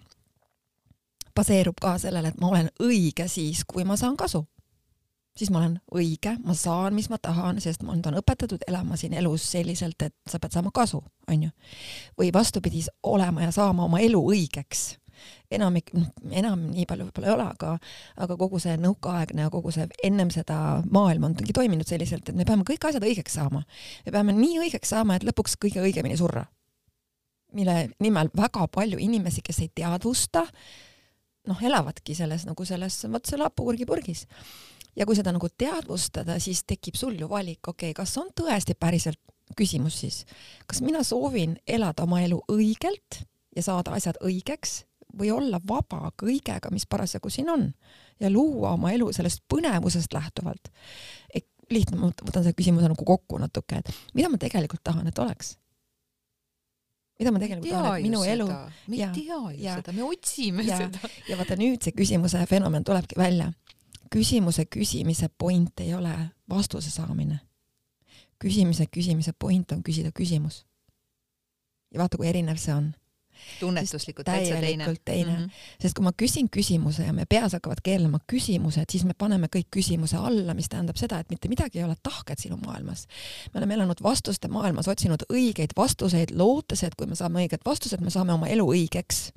baseerub 1.37 1.79
ka 1.81 1.99
sellele, 1.99 2.29
et 2.29 2.41
ma 2.41 2.49
olen 2.49 2.71
õige 2.83 3.29
siis, 3.29 3.65
kui 3.65 3.85
ma 3.85 3.97
saan 3.97 4.17
kasu. 4.17 4.47
siis 5.37 5.51
ma 5.51 5.59
olen 5.59 5.79
õige, 5.95 6.35
ma 6.45 6.55
saan, 6.55 6.95
mis 6.95 7.09
ma 7.09 7.19
tahan, 7.19 7.61
sest 7.61 7.83
mind 7.87 8.07
on 8.07 8.19
õpetatud 8.19 8.67
elama 8.69 8.97
siin 8.97 9.15
elus 9.15 9.47
selliselt, 9.53 10.03
et 10.03 10.15
sa 10.29 10.39
pead 10.39 10.53
saama 10.53 10.71
kasu, 10.75 11.05
onju. 11.31 11.51
või 12.19 12.33
vastupidi, 12.33 12.83
olema 13.03 13.43
ja 13.43 13.53
saama 13.53 13.85
oma 13.85 14.01
elu 14.01 14.21
õigeks 14.33 15.00
enamik, 15.51 15.93
noh, 15.97 16.09
enam 16.37 16.67
nii 16.75 16.87
palju 16.89 17.09
võib-olla 17.09 17.29
ei 17.29 17.35
ole, 17.35 17.47
aga, 17.55 17.73
aga 18.25 18.37
kogu 18.41 18.61
see 18.63 18.77
nõukaaegne 18.81 19.47
ja 19.47 19.53
kogu 19.53 19.73
see 19.75 19.87
ennem 20.07 20.31
seda 20.35 20.81
maailma 20.91 21.31
ongi 21.31 21.57
toiminud 21.57 21.89
selliselt, 21.89 22.29
et 22.29 22.39
me 22.39 22.47
peame 22.49 22.67
kõik 22.69 22.89
asjad 22.89 23.05
õigeks 23.07 23.39
saama. 23.41 23.65
me 24.07 24.15
peame 24.15 24.37
nii 24.37 24.61
õigeks 24.67 24.95
saama, 24.95 25.17
et 25.17 25.27
lõpuks 25.27 25.59
kõige 25.61 25.83
õigemini 25.85 26.19
surra. 26.21 26.47
mille 27.53 27.91
nimel 27.99 28.31
väga 28.37 28.69
palju 28.71 28.99
inimesi, 29.03 29.43
kes 29.43 29.59
ei 29.61 29.71
teadvusta, 29.75 30.45
noh, 31.51 31.63
elavadki 31.63 32.15
selles 32.15 32.47
nagu 32.47 32.65
selles, 32.65 33.03
vot 33.11 33.27
selle 33.27 33.49
hapukurgi 33.49 33.87
purgis 33.87 34.27
ja 34.97 35.07
kui 35.07 35.17
seda 35.19 35.33
nagu 35.35 35.49
teadvustada, 35.49 36.39
siis 36.39 36.63
tekib 36.69 36.99
sul 36.99 37.19
ju 37.19 37.29
valik, 37.31 37.63
okei 37.67 37.91
okay,, 37.91 37.99
kas 38.05 38.17
on 38.21 38.31
tõesti 38.37 38.77
päriselt 38.79 39.21
küsimus 39.59 40.01
siis, 40.03 40.25
kas 40.67 40.83
mina 40.85 41.03
soovin 41.07 41.57
elada 41.67 42.05
oma 42.07 42.21
elu 42.23 42.39
õigelt 42.53 43.23
ja 43.57 43.65
saada 43.67 43.95
asjad 43.97 44.21
õigeks 44.25 44.85
või 45.19 45.31
olla 45.35 45.61
vaba 45.69 46.13
kõigega, 46.23 46.71
mis 46.73 46.87
parasjagu 46.87 47.31
siin 47.31 47.51
on 47.51 47.71
ja 48.21 48.31
luua 48.31 48.75
oma 48.77 48.93
elu 48.93 49.13
sellest 49.13 49.45
põnevusest 49.49 50.13
lähtuvalt. 50.15 50.73
lihtne, 51.71 51.97
ma 51.97 52.09
võtan 52.11 52.43
selle 52.43 52.57
küsimuse 52.59 52.89
nagu 52.91 53.05
kokku 53.07 53.39
natuke, 53.39 53.79
et 53.79 53.91
mida 54.15 54.29
ma 54.29 54.39
tegelikult 54.43 54.83
tahan, 54.83 55.07
et 55.07 55.19
oleks 55.23 55.55
mida 57.21 57.31
ma 57.31 57.39
tegelikult 57.43 57.71
tahan, 57.71 57.99
et 57.99 58.07
minu 58.09 58.23
elu. 58.25 58.47
me 58.89 58.97
ei 58.97 59.09
tea 59.15 59.37
ju 59.37 59.51
ja, 59.61 59.77
seda, 59.79 59.93
me 59.93 60.07
otsime 60.07 60.65
ja, 60.65 60.79
seda. 60.81 61.11
ja 61.29 61.37
vaata 61.39 61.59
nüüd 61.61 61.85
see 61.85 61.95
küsimuse 61.97 62.41
fenomen 62.49 62.85
tulebki 62.85 63.19
välja. 63.21 63.53
küsimuse 64.11 64.67
küsimise 64.67 65.29
point 65.39 65.85
ei 65.85 65.95
ole 65.95 66.15
vastuse 66.49 66.91
saamine. 66.91 67.41
küsimise 68.41 68.89
küsimise 68.89 69.33
point 69.39 69.73
on 69.73 69.85
küsida 69.87 70.13
küsimus. 70.17 70.65
ja 71.93 72.01
vaata, 72.01 72.17
kui 72.17 72.29
erinev 72.29 72.59
see 72.59 72.75
on 72.75 72.91
tunnetuslikult 73.61 74.27
täitsa 74.27 74.61
teine. 74.61 74.95
teine 75.05 75.31
mm, 75.31 75.45
-hmm. 75.45 75.51
sest 75.83 75.95
kui 75.97 76.05
ma 76.05 76.13
küsin 76.23 76.49
küsimuse 76.57 77.07
ja 77.07 77.13
me 77.13 77.27
peas 77.29 77.53
hakkavad 77.53 77.81
keerlema 77.83 78.19
küsimused, 78.33 78.85
siis 78.91 79.05
me 79.05 79.15
paneme 79.15 79.49
kõik 79.57 79.69
küsimuse 79.77 80.17
alla, 80.17 80.55
mis 80.55 80.69
tähendab 80.69 80.97
seda, 80.97 81.19
et 81.19 81.31
mitte 81.31 81.49
midagi 81.49 81.79
ei 81.79 81.85
ole 81.85 81.97
tahket 82.03 82.39
sinu 82.39 82.57
maailmas. 82.57 83.07
me 83.55 83.59
oleme 83.59 83.75
elanud 83.75 84.03
vastuste 84.03 84.49
maailmas, 84.49 84.89
otsinud 84.89 85.23
õigeid 85.33 85.77
vastuseid, 85.77 86.31
lootes, 86.35 86.83
et 86.83 86.95
kui 86.95 87.07
me 87.07 87.15
saame 87.15 87.47
õiged 87.47 87.65
vastused, 87.65 88.01
me 88.01 88.11
saame 88.11 88.33
oma 88.33 88.47
elu 88.47 88.67
õigeks 88.73 89.31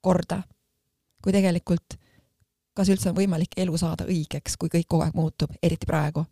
korda. 0.00 0.42
kui 1.22 1.32
tegelikult, 1.32 1.94
kas 2.74 2.88
üldse 2.88 3.10
on 3.10 3.16
võimalik 3.16 3.54
elu 3.56 3.76
saada 3.78 4.04
õigeks, 4.04 4.56
kui 4.58 4.68
kõik 4.68 4.88
kogu 4.88 5.02
aeg 5.02 5.14
muutub, 5.14 5.50
eriti 5.62 5.86
praegu 5.86 6.24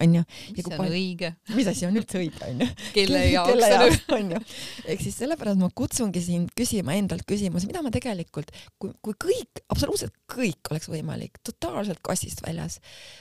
onju. 0.00 0.22
mis 0.56 0.68
on 0.68 0.76
palju... 0.76 0.94
õige? 0.96 1.30
mis 1.56 1.68
asi 1.70 1.86
on 1.88 1.98
üldse 2.00 2.20
õige, 2.20 2.40
onju? 2.48 2.68
kelle 2.94 3.22
jaoks 3.28 4.04
onju. 4.16 4.40
ehk 4.86 5.04
siis 5.04 5.18
sellepärast 5.20 5.60
ma 5.60 5.68
kutsungi 5.76 6.22
sind 6.24 6.52
küsima 6.58 6.96
endalt 6.98 7.26
küsimusi, 7.28 7.68
mida 7.70 7.82
ma 7.84 7.92
tegelikult, 7.94 8.52
kui, 8.80 8.94
kui 9.04 9.18
kõik, 9.26 9.64
absoluutselt 9.72 10.16
kõik 10.32 10.72
oleks 10.72 10.88
võimalik, 10.92 11.42
totaalselt 11.46 12.02
kassist 12.04 12.44
väljas, 12.44 12.80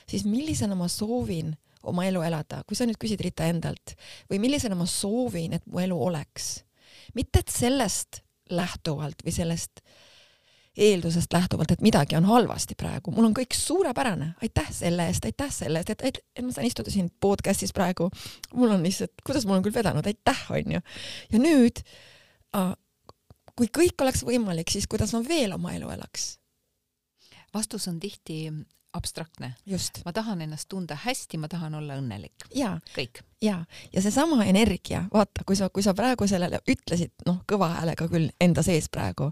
siis 0.09 0.25
millisena 0.27 0.77
ma 0.79 0.89
soovin 0.91 1.53
oma 1.87 2.05
elu 2.07 2.21
elada, 2.23 2.61
kui 2.69 2.77
sa 2.77 2.85
nüüd 2.85 2.99
küsid 3.01 3.21
Rita 3.25 3.47
endalt 3.49 3.95
või 4.29 4.41
millisena 4.43 4.77
ma 4.77 4.87
soovin, 4.89 5.57
et 5.57 5.65
mu 5.67 5.81
elu 5.81 5.97
oleks. 6.09 6.61
mitte 7.17 7.41
et 7.41 7.49
sellest 7.51 8.21
lähtuvalt 8.51 9.23
või 9.25 9.33
sellest 9.33 9.79
äh, 9.81 10.10
eeldusest 10.77 11.33
lähtuvalt, 11.33 11.71
et 11.71 11.81
midagi 11.83 12.15
on 12.15 12.25
halvasti 12.25 12.75
praegu, 12.79 13.11
mul 13.11 13.27
on 13.27 13.33
kõik 13.35 13.55
suurepärane, 13.57 14.31
aitäh 14.43 14.69
selle 14.71 15.07
eest, 15.11 15.25
aitäh 15.27 15.51
selle 15.51 15.81
eest, 15.81 15.91
et, 15.95 16.03
et, 16.07 16.19
et 16.35 16.45
ma 16.45 16.53
saan 16.55 16.67
istuda 16.67 16.93
siin 16.93 17.09
podcast'is 17.23 17.73
praegu. 17.75 18.07
mul 18.55 18.71
on 18.71 18.83
lihtsalt, 18.83 19.13
kuidas 19.25 19.45
mul 19.45 19.59
on 19.59 19.65
küll 19.65 19.75
vedanud, 19.75 20.07
aitäh, 20.07 20.45
onju. 20.55 20.79
ja 21.33 21.41
nüüd, 21.43 21.83
kui 23.59 23.71
kõik 23.81 24.05
oleks 24.05 24.23
võimalik, 24.27 24.71
siis 24.71 24.87
kuidas 24.87 25.11
ma 25.17 25.23
veel 25.27 25.57
oma 25.57 25.75
elu 25.75 25.91
elaks? 25.97 26.37
vastus 27.51 27.89
on 27.91 27.99
tihti 27.99 28.45
abstraktne. 28.93 29.53
ma 30.05 30.13
tahan 30.13 30.41
ennast 30.41 30.69
tunda 30.69 30.95
hästi, 30.95 31.37
ma 31.37 31.47
tahan 31.47 31.75
olla 31.75 31.95
õnnelik. 31.99 32.45
kõik. 32.95 33.21
ja, 33.41 33.65
ja 33.93 34.01
seesama 34.01 34.45
energia, 34.45 35.03
vaata, 35.13 35.43
kui 35.45 35.55
sa, 35.55 35.69
kui 35.69 35.83
sa 35.83 35.93
praegu 35.93 36.27
sellele 36.27 36.59
ütlesid, 36.69 37.13
noh, 37.25 37.41
kõva 37.47 37.69
häälega 37.75 38.07
küll 38.11 38.29
enda 38.41 38.63
sees 38.63 38.89
praegu, 38.89 39.31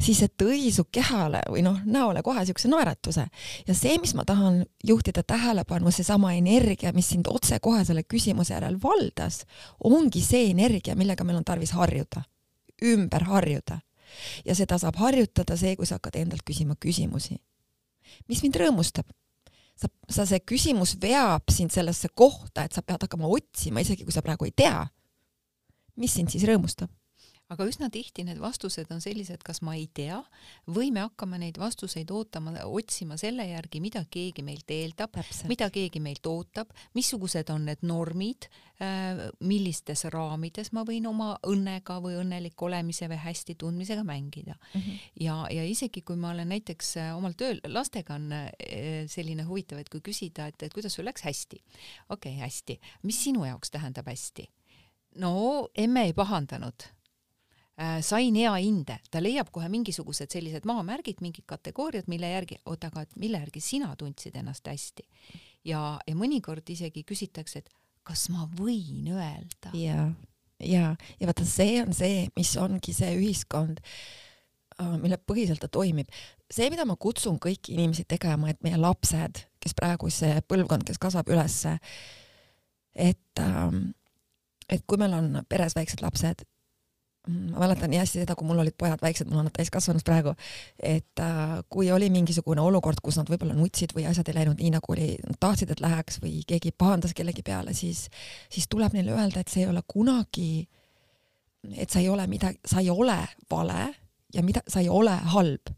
siis 0.00 0.22
see 0.22 0.32
tõi 0.42 0.72
su 0.72 0.86
kehale 0.92 1.42
või 1.50 1.64
noh, 1.66 1.80
näole 1.84 2.22
kohe 2.26 2.44
siukse 2.48 2.70
naeratuse 2.72 3.26
ja 3.66 3.74
see, 3.74 3.98
mis 4.00 4.14
ma 4.16 4.24
tahan 4.24 4.62
juhtida 4.84 5.22
tähelepanu, 5.22 5.92
seesama 5.92 6.32
energia, 6.34 6.92
mis 6.96 7.10
sind 7.12 7.28
otsekohe 7.28 7.84
selle 7.84 8.06
küsimuse 8.08 8.54
järel 8.54 8.78
valdas, 8.82 9.44
ongi 9.84 10.24
see 10.24 10.50
energia, 10.50 10.96
millega 10.96 11.24
meil 11.24 11.42
on 11.42 11.44
tarvis 11.44 11.74
harjuda, 11.76 12.24
ümber 12.84 13.28
harjuda 13.28 13.80
ja 14.46 14.54
seda 14.54 14.78
saab 14.80 14.96
harjutada 15.02 15.56
see, 15.58 15.76
kui 15.76 15.86
sa 15.86 15.98
hakkad 16.00 16.16
endalt 16.22 16.46
küsima 16.46 16.76
küsimusi 16.80 17.36
mis 18.30 18.42
mind 18.44 18.58
rõõmustab. 18.62 19.08
sa, 19.76 19.90
sa, 20.08 20.24
see 20.24 20.40
küsimus 20.40 20.94
veab 21.00 21.50
sind 21.52 21.72
sellesse 21.72 22.08
kohta, 22.16 22.64
et 22.64 22.72
sa 22.72 22.80
pead 22.80 23.02
hakkama 23.04 23.28
otsima, 23.28 23.82
isegi 23.84 24.06
kui 24.06 24.14
sa 24.14 24.22
praegu 24.24 24.48
ei 24.48 24.54
tea, 24.56 24.86
mis 26.00 26.14
sind 26.16 26.32
siis 26.32 26.46
rõõmustab 26.48 26.88
aga 27.52 27.66
üsna 27.68 27.88
tihti 27.92 28.24
need 28.26 28.40
vastused 28.42 28.90
on 28.90 29.00
sellised, 29.02 29.42
kas 29.46 29.60
ma 29.66 29.76
ei 29.78 29.86
tea 29.94 30.18
või 30.72 30.90
me 30.94 31.04
hakkame 31.04 31.38
neid 31.38 31.60
vastuseid 31.62 32.10
ootama, 32.10 32.56
otsima 32.66 33.18
selle 33.20 33.46
järgi, 33.46 33.80
mida 33.84 34.02
keegi 34.10 34.42
meilt 34.46 34.70
eeldab, 34.74 35.14
mida 35.50 35.68
keegi 35.74 36.02
meilt 36.02 36.26
ootab, 36.26 36.72
missugused 36.98 37.50
on 37.54 37.68
need 37.68 37.84
normid, 37.86 38.48
äh, 38.82 39.28
millistes 39.46 40.06
raamides 40.12 40.72
ma 40.74 40.82
võin 40.88 41.06
oma 41.10 41.32
õnnega 41.46 42.00
või 42.02 42.18
õnnelik 42.22 42.66
olemise 42.66 43.10
või 43.12 43.20
hästi 43.22 43.56
tundmisega 43.62 44.02
mängida 44.06 44.56
mm. 44.56 44.80
-hmm. 44.80 45.06
ja, 45.22 45.38
ja 45.54 45.68
isegi 45.70 46.02
kui 46.02 46.18
ma 46.18 46.34
olen 46.34 46.50
näiteks 46.50 46.96
äh, 47.02 47.14
omal 47.16 47.38
tööl, 47.38 47.62
lastega 47.70 48.18
on 48.18 48.32
äh, 48.32 48.50
selline 49.06 49.46
huvitav, 49.46 49.78
et 49.78 49.92
kui 49.92 50.02
küsida, 50.02 50.50
et, 50.50 50.66
et 50.66 50.74
kuidas 50.74 50.98
sul 50.98 51.06
läks 51.06 51.22
hästi. 51.22 51.62
okei 52.08 52.34
okay,, 52.34 52.42
hästi. 52.42 52.80
mis 53.02 53.22
sinu 53.22 53.46
jaoks 53.46 53.70
tähendab 53.70 54.10
hästi? 54.10 54.50
no 55.22 55.68
emme 55.78 56.04
ei 56.10 56.12
pahandanud 56.12 56.90
sain 58.00 58.36
hea 58.38 58.52
hinde, 58.56 58.98
ta 59.12 59.20
leiab 59.20 59.50
kohe 59.52 59.68
mingisugused 59.68 60.32
sellised 60.32 60.64
maamärgid, 60.68 61.20
mingid 61.20 61.44
kategooriad, 61.48 62.06
mille 62.08 62.30
järgi, 62.30 62.56
oota, 62.64 62.88
aga 62.88 63.04
mille 63.20 63.40
järgi 63.42 63.60
sina 63.60 63.90
tundsid 63.96 64.36
ennast 64.40 64.66
hästi. 64.66 65.04
ja, 65.64 65.98
ja 66.06 66.14
mõnikord 66.16 66.64
isegi 66.72 67.04
küsitakse, 67.04 67.58
et 67.60 67.68
kas 68.06 68.28
ma 68.32 68.46
võin 68.58 69.10
öelda. 69.12 69.74
ja, 69.74 70.06
ja, 70.62 70.94
ja 71.20 71.28
vaata, 71.28 71.44
see 71.48 71.80
on 71.82 71.92
see, 71.96 72.24
mis 72.36 72.54
ongi 72.60 72.94
see 72.96 73.12
ühiskond, 73.18 73.82
äh, 74.80 74.96
mille 75.02 75.18
põhiselt 75.18 75.60
ta 75.60 75.68
toimib. 75.68 76.08
see, 76.50 76.70
mida 76.70 76.86
ma 76.88 76.96
kutsun 76.96 77.40
kõiki 77.42 77.76
inimesi 77.76 78.06
tegema, 78.08 78.50
et 78.50 78.62
meie 78.64 78.80
lapsed, 78.80 79.44
kes 79.60 79.76
praegu 79.76 80.10
see 80.10 80.40
põlvkond, 80.48 80.86
kes 80.86 81.02
kasvab 81.02 81.28
ülesse, 81.34 81.76
et 82.94 83.42
ähm, 83.42 83.90
et 84.70 84.82
kui 84.86 84.98
meil 84.98 85.12
on 85.14 85.42
peres 85.48 85.76
väiksed 85.76 86.00
lapsed, 86.02 86.42
ma 87.26 87.58
mäletan 87.64 87.90
nii 87.90 87.98
hästi 87.98 88.22
seda, 88.22 88.36
kui 88.38 88.46
mul 88.46 88.60
olid 88.62 88.76
pojad 88.78 89.02
väiksed, 89.02 89.28
mul 89.30 89.40
on 89.42 89.48
nad 89.48 89.54
täiskasvanud 89.56 90.04
praegu, 90.06 90.34
et 90.78 91.22
äh, 91.22 91.56
kui 91.72 91.90
oli 91.92 92.08
mingisugune 92.14 92.62
olukord, 92.62 93.00
kus 93.02 93.18
nad 93.18 93.30
võib-olla 93.30 93.56
nutsid 93.56 93.94
või 93.96 94.06
asjad 94.10 94.30
ei 94.30 94.38
läinud 94.38 94.62
nii, 94.62 94.72
nagu 94.76 94.94
oli, 94.94 95.08
nad 95.26 95.38
tahtsid, 95.42 95.72
et 95.74 95.82
läheks 95.82 96.20
või 96.22 96.38
keegi 96.46 96.72
pahandas 96.78 97.16
kellegi 97.16 97.42
peale, 97.46 97.74
siis, 97.74 98.06
siis 98.52 98.68
tuleb 98.70 98.94
neile 98.94 99.16
öelda, 99.16 99.42
et 99.42 99.52
see 99.52 99.64
ei 99.64 99.70
ole 99.72 99.82
kunagi, 99.90 100.66
et 101.74 101.90
sa 101.90 102.02
ei 102.02 102.08
ole 102.12 102.28
midagi, 102.30 102.60
sa 102.66 102.84
ei 102.84 102.90
ole 102.94 103.18
vale 103.50 103.90
ja 104.34 104.46
mida, 104.46 104.62
sa 104.68 104.80
ei 104.84 104.88
ole 104.92 105.16
halb. 105.34 105.74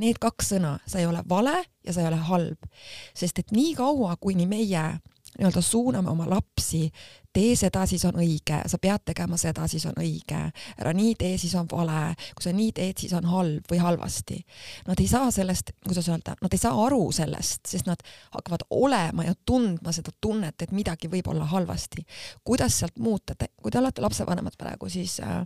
Need 0.00 0.18
kaks 0.18 0.56
sõna, 0.56 0.78
sa 0.90 0.98
ei 0.98 1.06
ole 1.06 1.20
vale 1.30 1.54
ja 1.86 1.94
sa 1.94 2.02
ei 2.02 2.08
ole 2.10 2.18
halb, 2.26 2.70
sest 3.14 3.38
et 3.38 3.52
nii 3.54 3.76
kaua, 3.78 4.16
kuni 4.18 4.48
meie 4.50 4.82
nii-öelda 5.38 5.62
suuname 5.62 6.10
oma 6.10 6.26
lapsi, 6.30 6.86
tee 7.34 7.56
seda, 7.58 7.82
siis 7.90 8.04
on 8.06 8.18
õige, 8.22 8.60
sa 8.70 8.78
pead 8.78 9.02
tegema 9.10 9.36
seda, 9.40 9.66
siis 9.70 9.84
on 9.90 9.96
õige, 9.98 10.38
ära 10.78 10.92
nii 10.94 11.14
tee, 11.18 11.34
siis 11.40 11.54
on 11.58 11.66
vale, 11.70 12.14
kui 12.36 12.46
sa 12.46 12.52
nii 12.54 12.70
teed, 12.76 13.00
siis 13.02 13.14
on 13.18 13.26
halb 13.30 13.70
või 13.70 13.80
halvasti. 13.82 14.38
Nad 14.86 15.02
ei 15.02 15.08
saa 15.10 15.30
sellest, 15.34 15.74
kuidas 15.86 16.08
öelda, 16.12 16.36
nad 16.42 16.54
ei 16.54 16.62
saa 16.62 16.78
aru 16.86 17.08
sellest, 17.14 17.64
sest 17.70 17.90
nad 17.90 18.02
hakkavad 18.36 18.66
olema 18.70 19.26
ja 19.26 19.34
tundma 19.46 19.92
seda 19.96 20.14
tunnet, 20.20 20.62
et 20.62 20.74
midagi 20.74 21.10
võib 21.10 21.32
olla 21.34 21.48
halvasti. 21.50 22.06
kuidas 22.44 22.78
sealt 22.78 22.98
muuta, 22.98 23.34
kui 23.62 23.70
te 23.70 23.78
olete 23.78 24.02
lapsevanemad 24.02 24.54
praegu, 24.58 24.88
siis 24.88 25.18
äh, 25.20 25.42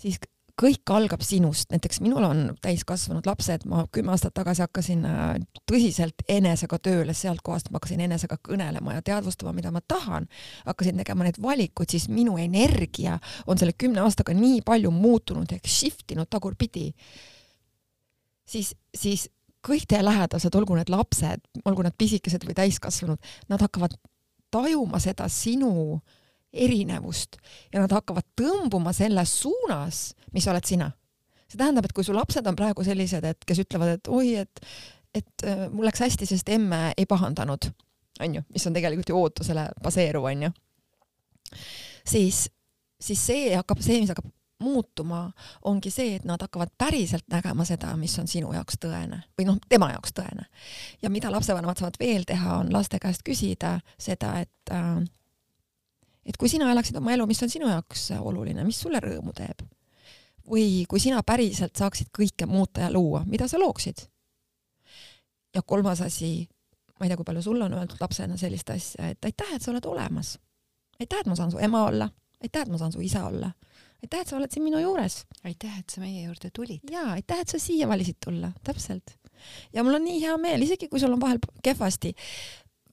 siis 0.00 0.20
kõik 0.60 0.92
algab 0.92 1.22
sinust, 1.24 1.70
näiteks 1.72 2.00
minul 2.04 2.24
on 2.26 2.42
täiskasvanud 2.62 3.26
lapsed, 3.28 3.64
ma 3.70 3.86
kümme 3.92 4.12
aastat 4.12 4.34
tagasi 4.36 4.64
hakkasin 4.64 5.06
äh, 5.08 5.22
tõsiselt 5.68 6.24
enesega 6.28 6.78
tööle, 6.82 7.14
sealt 7.16 7.42
kohast 7.46 7.70
ma 7.70 7.80
hakkasin 7.80 8.02
enesega 8.04 8.36
kõnelema 8.44 8.98
ja 8.98 9.04
teadvustama, 9.06 9.54
mida 9.56 9.72
ma 9.72 9.80
tahan, 9.80 10.28
hakkasin 10.66 11.00
tegema 11.00 11.26
neid 11.26 11.40
valikuid, 11.42 11.92
siis 11.94 12.08
minu 12.12 12.36
energia 12.40 13.16
on 13.46 13.60
selle 13.60 13.76
kümne 13.78 14.04
aastaga 14.04 14.36
nii 14.36 14.60
palju 14.66 14.92
muutunud 14.94 15.56
ehk 15.56 15.68
shift 15.70 16.12
inud 16.12 16.28
tagurpidi. 16.30 16.90
siis, 18.44 18.74
siis 18.94 19.28
kõik 19.66 19.88
teie 19.88 20.04
lähedased, 20.04 20.54
olgu 20.56 20.76
need 20.76 20.92
lapsed, 20.92 21.44
olgu 21.64 21.84
nad 21.86 21.96
pisikesed 21.96 22.44
või 22.44 22.56
täiskasvanud, 22.58 23.32
nad 23.48 23.60
hakkavad 23.60 23.96
tajuma 24.50 24.98
seda 25.00 25.28
sinu 25.30 25.72
äh, 25.94 26.19
erinevust 26.52 27.36
ja 27.72 27.82
nad 27.82 27.92
hakkavad 27.94 28.26
tõmbuma 28.38 28.92
selles 28.96 29.34
suunas, 29.42 30.10
mis 30.34 30.48
oled 30.50 30.66
sina. 30.66 30.90
see 31.50 31.58
tähendab, 31.58 31.86
et 31.86 31.92
kui 31.92 32.06
su 32.06 32.14
lapsed 32.14 32.46
on 32.46 32.56
praegu 32.58 32.84
sellised, 32.86 33.24
et 33.26 33.46
kes 33.46 33.62
ütlevad, 33.64 33.96
et 33.98 34.08
oi, 34.08 34.36
et, 34.44 34.60
et 35.14 35.46
äh, 35.46 35.64
mul 35.70 35.88
läks 35.88 36.02
hästi, 36.04 36.28
sest 36.30 36.48
emme 36.54 36.92
ei 36.96 37.06
pahandanud, 37.10 37.70
onju, 38.22 38.44
mis 38.54 38.66
on 38.66 38.76
tegelikult 38.76 39.10
ju 39.10 39.18
ootusele 39.18 39.66
baseeruv, 39.82 40.28
onju, 40.30 40.52
siis, 42.06 42.44
siis 43.02 43.26
see 43.26 43.48
hakkab, 43.56 43.82
see, 43.82 43.98
mis 44.02 44.14
hakkab 44.14 44.30
muutuma, 44.60 45.24
ongi 45.66 45.90
see, 45.90 46.14
et 46.18 46.26
nad 46.28 46.42
hakkavad 46.42 46.70
päriselt 46.78 47.24
nägema 47.32 47.64
seda, 47.64 47.94
mis 47.96 48.14
on 48.20 48.28
sinu 48.28 48.52
jaoks 48.54 48.76
tõene 48.82 49.22
või 49.38 49.46
noh, 49.48 49.56
tema 49.68 49.90
jaoks 49.94 50.12
tõene. 50.16 50.46
ja 51.02 51.10
mida 51.10 51.32
lapsevanemad 51.32 51.80
saavad 51.80 51.96
veel 52.00 52.26
teha, 52.28 52.58
on 52.60 52.72
laste 52.72 53.00
käest 53.02 53.24
küsida 53.26 53.78
seda, 53.98 54.34
et 54.44 54.74
äh, 54.74 55.00
et 56.30 56.38
kui 56.38 56.50
sina 56.50 56.70
elaksid 56.70 56.96
oma 57.00 57.14
elu, 57.16 57.26
mis 57.26 57.42
on 57.42 57.50
sinu 57.50 57.68
jaoks 57.70 58.10
oluline, 58.20 58.64
mis 58.66 58.78
sulle 58.78 59.02
rõõmu 59.02 59.34
teeb, 59.36 59.64
või 60.50 60.84
kui 60.90 61.02
sina 61.02 61.22
päriselt 61.26 61.78
saaksid 61.78 62.12
kõike 62.14 62.46
muuta 62.50 62.86
ja 62.86 62.92
luua, 62.94 63.24
mida 63.26 63.48
sa 63.50 63.58
looksid? 63.60 64.06
ja 65.54 65.62
kolmas 65.66 66.00
asi, 66.06 66.46
ma 66.98 67.06
ei 67.06 67.10
tea, 67.10 67.18
kui 67.18 67.26
palju 67.26 67.42
sulle 67.42 67.66
on 67.66 67.74
öeldud 67.74 67.98
lapsena 67.98 68.36
sellist 68.38 68.70
asja, 68.70 69.10
et 69.10 69.26
aitäh, 69.26 69.56
et 69.56 69.64
sa 69.64 69.72
oled 69.72 69.86
olemas. 69.90 70.36
aitäh, 71.00 71.24
et 71.24 71.30
ma 71.30 71.34
saan 71.38 71.50
su 71.50 71.58
ema 71.58 71.84
olla, 71.88 72.06
aitäh, 72.42 72.62
et 72.62 72.70
ma 72.70 72.78
saan 72.78 72.92
su 72.94 73.02
isa 73.02 73.24
olla. 73.26 73.50
aitäh, 74.02 74.20
et 74.20 74.28
sa 74.28 74.36
oled 74.36 74.52
siin 74.52 74.64
minu 74.64 74.78
juures. 74.78 75.24
aitäh, 75.44 75.78
et 75.80 75.90
sa 75.90 76.00
meie 76.04 76.22
juurde 76.22 76.52
tulid. 76.54 76.86
jaa, 76.90 77.16
aitäh, 77.18 77.40
et 77.42 77.48
sa 77.48 77.58
siia 77.58 77.88
valisid 77.88 78.20
tulla, 78.24 78.52
täpselt. 78.64 79.16
ja 79.72 79.84
mul 79.84 79.98
on 79.98 80.06
nii 80.06 80.22
hea 80.22 80.36
meel, 80.38 80.62
isegi 80.62 80.88
kui 80.88 81.00
sul 81.00 81.18
on 81.18 81.20
vahel 81.20 81.42
kehvasti, 81.64 82.14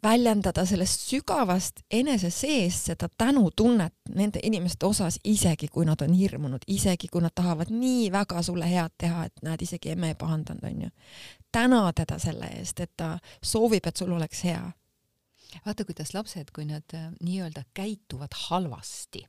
väljendada 0.03 0.65
sellest 0.65 1.01
sügavast 1.09 1.81
enese 1.91 2.29
sees 2.33 2.79
seda 2.89 3.09
tänutunnet 3.17 3.93
nende 4.15 4.39
inimeste 4.43 4.85
osas, 4.85 5.19
isegi 5.23 5.69
kui 5.73 5.85
nad 5.87 6.01
on 6.05 6.13
hirmunud, 6.13 6.65
isegi 6.67 7.09
kui 7.11 7.23
nad 7.23 7.33
tahavad 7.35 7.71
nii 7.73 8.11
väga 8.13 8.41
sulle 8.45 8.69
head 8.69 8.97
teha, 8.97 9.25
et 9.27 9.45
näed, 9.45 9.63
isegi 9.65 9.93
emme 9.93 10.13
ei 10.13 10.19
pahandanud, 10.19 10.63
onju. 10.63 10.89
täna 11.51 11.81
teda 11.93 12.19
selle 12.19 12.51
eest, 12.59 12.79
et 12.79 12.93
ta 12.97 13.15
soovib, 13.43 13.87
et 13.87 13.97
sul 13.97 14.11
oleks 14.11 14.43
hea. 14.43 14.61
vaata, 15.65 15.85
kuidas 15.85 16.13
lapsed, 16.13 16.53
kui 16.53 16.67
nad 16.69 16.93
äh, 16.93 17.09
nii-öelda 17.23 17.63
käituvad 17.73 18.35
halvasti 18.49 19.23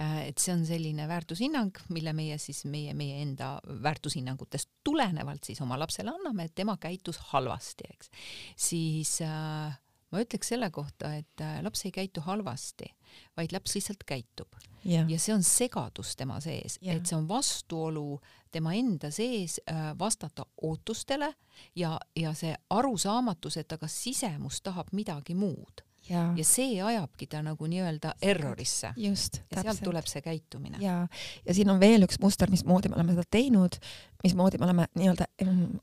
äh, 0.00 0.26
et 0.28 0.38
see 0.38 0.54
on 0.54 0.66
selline 0.66 1.08
väärtushinnang, 1.08 1.76
mille 1.94 2.12
meie 2.12 2.38
siis 2.38 2.64
meie, 2.64 2.94
meie 2.94 3.22
enda 3.22 3.58
väärtushinnangutest 3.82 4.70
tulenevalt 4.84 5.44
siis 5.44 5.60
oma 5.60 5.78
lapsele 5.78 6.10
anname, 6.10 6.48
et 6.48 6.54
tema 6.54 6.76
käitus 6.80 7.20
halvasti, 7.30 7.90
eks. 7.94 8.10
siis 8.56 9.20
äh, 9.22 9.78
ma 10.14 10.22
ütleks 10.22 10.52
selle 10.54 10.70
kohta, 10.74 11.14
et 11.18 11.42
äh, 11.42 11.58
laps 11.64 11.84
ei 11.88 11.92
käitu 11.94 12.22
halvasti, 12.24 12.90
vaid 13.36 13.52
laps 13.54 13.74
lihtsalt 13.74 14.04
käitub 14.06 14.58
yeah. 14.86 15.08
ja 15.10 15.18
see 15.18 15.34
on 15.34 15.42
segadus 15.46 16.14
tema 16.16 16.40
sees 16.44 16.78
yeah., 16.82 16.96
et 16.96 17.06
see 17.06 17.18
on 17.18 17.28
vastuolu 17.28 18.20
tema 18.54 18.74
enda 18.78 19.10
sees 19.14 19.60
äh, 19.70 19.90
vastata 19.98 20.46
ootustele 20.62 21.32
ja, 21.76 21.96
ja 22.16 22.34
see 22.34 22.54
arusaamatus, 22.70 23.58
et 23.58 23.68
ta 23.68 23.78
kas 23.78 23.96
sisemus 24.04 24.62
tahab 24.62 24.92
midagi 24.92 25.34
muud 25.34 25.84
ja, 26.08 26.24
ja 26.36 26.44
see 26.44 26.82
ajabki 26.82 27.26
ta 27.30 27.40
nagu 27.44 27.66
nii-öelda 27.68 28.14
errorisse. 28.22 28.92
just, 28.96 29.40
ja 29.50 29.62
sealt 29.62 29.82
tuleb 29.84 30.06
see 30.10 30.22
käitumine. 30.24 30.78
ja, 30.80 31.06
ja 31.46 31.54
siin 31.54 31.70
on 31.70 31.80
veel 31.80 32.06
üks 32.06 32.20
muster, 32.22 32.50
mismoodi 32.50 32.90
me 32.90 32.98
oleme 32.98 33.16
seda 33.16 33.24
teinud, 33.30 33.78
mismoodi 34.24 34.60
me 34.60 34.68
oleme 34.68 34.86
nii-öelda 34.98 35.28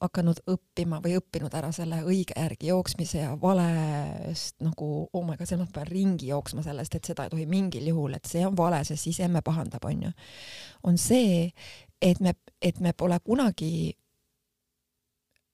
hakanud 0.01 0.43
õppima 0.53 1.01
või 1.03 1.15
õppinud 1.19 1.55
ära 1.57 1.71
selle 1.75 2.01
õige 2.05 2.37
järgi 2.37 2.71
jooksmise 2.71 3.23
ja 3.23 3.35
valest 3.41 4.61
nagu 4.65 4.91
oh 5.11 5.25
my 5.25 5.37
god, 5.37 5.49
seal 5.49 5.63
ma 5.63 5.69
pean 5.73 5.89
ringi 5.89 6.29
jooksma 6.31 6.65
sellest, 6.65 6.95
et 6.95 7.11
seda 7.11 7.25
ei 7.25 7.33
tohi 7.33 7.47
mingil 7.49 7.87
juhul, 7.93 8.17
et 8.17 8.29
see 8.29 8.45
on 8.47 8.57
vale, 8.57 8.83
sest 8.87 9.09
siis 9.09 9.21
emme 9.25 9.41
pahandab, 9.45 9.85
onju. 9.89 10.13
on 10.83 11.01
see, 11.01 11.49
et 12.01 12.21
me, 12.21 12.35
et 12.61 12.79
me 12.79 12.93
pole 12.93 13.19
kunagi 13.25 13.73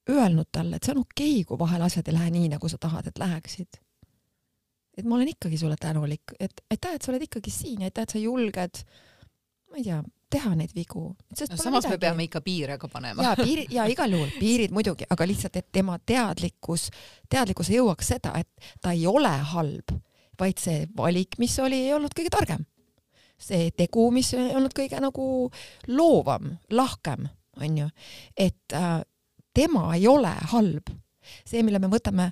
öelnud 0.07 0.47
talle, 0.51 0.77
et 0.77 0.87
see 0.87 0.95
on 0.95 1.03
okei 1.03 1.33
okay,, 1.41 1.43
kui 1.47 1.59
vahel 1.59 1.83
asjad 1.83 2.07
ei 2.07 2.15
lähe 2.15 2.31
nii, 2.31 2.55
nagu 2.55 2.69
sa 2.71 2.79
tahad, 2.79 3.09
et 3.09 3.19
läheksid 3.19 3.81
et 4.97 5.05
ma 5.05 5.17
olen 5.17 5.31
ikkagi 5.33 5.57
sulle 5.57 5.77
tänulik, 5.79 6.33
et 6.39 6.63
aitäh, 6.71 6.95
et 6.97 7.05
sa 7.05 7.11
oled 7.13 7.25
ikkagi 7.27 7.53
siin 7.53 7.83
ja 7.83 7.91
aitäh, 7.91 8.07
et 8.07 8.15
sa 8.15 8.21
julged, 8.21 8.81
ma 9.71 9.79
ei 9.79 9.85
tea, 9.85 10.01
teha 10.29 10.53
neid 10.59 10.73
vigu. 10.75 11.03
no 11.13 11.35
samas 11.37 11.85
midagi. 11.85 11.93
me 11.93 11.97
peame 11.97 12.25
ikka 12.27 12.41
piire 12.43 12.77
ka 12.77 12.89
panema. 12.91 13.23
ja 13.23 13.35
piiri 13.35 13.67
ja 13.71 13.85
igal 13.87 14.11
juhul 14.11 14.31
piirid 14.39 14.73
muidugi, 14.75 15.07
aga 15.09 15.27
lihtsalt, 15.27 15.55
et 15.55 15.69
tema 15.71 15.97
teadlikkus, 15.99 16.89
teadlikkus 17.29 17.71
jõuaks 17.71 18.11
seda, 18.15 18.33
et 18.39 18.71
ta 18.81 18.91
ei 18.95 19.05
ole 19.07 19.31
halb, 19.53 19.93
vaid 20.39 20.59
see 20.61 20.87
valik, 20.97 21.37
mis 21.39 21.55
oli, 21.63 21.85
ei 21.87 21.93
olnud 21.95 22.15
kõige 22.17 22.33
targem. 22.33 22.65
see 23.37 23.69
tegu, 23.77 24.09
mis 24.11 24.33
ei 24.33 24.55
olnud 24.57 24.73
kõige 24.73 24.99
nagu 25.01 25.25
loovam, 25.87 26.55
lahkem, 26.73 27.27
onju, 27.61 27.89
et 28.35 28.73
äh, 28.73 29.03
tema 29.53 29.91
ei 29.95 30.07
ole 30.07 30.33
halb. 30.53 30.89
see, 31.45 31.63
mille 31.63 31.79
me 31.79 31.87
võtame 31.91 32.31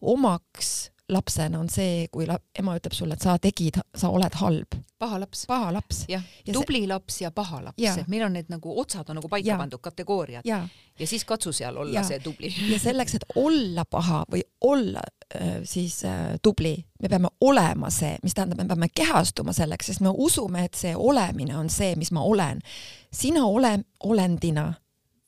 omaks 0.00 0.90
lapsena 1.08 1.60
on 1.60 1.68
see, 1.72 2.08
kui 2.12 2.26
la 2.28 2.36
ema 2.58 2.74
ütleb 2.76 2.92
sulle, 2.92 3.16
et 3.16 3.24
sa 3.24 3.38
tegid, 3.40 3.78
sa 3.96 4.10
oled 4.12 4.34
halb. 4.40 4.76
paha 4.98 5.20
laps. 5.20 5.44
paha 5.46 5.70
laps. 5.72 6.02
jah, 6.08 6.22
tubli 6.52 6.82
see... 6.82 6.88
laps 6.90 7.20
ja 7.22 7.30
paha 7.30 7.62
laps, 7.68 7.82
et 7.82 8.08
meil 8.08 8.26
on 8.26 8.34
need 8.36 8.50
nagu 8.52 8.74
otsad 8.80 9.08
on 9.08 9.18
nagu 9.20 9.28
paika 9.28 9.48
ja. 9.48 9.58
pandud 9.58 9.80
kategooriad 9.80 10.46
ja. 10.48 10.60
ja 10.98 11.06
siis 11.06 11.24
katsu 11.24 11.52
seal 11.52 11.76
olla 11.76 12.00
ja. 12.00 12.02
see 12.04 12.18
tubli. 12.20 12.50
ja 12.72 12.78
selleks, 12.82 13.14
et 13.14 13.24
olla 13.36 13.84
paha 13.84 14.24
või 14.32 14.42
olla 14.60 15.02
äh, 15.34 15.60
siis 15.64 16.02
äh, 16.04 16.34
tubli, 16.42 16.74
me 17.02 17.08
peame 17.08 17.30
olema 17.40 17.90
see, 17.94 18.18
mis 18.22 18.36
tähendab, 18.36 18.60
me 18.60 18.68
peame 18.68 18.90
kehastuma 18.94 19.54
selleks, 19.56 19.92
sest 19.92 20.04
me 20.04 20.12
usume, 20.12 20.66
et 20.68 20.76
see 20.76 20.96
olemine 20.96 21.56
on 21.56 21.70
see, 21.72 21.94
mis 21.96 22.12
ma 22.12 22.26
olen. 22.26 22.60
sina 23.12 23.46
ole 23.46 23.78
olendina 24.04 24.72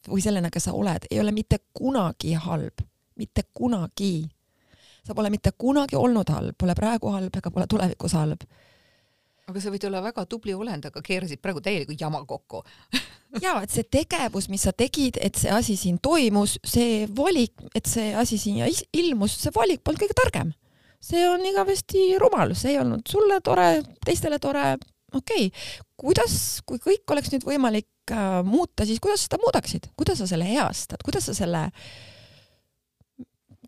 või 0.09 0.21
sellena, 0.25 0.51
kes 0.51 0.69
sa 0.69 0.77
oled, 0.77 1.09
ei 1.11 1.21
ole 1.21 1.33
mitte 1.33 1.59
kunagi 1.73 2.35
halb, 2.35 2.85
mitte 3.17 3.43
kunagi 3.55 4.29
sa 5.07 5.17
pole 5.17 5.31
mitte 5.33 5.53
kunagi 5.59 5.99
olnud 5.99 6.31
halb, 6.33 6.57
pole 6.59 6.75
praegu 6.79 7.13
halb 7.15 7.37
ega 7.37 7.53
pole 7.53 7.67
tulevikus 7.71 8.15
halb. 8.19 8.45
aga 9.51 9.63
sa 9.63 9.73
võid 9.73 9.85
olla 9.89 10.03
väga 10.05 10.25
tubli 10.31 10.55
olend, 10.55 10.87
aga 10.87 11.03
keerasid 11.03 11.41
praegu 11.43 11.63
täieliku 11.65 11.97
jama 11.99 12.23
kokku 12.29 12.63
ja 13.45 13.57
et 13.63 13.73
see 13.75 13.87
tegevus, 13.99 14.49
mis 14.53 14.65
sa 14.67 14.73
tegid, 14.77 15.19
et 15.21 15.39
see 15.39 15.53
asi 15.55 15.77
siin 15.79 15.99
toimus, 16.03 16.59
see 16.67 17.05
valik, 17.17 17.55
et 17.75 17.87
see 17.91 18.13
asi 18.15 18.39
siia 18.39 18.71
ilmus, 18.93 19.37
see 19.43 19.55
valik 19.55 19.85
polnud 19.85 20.05
kõige 20.05 20.19
targem. 20.19 20.55
see 21.01 21.25
on 21.29 21.45
igavesti 21.47 22.15
rumal, 22.21 22.55
see 22.55 22.75
ei 22.75 22.83
olnud 22.83 23.07
sulle 23.09 23.41
tore, 23.45 23.71
teistele 24.05 24.39
tore, 24.39 24.75
okei 25.15 25.49
okay., 25.49 25.81
kuidas, 26.01 26.35
kui 26.65 26.81
kõik 26.81 27.13
oleks 27.13 27.33
nüüd 27.33 27.45
võimalik 27.45 28.13
äh, 28.13 28.41
muuta, 28.45 28.87
siis 28.89 29.01
kuidas 29.01 29.25
sa 29.25 29.31
seda 29.31 29.43
muudaksid, 29.43 29.91
kuidas 29.97 30.21
sa 30.23 30.29
selle 30.29 30.47
heastad, 30.49 31.03
kuidas 31.05 31.27
sa 31.29 31.35
selle 31.37 31.67
äh, 31.69 31.91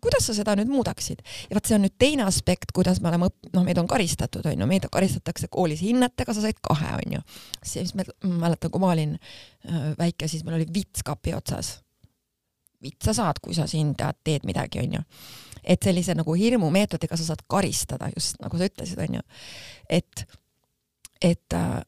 kuidas 0.03 0.27
sa 0.27 0.35
seda 0.35 0.55
nüüd 0.59 0.71
muudaksid? 0.71 1.23
ja 1.49 1.57
vot 1.57 1.69
see 1.69 1.77
on 1.77 1.85
nüüd 1.85 1.95
teine 2.01 2.25
aspekt, 2.27 2.73
kuidas 2.75 3.01
me 3.03 3.09
oleme 3.11 3.29
õpp-, 3.31 3.53
noh, 3.55 3.65
meid 3.67 3.79
on 3.81 3.87
karistatud, 3.89 4.45
onju, 4.51 4.67
meid 4.69 4.87
karistatakse 4.91 5.49
koolis 5.53 5.83
hinnetega, 5.85 6.35
sa 6.35 6.43
said 6.43 6.59
kahe, 6.63 6.97
onju. 6.99 7.23
siis 7.73 7.93
me, 7.97 8.05
mäletan, 8.27 8.73
kui 8.73 8.83
ma 8.83 8.91
olin 8.95 9.15
äh, 9.17 9.87
väike, 9.99 10.29
siis 10.31 10.45
meil 10.47 10.59
oli 10.59 10.67
vits 10.73 11.05
kapi 11.05 11.35
otsas. 11.37 11.77
vitsa 12.83 13.15
saad, 13.15 13.39
kui 13.41 13.55
sa 13.55 13.67
siin 13.69 13.95
tead, 13.99 14.19
teed 14.23 14.47
midagi, 14.49 14.83
onju. 14.83 15.01
et 15.63 15.83
sellise 15.83 16.15
nagu 16.19 16.35
hirmumeetodiga 16.35 17.17
sa 17.17 17.31
saad 17.31 17.45
karistada, 17.47 18.11
just 18.15 18.39
nagu 18.43 18.59
sa 18.59 18.69
ütlesid, 18.69 19.01
onju. 19.07 19.25
et, 19.89 20.27
et 21.21 21.59
äh, 21.59 21.81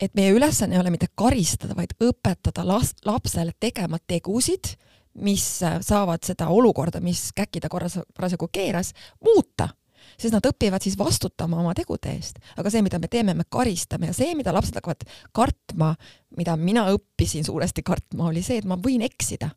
et 0.00 0.12
meie 0.12 0.32
ülesanne 0.34 0.76
ei 0.76 0.80
ole 0.80 0.92
mitte 0.92 1.08
karistada, 1.16 1.76
vaid 1.76 1.94
õpetada 2.02 2.64
last, 2.66 3.00
lapsele 3.08 3.54
tegema 3.60 3.96
tegusid, 3.98 4.74
mis 5.22 5.46
äh, 5.64 5.80
saavad 5.84 6.24
seda 6.26 6.48
olukorda, 6.52 7.00
mis 7.04 7.30
käkida 7.36 7.70
korras 7.72 7.98
parasjagu 8.14 8.48
keeras, 8.52 8.92
muuta 9.24 9.70
sest 10.14 10.34
nad 10.34 10.46
õpivad 10.46 10.84
siis 10.84 10.96
vastutama 10.98 11.60
oma 11.60 11.74
tegude 11.76 12.12
eest. 12.14 12.40
aga 12.56 12.70
see, 12.72 12.82
mida 12.84 13.00
me 13.02 13.10
teeme, 13.12 13.34
me 13.34 13.46
karistame 13.50 14.10
ja 14.10 14.16
see, 14.16 14.34
mida 14.38 14.54
lapsed 14.54 14.78
hakkavad 14.78 15.06
kartma, 15.36 15.92
mida 16.38 16.56
mina 16.60 16.86
õppisin 16.92 17.46
suuresti 17.46 17.84
kartma, 17.86 18.30
oli 18.30 18.44
see, 18.46 18.60
et 18.62 18.68
ma 18.68 18.78
võin 18.80 19.04
eksida. 19.06 19.50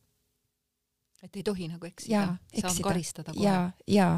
et 1.24 1.36
ei 1.36 1.44
tohi 1.44 1.68
nagu 1.68 1.86
eksida, 1.86 2.38
saan 2.56 2.82
karistada 2.84 3.34
kohe. 3.34 3.44
ja, 3.44 3.72
ja, 3.88 4.10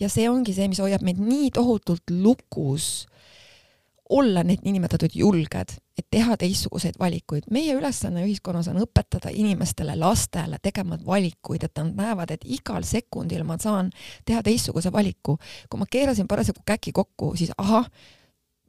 ja 0.00 0.12
see 0.12 0.28
ongi 0.30 0.54
see, 0.56 0.68
mis 0.68 0.82
hoiab 0.84 1.04
meid 1.04 1.20
nii 1.20 1.50
tohutult 1.54 2.12
lukus 2.12 3.06
olla 4.10 4.42
need 4.44 4.64
niinimetatud 4.64 5.14
julged, 5.14 5.76
et 5.98 6.06
teha 6.10 6.36
teistsuguseid 6.36 6.98
valikuid. 6.98 7.42
meie 7.50 7.74
ülesanne 7.74 8.24
ühiskonnas 8.26 8.68
on 8.68 8.82
õpetada 8.82 9.30
inimestele, 9.32 9.96
lastele 9.96 10.58
tegema 10.62 10.98
valikuid, 11.06 11.64
et 11.64 11.78
nad 11.78 11.94
näevad, 11.96 12.30
et 12.30 12.44
igal 12.44 12.82
sekundil 12.84 13.44
ma 13.44 13.56
saan 13.60 13.90
teha 14.24 14.42
teistsuguse 14.42 14.92
valiku. 14.92 15.38
kui 15.70 15.78
ma 15.78 15.86
keerasin 15.90 16.28
parasjagu 16.28 16.60
käki 16.66 16.92
kokku, 16.92 17.32
siis 17.36 17.50
ahah, 17.58 17.88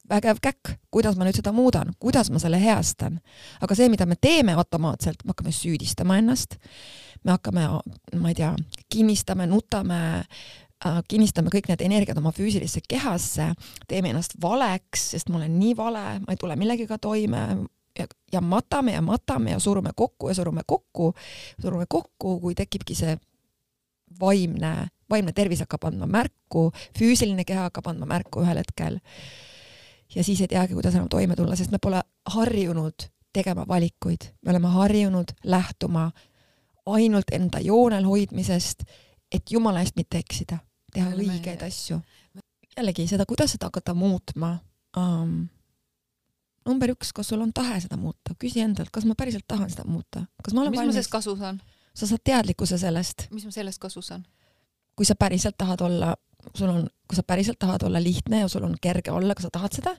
vägev 0.09 0.39
käkk, 0.41 0.75
kuidas 0.91 1.17
ma 1.17 1.25
nüüd 1.25 1.37
seda 1.39 1.51
muudan, 1.55 1.93
kuidas 1.99 2.29
ma 2.31 2.39
selle 2.39 2.59
heastan. 2.61 3.19
aga 3.61 3.75
see, 3.75 3.89
mida 3.89 4.05
me 4.05 4.15
teeme 4.21 4.53
automaatselt, 4.53 5.25
me 5.25 5.33
hakkame 5.33 5.51
süüdistama 5.51 6.19
ennast, 6.21 6.57
me 7.23 7.35
hakkame, 7.35 7.67
ma 8.21 8.29
ei 8.29 8.35
tea, 8.35 8.53
kinnistame, 8.89 9.47
nutame, 9.47 10.25
kinnistame 11.07 11.49
kõik 11.53 11.69
need 11.71 11.81
energiat 11.85 12.17
oma 12.21 12.33
füüsilisse 12.35 12.83
kehasse, 12.87 13.51
teeme 13.89 14.11
ennast 14.11 14.35
valeks, 14.41 15.11
sest 15.15 15.31
ma 15.31 15.39
olen 15.39 15.55
nii 15.59 15.77
vale, 15.77 16.03
ma 16.25 16.33
ei 16.33 16.41
tule 16.41 16.57
millegagi 16.59 16.99
toime. 17.01 17.45
Ja, 17.95 18.09
ja 18.33 18.41
matame 18.43 18.91
ja 18.91 19.01
matame 19.01 19.53
ja 19.53 19.59
surume 19.59 19.93
kokku 19.95 20.27
ja 20.27 20.35
surume 20.35 20.65
kokku, 20.67 21.13
surume 21.63 21.85
kokku, 21.87 22.39
kui 22.43 22.55
tekibki 22.55 22.95
see 22.95 23.13
vaimne, 24.19 24.89
vaimne 25.09 25.31
tervis 25.31 25.61
hakkab 25.63 25.87
andma 25.87 26.07
märku, 26.11 26.69
füüsiline 26.97 27.45
keha 27.47 27.69
hakkab 27.69 27.87
andma 27.93 28.09
märku 28.09 28.43
ühel 28.43 28.59
hetkel. 28.59 28.99
ja 30.15 30.23
siis 30.23 30.41
ei 30.41 30.47
teagi, 30.47 30.73
kuidas 30.73 30.95
enam 30.95 31.07
toime 31.09 31.35
tulla, 31.35 31.55
sest 31.55 31.71
me 31.71 31.79
pole 31.81 32.01
harjunud 32.35 33.07
tegema 33.33 33.65
valikuid, 33.67 34.29
me 34.41 34.51
oleme 34.51 34.67
harjunud 34.67 35.31
lähtuma 35.43 36.11
ainult 36.85 37.31
enda 37.31 37.59
joonel 37.59 38.05
hoidmisest, 38.05 38.83
et 39.31 39.51
jumala 39.51 39.81
eest 39.83 39.95
mitte 39.95 40.19
eksida, 40.21 40.59
teha 40.95 41.11
oleme... 41.11 41.35
õigeid 41.35 41.65
asju. 41.67 41.99
jällegi 42.75 43.07
seda, 43.11 43.27
kuidas 43.29 43.55
seda 43.55 43.69
hakata 43.71 43.95
muutma 43.97 44.57
um,. 44.97 45.45
number 46.65 46.95
üks, 46.95 47.13
kas 47.15 47.29
sul 47.31 47.43
on 47.45 47.53
tahe 47.53 47.77
seda 47.83 47.97
muuta, 47.99 48.35
küsi 48.41 48.63
endalt, 48.63 48.91
kas 48.93 49.05
ma 49.05 49.17
päriselt 49.17 49.45
tahan 49.47 49.69
seda 49.69 49.85
muuta, 49.87 50.25
kas 50.43 50.55
ma 50.55 50.63
olen 50.63 50.73
mis 50.73 50.81
valmis. 50.81 50.95
mis 50.95 50.95
ma 50.95 51.01
sellest 51.01 51.15
kasu 51.17 51.35
saan? 51.39 51.61
sa 51.95 52.09
saad 52.09 52.23
teadlikkuse 52.27 52.79
sellest. 52.81 53.27
mis 53.31 53.45
ma 53.47 53.53
sellest 53.55 53.81
kasu 53.81 54.01
saan? 54.05 54.25
kui 54.95 55.07
sa 55.07 55.15
päriselt 55.19 55.57
tahad 55.57 55.81
olla, 55.83 56.15
sul 56.53 56.71
on, 56.71 56.89
kui 57.07 57.17
sa 57.17 57.23
päriselt 57.27 57.59
tahad 57.59 57.83
olla 57.83 58.01
lihtne 58.03 58.45
ja 58.45 58.51
sul 58.51 58.63
on 58.63 58.75
kerge 58.81 59.11
olla, 59.11 59.35
kas 59.35 59.49
sa 59.49 59.53
tahad 59.59 59.75
seda? 59.75 59.95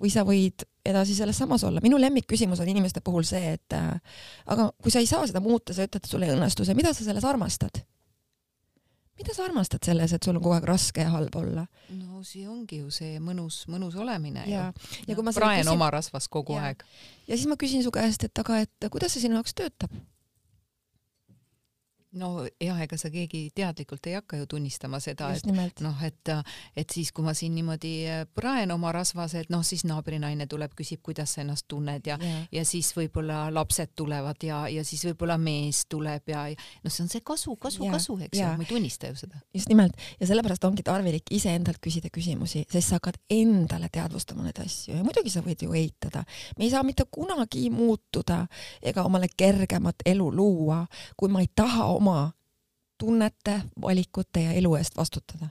või 0.00 0.08
sa 0.12 0.24
võid 0.24 0.64
edasi 0.86 1.14
selles 1.14 1.38
samas 1.38 1.64
olla. 1.64 1.80
minu 1.84 1.98
lemmikküsimus 2.00 2.60
on 2.62 2.68
inimeste 2.72 3.02
puhul 3.04 3.26
see, 3.28 3.54
et 3.58 3.76
äh, 3.76 4.22
aga 4.46 4.70
kui 4.82 4.92
sa 4.92 5.02
ei 5.02 5.08
saa 5.10 5.26
seda 5.28 5.42
muuta, 5.44 5.74
sa 5.76 5.84
ütled, 5.84 6.04
et 6.04 6.10
sul 6.10 6.24
ei 6.24 6.32
õnnestu 6.32 6.64
see, 6.64 6.76
mida 6.78 6.94
sa 6.96 7.04
selles 7.04 7.26
armastad? 7.28 7.82
Mida 9.20 9.36
sa 9.36 9.44
armastad 9.44 9.84
selles, 9.84 10.14
et 10.16 10.24
sul 10.24 10.38
on 10.38 10.42
kogu 10.42 10.56
aeg 10.56 10.68
raske 10.68 11.04
ja 11.04 11.12
halb 11.12 11.36
olla? 11.36 11.66
no 11.96 12.22
see 12.26 12.46
ongi 12.48 12.80
ju 12.80 12.92
see 12.94 13.18
mõnus, 13.22 13.62
mõnus 13.70 13.98
olemine 14.00 14.46
ja, 14.48 14.70
ju. 14.70 15.02
ja 15.10 15.18
kui 15.18 15.26
ma 15.26 15.34
praen 15.36 15.62
küsin... 15.62 15.74
oma 15.74 15.90
rasvas 15.92 16.28
kogu 16.32 16.56
ja. 16.56 16.70
aeg. 16.70 16.84
ja 17.28 17.36
siis 17.36 17.48
ma 17.50 17.58
küsin 17.60 17.84
su 17.86 17.92
käest, 17.94 18.24
et 18.26 18.42
aga, 18.44 18.62
et 18.64 18.90
kuidas 18.92 19.14
see 19.14 19.26
sinu 19.26 19.38
jaoks 19.38 19.56
töötab? 19.58 19.94
No 22.18 22.46
ja 22.60 22.74
ega 22.82 22.96
sa 22.98 23.10
keegi 23.12 23.50
teadlikult 23.54 24.06
ei 24.10 24.16
hakka 24.18 24.40
ju 24.40 24.46
tunnistama 24.50 24.98
seda, 25.02 25.30
et 25.36 25.82
noh, 25.84 26.02
et, 26.02 26.30
et 26.78 26.90
siis, 26.90 27.12
kui 27.14 27.24
ma 27.24 27.34
siin 27.36 27.54
niimoodi 27.54 27.92
äh, 28.10 28.22
praen 28.34 28.72
oma 28.74 28.90
rasvas, 28.94 29.36
et 29.38 29.50
noh, 29.52 29.62
siis 29.66 29.84
naabrinaine 29.86 30.48
tuleb, 30.50 30.74
küsib, 30.78 31.02
kuidas 31.06 31.36
sa 31.36 31.44
ennast 31.44 31.68
tunned 31.70 32.06
ja 32.06 32.18
yeah., 32.18 32.48
ja 32.50 32.64
siis 32.66 32.90
võib-olla 32.96 33.44
lapsed 33.54 33.92
tulevad 33.98 34.42
ja, 34.42 34.64
ja 34.72 34.82
siis 34.86 35.04
võib-olla 35.06 35.36
mees 35.38 35.84
tuleb 35.90 36.32
ja, 36.32 36.46
ja 36.50 36.58
noh, 36.84 36.90
see 36.90 37.04
on 37.04 37.12
see 37.12 37.22
kasu, 37.26 37.54
kasu 37.60 37.84
yeah., 37.84 37.94
kasu, 37.94 38.16
eks 38.26 38.40
yeah. 38.40 38.54
ju, 38.54 38.58
ma 38.58 38.66
ei 38.66 38.72
tunnista 38.72 39.12
ju 39.12 39.20
seda. 39.22 39.42
just 39.54 39.70
nimelt 39.70 39.94
ja 40.18 40.30
sellepärast 40.30 40.66
ongi 40.66 40.86
tarvilik 40.86 41.30
iseendalt 41.36 41.78
küsida 41.84 42.10
küsimusi, 42.12 42.64
sest 42.70 42.90
sa 42.90 42.98
hakkad 42.98 43.20
endale 43.30 43.90
teadvustama 43.92 44.48
neid 44.48 44.58
asju 44.64 44.96
ja 44.96 45.04
muidugi 45.06 45.30
sa 45.30 45.44
võid 45.46 45.62
ju 45.62 45.76
eitada. 45.78 46.24
me 46.58 46.66
ei 46.66 46.74
saa 46.74 46.82
mitte 46.86 47.06
kunagi 47.10 47.68
muutuda 47.70 48.42
ega 48.82 49.06
omale 49.06 49.30
kergemat 49.30 50.02
elu 50.10 50.26
luua, 50.34 50.82
kui 51.16 51.30
ma 51.30 51.44
ei 51.44 51.50
taha 51.54 51.86
oma 52.00 52.30
tunnete, 53.00 53.60
valikute 53.80 54.44
ja 54.48 54.52
elu 54.56 54.74
eest 54.80 54.96
vastutada. 54.96 55.48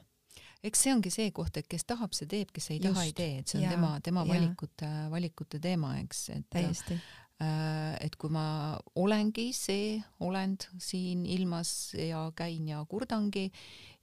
Eks 0.63 0.81
see 0.83 0.91
ongi 0.91 1.11
see 1.13 1.31
koht, 1.31 1.55
et 1.61 1.69
kes 1.71 1.85
tahab, 1.87 2.11
see 2.15 2.27
teeb, 2.27 2.49
kes 2.51 2.73
ei 2.73 2.81
Just. 2.81 2.89
taha, 2.89 3.05
ei 3.07 3.15
tee, 3.15 3.39
et 3.39 3.47
see 3.47 3.61
on 3.61 3.63
ja, 3.63 3.71
tema, 3.77 3.93
tema 4.03 4.25
ja. 4.25 4.33
valikute, 4.33 4.89
valikute 5.13 5.61
teema, 5.63 5.93
eks, 6.01 6.25
et 6.35 6.47
täiesti. 6.51 6.97
äh, 7.39 7.95
et 8.03 8.17
kui 8.19 8.33
ma 8.33 8.75
olengi 8.99 9.53
see 9.55 10.01
olend 10.25 10.67
siin 10.83 11.23
ilmas 11.25 11.93
ja 11.95 12.25
käin 12.35 12.67
ja 12.67 12.83
kurdangi 12.91 13.47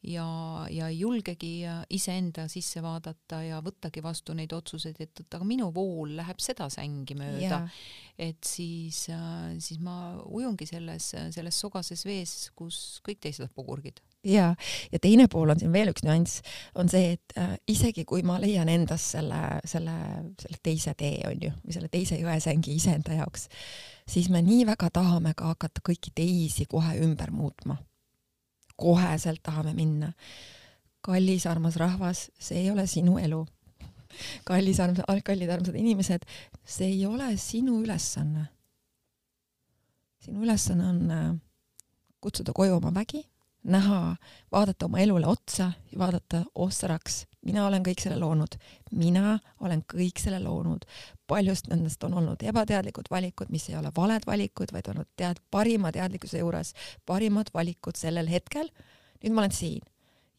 ja, 0.03 0.27
ja 0.71 0.89
ei 0.89 0.99
julgegi 1.01 1.53
iseenda 1.91 2.47
sisse 2.51 2.83
vaadata 2.85 3.41
ja 3.45 3.61
võttagi 3.65 4.03
vastu 4.05 4.35
neid 4.37 4.53
otsuseid, 4.57 4.99
et, 5.01 5.23
et 5.25 5.39
aga 5.39 5.47
minu 5.47 5.71
vool 5.75 6.17
läheb 6.19 6.41
seda 6.43 6.69
sängi 6.73 7.17
mööda, 7.19 7.63
et 8.19 8.45
siis, 8.47 9.07
äh, 9.13 9.57
siis 9.63 9.81
ma 9.83 10.17
ujungi 10.25 10.69
selles, 10.69 11.13
selles 11.35 11.61
sogases 11.61 12.05
vees, 12.07 12.37
kus 12.57 13.01
kõik 13.07 13.23
teised 13.25 13.53
pugurgid. 13.57 14.03
Ja, 14.27 14.49
ja 14.91 14.99
teine 14.99 15.29
pool 15.31 15.53
on 15.53 15.61
siin 15.61 15.75
veel 15.75 15.93
üks 15.93 16.03
nüanss, 16.03 16.41
on 16.75 16.91
see, 16.91 17.15
et 17.15 17.37
äh, 17.39 17.55
isegi 17.71 18.07
kui 18.09 18.25
ma 18.27 18.41
leian 18.43 18.71
endas 18.73 19.13
selle, 19.15 19.43
selle, 19.69 19.97
selle 20.41 20.63
teise 20.63 20.97
tee, 20.99 21.21
on 21.29 21.45
ju, 21.47 21.53
või 21.63 21.77
selle 21.77 21.91
teise 21.93 22.19
jõesängi 22.19 22.75
iseenda 22.75 23.21
jaoks, 23.21 23.47
siis 24.09 24.31
me 24.35 24.43
nii 24.43 24.65
väga 24.73 24.91
tahame 24.99 25.35
ka 25.39 25.53
hakata 25.55 25.85
kõiki 25.87 26.15
teisi 26.17 26.67
kohe 26.71 26.99
ümber 27.07 27.31
muutma 27.35 27.79
koheselt 28.77 29.43
tahame 29.43 29.75
minna. 29.75 30.13
kallis 31.01 31.47
armas 31.47 31.77
rahvas, 31.77 32.31
see 32.39 32.65
ei 32.65 32.71
ole 32.71 32.87
sinu 32.87 33.19
elu. 33.19 33.47
kallis 34.45 34.81
armas, 34.81 35.05
kallid 35.25 35.51
armsad 35.51 35.75
inimesed, 35.75 36.27
see 36.65 36.87
ei 36.87 37.07
ole 37.07 37.37
sinu 37.37 37.81
ülesanne. 37.83 38.47
sinu 40.19 40.43
ülesanne 40.43 40.87
on 40.87 41.11
äh, 41.11 41.35
kutsuda 42.21 42.53
koju 42.53 42.77
oma 42.77 42.95
vägi, 42.95 43.23
näha, 43.65 44.17
vaadata 44.53 44.87
oma 44.87 44.99
elule 44.99 45.27
otsa 45.27 45.73
ja 45.93 45.99
vaadata 45.99 46.45
ossaraks, 46.55 47.27
mina 47.47 47.67
olen 47.67 47.85
kõik 47.87 48.03
selle 48.03 48.19
loonud, 48.21 48.57
mina 48.97 49.37
olen 49.65 49.83
kõik 49.93 50.21
selle 50.23 50.41
loonud. 50.43 50.85
paljust 51.27 51.67
nendest 51.71 52.05
on 52.07 52.15
olnud 52.21 52.43
ebateadlikud 52.43 53.11
valikud, 53.11 53.51
mis 53.51 53.69
ei 53.71 53.77
ole 53.77 53.91
valed 53.97 54.27
valikud, 54.27 54.71
vaid 54.73 54.89
olnud 54.93 55.09
tead 55.19 55.41
parima 55.51 55.91
teadlikkuse 55.93 56.39
juures 56.39 56.73
parimad 57.07 57.51
valikud 57.55 57.97
sellel 57.97 58.29
hetkel. 58.31 58.71
nüüd 59.23 59.33
ma 59.33 59.45
olen 59.45 59.53
siin. 59.53 59.83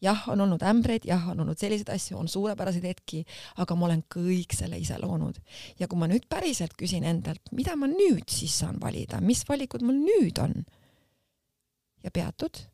jah, 0.00 0.28
on 0.28 0.40
olnud 0.40 0.62
ämbreid, 0.62 1.04
jah, 1.04 1.28
on 1.28 1.40
olnud 1.40 1.58
selliseid 1.58 1.88
asju, 1.90 2.18
on 2.18 2.28
suurepäraseid 2.28 2.84
hetki, 2.84 3.24
aga 3.56 3.74
ma 3.74 3.86
olen 3.86 4.04
kõik 4.14 4.54
selle 4.54 4.78
ise 4.78 4.98
loonud. 4.98 5.40
ja 5.78 5.88
kui 5.88 5.98
ma 5.98 6.06
nüüd 6.06 6.28
päriselt 6.28 6.76
küsin 6.78 7.04
endalt, 7.04 7.42
mida 7.52 7.76
ma 7.76 7.86
nüüd 7.86 8.28
siis 8.28 8.58
saan 8.58 8.80
valida, 8.80 9.20
mis 9.20 9.44
valikud 9.48 9.82
mul 9.82 10.02
nüüd 10.04 10.42
on? 10.42 10.64
ja 12.04 12.10
peatud 12.10 12.68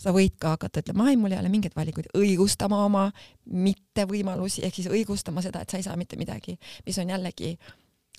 sa 0.00 0.14
võid 0.16 0.36
ka 0.40 0.54
hakata 0.54 0.82
ütlema, 0.82 1.10
ai, 1.10 1.18
mul 1.20 1.34
ei 1.34 1.40
ole 1.40 1.50
mingeid 1.52 1.76
valikuid, 1.76 2.10
õigustama 2.16 2.78
oma 2.86 3.08
mittevõimalusi, 3.50 4.64
ehk 4.66 4.80
siis 4.80 4.88
õigustama 4.92 5.44
seda, 5.44 5.62
et 5.62 5.72
sa 5.72 5.80
ei 5.80 5.86
saa 5.86 5.96
mitte 6.00 6.18
midagi, 6.20 6.56
mis 6.86 6.98
on 7.02 7.12
jällegi, 7.12 7.52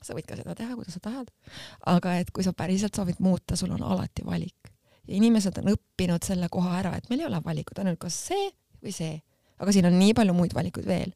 sa 0.01 0.15
võid 0.17 0.27
ka 0.29 0.37
seda 0.39 0.55
teha, 0.57 0.75
kuidas 0.77 0.97
sa 0.97 1.03
tahad, 1.03 1.31
aga 1.89 2.19
et 2.21 2.29
kui 2.33 2.45
sa 2.45 2.53
päriselt 2.57 2.97
soovid 2.97 3.21
muuta, 3.23 3.57
sul 3.57 3.73
on 3.73 3.83
alati 3.83 4.25
valik. 4.25 4.71
ja 5.07 5.17
inimesed 5.17 5.57
on 5.57 5.73
õppinud 5.73 6.23
selle 6.23 6.49
koha 6.49 6.77
ära, 6.79 6.93
et 6.97 7.09
meil 7.09 7.23
ei 7.23 7.29
ole 7.31 7.41
valikut, 7.43 7.79
on 7.81 7.89
ainult 7.89 8.01
kas 8.05 8.17
see 8.29 8.51
või 8.83 8.93
see, 8.93 9.17
aga 9.61 9.73
siin 9.73 9.89
on 9.89 9.97
nii 9.97 10.13
palju 10.17 10.33
muid 10.37 10.53
valikuid 10.57 10.85
veel 10.85 11.13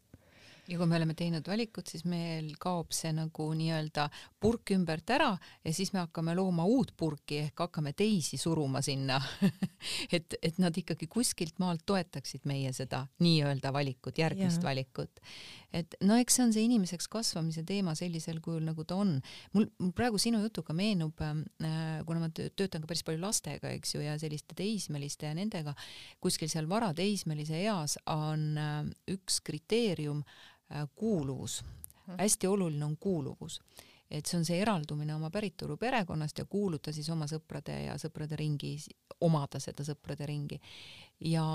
ja 0.67 0.77
kui 0.79 0.87
me 0.89 0.97
oleme 0.97 1.13
teinud 1.17 1.45
valikut, 1.47 1.89
siis 1.89 2.05
meil 2.09 2.47
kaob 2.61 2.93
see 2.95 3.11
nagu 3.13 3.47
nii-öelda 3.57 4.07
purk 4.41 4.73
ümbert 4.73 5.09
ära 5.13 5.31
ja 5.37 5.73
siis 5.73 5.91
me 5.93 6.01
hakkame 6.01 6.33
looma 6.37 6.65
uut 6.69 6.95
purki 6.97 7.43
ehk 7.43 7.65
hakkame 7.67 7.93
teisi 7.97 8.39
suruma 8.41 8.81
sinna 8.85 9.19
et, 10.15 10.37
et 10.41 10.57
nad 10.61 10.75
ikkagi 10.75 11.07
kuskilt 11.11 11.59
maalt 11.61 11.85
toetaksid 11.85 12.47
meie 12.49 12.71
seda 12.73 13.03
nii-öelda 13.21 13.73
valikut, 13.75 14.17
järgmist 14.21 14.63
ja. 14.63 14.69
valikut. 14.69 15.21
et 15.75 15.97
no 16.05 16.17
eks 16.21 16.39
see 16.39 16.47
on 16.47 16.55
see 16.55 16.65
inimeseks 16.65 17.09
kasvamise 17.13 17.65
teema 17.67 17.93
sellisel 17.97 18.41
kujul, 18.41 18.65
nagu 18.65 18.87
ta 18.87 18.97
on. 19.03 19.19
mul 19.53 19.69
praegu 19.97 20.21
sinu 20.21 20.41
jutuga 20.41 20.73
meenub 20.73 21.21
äh,, 21.21 22.01
kuna 22.07 22.25
ma 22.25 22.31
töötan 22.33 22.81
ka 22.81 22.89
päris 22.89 23.05
palju 23.05 23.21
lastega, 23.21 23.69
eks 23.77 23.95
ju, 23.95 24.01
ja 24.01 24.17
selliste 24.21 24.57
teismeliste 24.57 25.29
ja 25.29 25.37
nendega, 25.37 25.75
kuskil 26.23 26.49
seal 26.49 26.69
varateismelise 26.69 27.61
eas 27.61 27.99
on 28.09 28.51
äh, 28.57 28.81
üks 29.13 29.41
kriteerium 29.45 30.25
äh, 30.25 30.43
Äh, 30.54 30.54
kuuluvus, 30.95 31.63
mhm. 32.07 32.19
hästi 32.19 32.47
oluline 32.47 32.85
on 32.85 32.97
kuuluvus, 32.97 33.59
et 34.11 34.25
see 34.25 34.37
on 34.37 34.45
see 34.45 34.59
eraldumine 34.61 35.15
oma 35.15 35.29
päritolu 35.33 35.77
perekonnast 35.81 36.37
ja 36.37 36.45
kuuluda 36.45 36.93
siis 36.93 37.09
oma 37.09 37.27
sõprade 37.29 37.75
ja 37.87 37.97
sõprade 38.01 38.37
ringi, 38.39 38.75
omada 39.25 39.59
seda 39.59 39.85
sõprade 39.87 40.27
ringi. 40.29 40.59
ja 41.19 41.45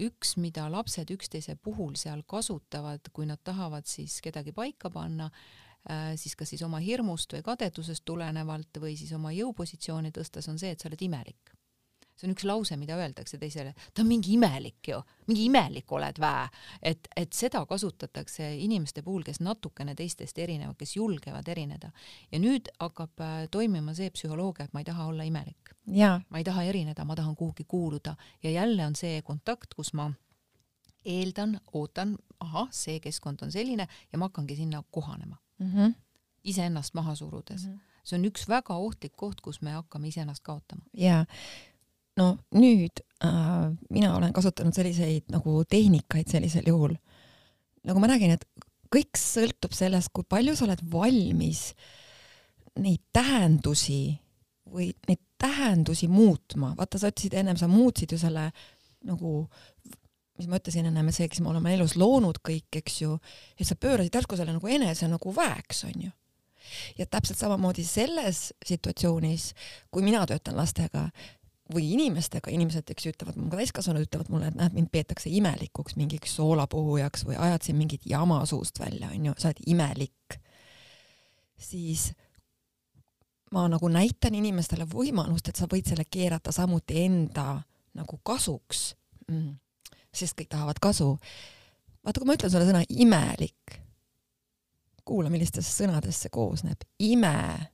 üks, 0.00 0.36
mida 0.36 0.68
lapsed 0.70 1.10
üksteise 1.10 1.56
puhul 1.56 1.96
seal 1.96 2.22
kasutavad, 2.26 3.10
kui 3.12 3.26
nad 3.26 3.42
tahavad 3.44 3.86
siis 3.86 4.20
kedagi 4.24 4.52
paika 4.52 4.90
panna, 4.90 5.30
äh, 5.90 6.14
siis 6.16 6.36
kas 6.36 6.54
siis 6.54 6.62
oma 6.62 6.78
hirmust 6.78 7.32
või 7.32 7.44
kadedusest 7.44 8.04
tulenevalt 8.04 8.80
või 8.80 8.96
siis 8.96 9.12
oma 9.12 9.32
jõupositsiooni 9.32 10.12
tõstes 10.14 10.48
on 10.48 10.58
see, 10.58 10.72
et 10.72 10.80
sa 10.80 10.88
oled 10.88 11.02
imelik 11.02 11.57
see 12.18 12.26
on 12.26 12.34
üks 12.34 12.44
lause, 12.48 12.76
mida 12.78 12.96
öeldakse 12.98 13.38
teisele, 13.38 13.74
ta 13.94 14.02
on 14.02 14.08
mingi 14.10 14.34
imelik 14.34 14.90
ju, 14.90 14.98
mingi 15.28 15.46
imelik 15.46 15.92
oled 15.94 16.18
vä, 16.20 16.32
et, 16.82 17.08
et 17.16 17.32
seda 17.36 17.62
kasutatakse 17.68 18.48
inimeste 18.64 19.04
puhul, 19.06 19.22
kes 19.26 19.38
natukene 19.44 19.94
teistest 19.98 20.38
erinevad, 20.42 20.76
kes 20.78 20.96
julgevad 20.96 21.48
erineda. 21.48 21.92
ja 22.32 22.40
nüüd 22.42 22.70
hakkab 22.80 23.22
äh, 23.22 23.36
toimima 23.50 23.94
see 23.94 24.10
psühholoogia, 24.14 24.66
et 24.66 24.74
ma 24.74 24.82
ei 24.82 24.88
taha 24.88 25.06
olla 25.12 25.26
imelik. 25.28 25.74
ma 26.28 26.38
ei 26.38 26.44
taha 26.44 26.66
erineda, 26.68 27.04
ma 27.04 27.16
tahan 27.16 27.36
kuhugi 27.36 27.64
kuuluda 27.68 28.16
ja 28.42 28.50
jälle 28.50 28.86
on 28.86 28.96
see 28.96 29.22
kontakt, 29.22 29.74
kus 29.74 29.94
ma 29.94 30.10
eeldan, 31.04 31.60
ootan, 31.72 32.16
ahah, 32.40 32.68
see 32.74 32.98
keskkond 33.00 33.42
on 33.42 33.52
selline 33.52 33.86
ja 34.12 34.18
ma 34.18 34.28
hakkangi 34.28 34.56
sinna 34.56 34.82
kohanema 34.90 35.36
mm 35.58 35.70
-hmm. 35.72 35.94
iseennast 36.44 36.94
maha 36.94 37.14
surudes 37.14 37.66
mm. 37.66 37.72
-hmm 37.72 37.88
see 38.08 38.16
on 38.18 38.24
üks 38.24 38.46
väga 38.48 38.76
ohtlik 38.80 39.16
koht, 39.16 39.40
kus 39.44 39.60
me 39.62 39.74
hakkame 39.76 40.08
iseennast 40.08 40.42
kaotama. 40.46 40.82
jaa, 40.96 41.26
no 42.18 42.32
nüüd 42.56 43.02
äh, 43.24 43.68
mina 43.90 44.14
olen 44.16 44.34
kasutanud 44.36 44.76
selliseid 44.76 45.28
nagu 45.32 45.62
tehnikaid 45.68 46.30
sellisel 46.30 46.66
juhul. 46.68 46.96
nagu 47.88 48.02
ma 48.02 48.10
räägin, 48.10 48.34
et 48.36 48.46
kõik 48.92 49.20
sõltub 49.20 49.74
sellest, 49.76 50.12
kui 50.12 50.26
palju 50.28 50.56
sa 50.56 50.66
oled 50.66 50.82
valmis 50.92 51.72
neid 52.78 53.02
tähendusi 53.12 54.18
või 54.68 54.90
neid 55.08 55.22
tähendusi 55.38 56.08
muutma. 56.08 56.74
vaata, 56.76 56.98
sa 56.98 57.12
ütlesid 57.12 57.34
ennem, 57.38 57.56
sa 57.56 57.68
muutsid 57.70 58.12
ju 58.12 58.18
selle 58.20 58.50
nagu 59.06 59.48
mis 60.38 60.46
ma 60.46 60.58
ütlesin 60.60 60.86
ennem, 60.86 61.10
see, 61.14 61.26
kes 61.30 61.42
me 61.42 61.50
oleme 61.50 61.74
elus 61.74 61.96
loonud 61.98 62.38
kõik, 62.46 62.70
eks 62.80 63.00
ju, 63.02 63.16
et 63.58 63.66
sa 63.66 63.74
pöörasid 63.78 64.14
järsku 64.14 64.38
selle 64.38 64.54
nagu 64.54 64.70
enese 64.70 65.08
nagu 65.10 65.34
väeks, 65.34 65.82
onju. 65.88 66.12
ja 66.98 67.06
täpselt 67.08 67.38
samamoodi 67.40 67.82
selles 67.86 68.52
situatsioonis, 68.66 69.52
kui 69.90 70.04
mina 70.04 70.24
töötan 70.28 70.58
lastega 70.58 71.08
või 71.74 71.90
inimestega, 71.92 72.50
inimesed, 72.54 72.90
eks 72.90 73.06
ju, 73.06 73.12
ütlevad, 73.12 73.36
ka 73.50 73.60
täiskasvanud 73.60 74.06
ütlevad 74.06 74.30
mulle, 74.32 74.48
et 74.48 74.56
näed, 74.56 74.76
mind 74.76 74.90
peetakse 74.92 75.30
imelikuks, 75.32 75.98
mingiks 76.00 76.36
soolapuhujaks 76.38 77.26
või 77.28 77.36
ajad 77.36 77.66
siin 77.66 77.76
mingit 77.80 78.06
jama 78.08 78.40
suust 78.48 78.80
välja, 78.80 79.10
onju, 79.12 79.36
sa 79.36 79.50
oled 79.50 79.62
imelik. 79.66 80.38
siis 81.58 82.12
ma 83.52 83.66
nagu 83.68 83.88
näitan 83.88 84.34
inimestele 84.34 84.84
võimalust, 84.88 85.48
et 85.48 85.56
sa 85.56 85.66
võid 85.68 85.88
selle 85.88 86.04
keerata 86.10 86.52
samuti 86.52 87.04
enda 87.04 87.62
nagu 87.98 88.20
kasuks 88.24 88.94
mm 89.28 89.56
sest 90.18 90.38
kõik 90.38 90.50
tahavad 90.52 90.80
kasu. 90.82 91.16
vaata, 92.04 92.20
kui 92.20 92.28
ma 92.28 92.36
ütlen 92.38 92.52
sulle 92.52 92.66
sõna 92.68 92.82
imelik, 92.88 93.78
kuula, 95.08 95.30
millistest 95.32 95.76
sõnadest 95.76 96.26
see 96.26 96.32
koosneb, 96.32 96.84
imelik. 96.98 97.68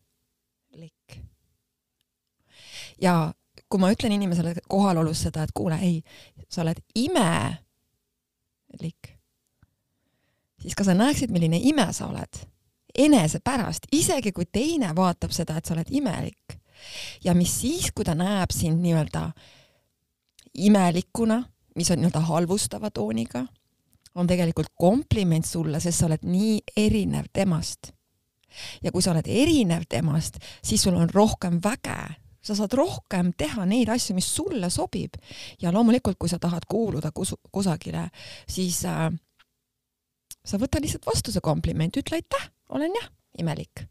ja 3.00 3.32
kui 3.68 3.80
ma 3.80 3.90
ütlen 3.92 4.12
inimesele 4.14 4.54
kohalolus 4.68 5.22
seda, 5.26 5.42
et 5.42 5.54
kuule, 5.54 5.78
ei, 5.82 6.02
sa 6.48 6.62
oled 6.62 6.80
imelik, 6.94 7.58
siis 10.62 10.74
ka 10.76 10.84
sa 10.86 10.94
näeksid, 10.94 11.32
milline 11.34 11.58
ime 11.62 11.88
sa 11.92 12.08
oled 12.10 12.44
enese 12.94 13.40
pärast, 13.42 13.88
isegi 13.92 14.30
kui 14.32 14.46
teine 14.46 14.92
vaatab 14.96 15.32
seda, 15.34 15.56
et 15.58 15.66
sa 15.66 15.74
oled 15.74 15.90
imelik. 15.90 16.60
ja 17.24 17.34
mis 17.34 17.60
siis, 17.60 17.90
kui 17.94 18.04
ta 18.04 18.14
näeb 18.14 18.50
sind 18.52 18.82
nii-öelda 18.82 19.30
imelikuna 20.54 21.42
mis 21.74 21.90
on 21.90 21.98
nii-öelda 21.98 22.20
halvustava 22.20 22.90
tooniga, 22.90 23.46
on 24.14 24.26
tegelikult 24.26 24.72
kompliment 24.78 25.46
sulle, 25.46 25.80
sest 25.80 25.98
sa 25.98 26.06
oled 26.06 26.22
nii 26.26 26.58
erinev 26.76 27.30
temast. 27.32 27.92
ja 28.82 28.92
kui 28.92 29.02
sa 29.02 29.10
oled 29.10 29.26
erinev 29.26 29.82
temast, 29.88 30.36
siis 30.62 30.82
sul 30.82 30.94
on 30.94 31.10
rohkem 31.10 31.58
väge, 31.64 31.98
sa 32.44 32.56
saad 32.56 32.76
rohkem 32.76 33.32
teha 33.36 33.64
neid 33.68 33.88
asju, 33.92 34.16
mis 34.16 34.28
sulle 34.36 34.70
sobib. 34.70 35.16
ja 35.62 35.72
loomulikult, 35.72 36.18
kui 36.18 36.28
sa 36.28 36.38
tahad 36.38 36.66
kuuluda 36.68 37.12
kus 37.14 37.34
kusagile, 37.52 38.08
siis 38.48 38.84
äh, 38.84 39.08
sa 40.44 40.60
võta 40.60 40.82
lihtsalt 40.82 41.06
vastu 41.06 41.32
see 41.32 41.44
kompliment, 41.44 41.96
ütle 41.96 42.20
aitäh, 42.20 42.48
olen 42.68 42.92
jah 43.00 43.10
imelik. 43.40 43.86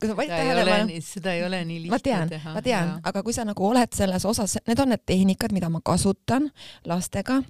Kui 0.00 0.08
sa 0.08 0.14
panid 0.16 0.32
tähele, 0.32 1.00
seda 1.04 1.34
ei 1.36 1.42
ole 1.44 1.60
nii 1.68 1.82
lihtne 1.82 1.92
ma 1.92 2.00
tean, 2.00 2.30
ma 2.54 2.62
tean, 2.64 2.92
aga 3.04 3.22
kui 3.24 3.34
sa 3.36 3.44
nagu 3.44 3.66
oled 3.68 3.92
selles 3.96 4.24
osas, 4.24 4.56
need 4.68 4.80
on 4.80 4.94
need 4.94 5.04
tehnikad, 5.04 5.52
mida 5.52 5.68
ma 5.68 5.82
kasutan 5.84 6.48
lastega, 6.88 7.42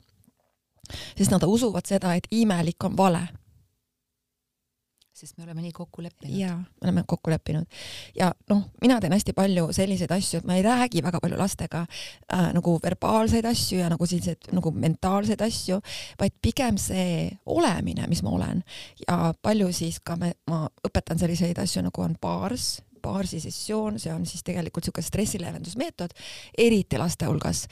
sest 1.14 1.30
nad 1.30 1.46
usuvad 1.46 1.86
seda, 1.86 2.16
et 2.18 2.26
imelik 2.34 2.88
on 2.88 2.96
vale 2.98 3.22
sest 5.18 5.38
me 5.38 5.44
oleme 5.44 5.62
nii 5.64 5.72
kokku 5.74 6.02
leppinud. 6.02 6.34
jaa, 6.38 6.56
me 6.56 6.86
oleme 6.86 7.04
kokku 7.06 7.30
leppinud. 7.30 7.66
ja 8.16 8.30
noh, 8.50 8.62
mina 8.82 9.00
teen 9.00 9.12
hästi 9.12 9.34
palju 9.36 9.68
selliseid 9.76 10.12
asju, 10.14 10.40
et 10.40 10.48
ma 10.48 10.58
ei 10.58 10.64
räägi 10.66 11.02
väga 11.04 11.20
palju 11.22 11.38
lastega 11.38 11.84
äh, 11.84 12.48
nagu 12.54 12.78
verbaalseid 12.82 13.46
asju 13.50 13.80
ja 13.82 13.90
nagu 13.92 14.06
selliseid 14.06 14.50
nagu 14.56 14.72
mentaalseid 14.74 15.42
asju, 15.44 15.80
vaid 16.20 16.36
pigem 16.42 16.78
see 16.80 17.30
olemine, 17.46 18.06
mis 18.08 18.22
ma 18.22 18.34
olen. 18.38 18.62
ja 19.06 19.32
palju 19.42 19.72
siis 19.72 20.00
ka 20.00 20.16
me, 20.16 20.34
ma 20.50 20.66
õpetan 20.86 21.18
selliseid 21.18 21.58
asju 21.58 21.82
nagu 21.88 22.04
on 22.04 22.16
baars, 22.20 22.78
baarsi 23.02 23.40
sessioon, 23.40 23.98
see 23.98 24.12
on 24.12 24.26
siis 24.26 24.44
tegelikult 24.46 24.84
niisugune 24.84 25.06
stressileevendusmeetod, 25.06 26.14
eriti 26.58 26.98
laste 26.98 27.26
hulgas 27.28 27.66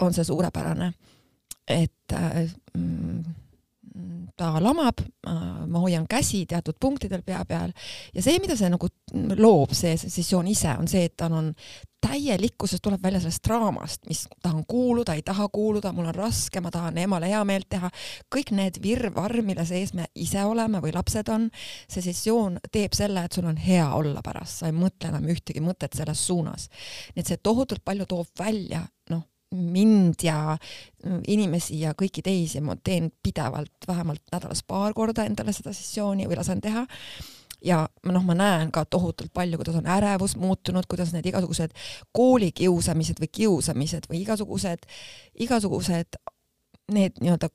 on 0.00 0.14
see 0.14 0.24
suurepärane. 0.24 0.92
et 1.68 2.12
äh, 2.12 2.50
mm, 2.74 3.22
ta 4.36 4.52
lamab, 4.62 5.02
ma 5.26 5.82
hoian 5.82 6.06
käsi 6.08 6.44
teatud 6.46 6.78
punktidel 6.80 7.22
pea 7.26 7.42
peal. 7.48 7.72
Ja 8.14 8.22
see, 8.22 8.38
mida 8.42 8.56
see 8.56 8.70
nagu 8.70 8.88
loob, 9.36 9.74
see 9.76 9.96
sessioon 9.98 10.50
ise, 10.50 10.74
on 10.78 10.88
see, 10.90 11.08
et 11.10 11.16
tal 11.18 11.34
on 11.36 11.54
täielikkuses 12.00 12.80
tuleb 12.80 13.02
välja 13.02 13.20
sellest 13.20 13.44
draamast, 13.44 14.06
mis 14.08 14.22
tahan 14.42 14.64
kuuluda, 14.68 15.14
ei 15.14 15.22
taha 15.22 15.48
kuuluda, 15.52 15.92
mul 15.92 16.08
on 16.08 16.14
raske, 16.14 16.60
ma 16.60 16.70
tahan 16.72 16.98
emale 16.98 17.28
heameelt 17.28 17.68
teha, 17.68 17.90
kõik 18.34 18.54
need 18.56 18.80
virvarr, 18.82 19.42
mille 19.44 19.66
sees 19.68 19.92
me 19.94 20.06
ise 20.14 20.44
oleme 20.48 20.80
või 20.80 20.94
lapsed 20.96 21.28
on, 21.32 21.50
see 21.90 22.04
sessioon 22.04 22.56
teeb 22.72 22.96
selle, 22.96 23.24
et 23.24 23.36
sul 23.36 23.48
on 23.50 23.60
hea 23.60 23.84
olla 23.96 24.24
pärast, 24.24 24.62
sa 24.62 24.70
ei 24.70 24.76
mõtle 24.76 25.12
enam 25.12 25.28
ühtegi 25.28 25.60
mõtet 25.64 25.98
selles 25.98 26.24
suunas. 26.26 26.70
nii 27.14 27.24
et 27.24 27.34
see 27.34 27.42
tohutult 27.42 27.84
palju 27.84 28.08
toob 28.08 28.32
välja, 28.38 28.86
noh, 29.12 29.26
mind 29.50 30.22
ja 30.22 30.56
inimesi 31.28 31.80
ja 31.80 31.94
kõiki 31.98 32.22
teisi, 32.22 32.60
ma 32.62 32.76
teen 32.76 33.10
pidevalt 33.22 33.86
vähemalt 33.88 34.22
nädalas 34.32 34.62
paar 34.62 34.94
korda 34.94 35.24
endale 35.26 35.52
seda 35.52 35.72
sessiooni 35.74 36.28
või 36.30 36.38
lasen 36.38 36.60
teha. 36.60 36.86
ja 37.64 37.82
noh, 38.08 38.22
ma 38.24 38.34
näen 38.34 38.70
ka 38.72 38.84
tohutult 38.84 39.32
palju, 39.34 39.58
kuidas 39.60 39.76
on 39.76 39.86
ärevus 39.86 40.36
muutunud, 40.36 40.86
kuidas 40.88 41.12
need 41.12 41.26
igasugused 41.26 41.74
koolikiusamised 42.16 43.20
või 43.20 43.28
kiusamised 43.32 44.06
või 44.10 44.22
igasugused, 44.22 44.86
igasugused 45.34 46.16
need 46.92 47.20
nii-öelda 47.20 47.50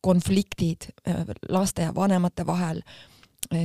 konfliktid 0.00 0.90
äh, 1.08 1.24
laste 1.48 1.82
ja 1.82 1.94
vanemate 1.94 2.46
vahel 2.46 2.82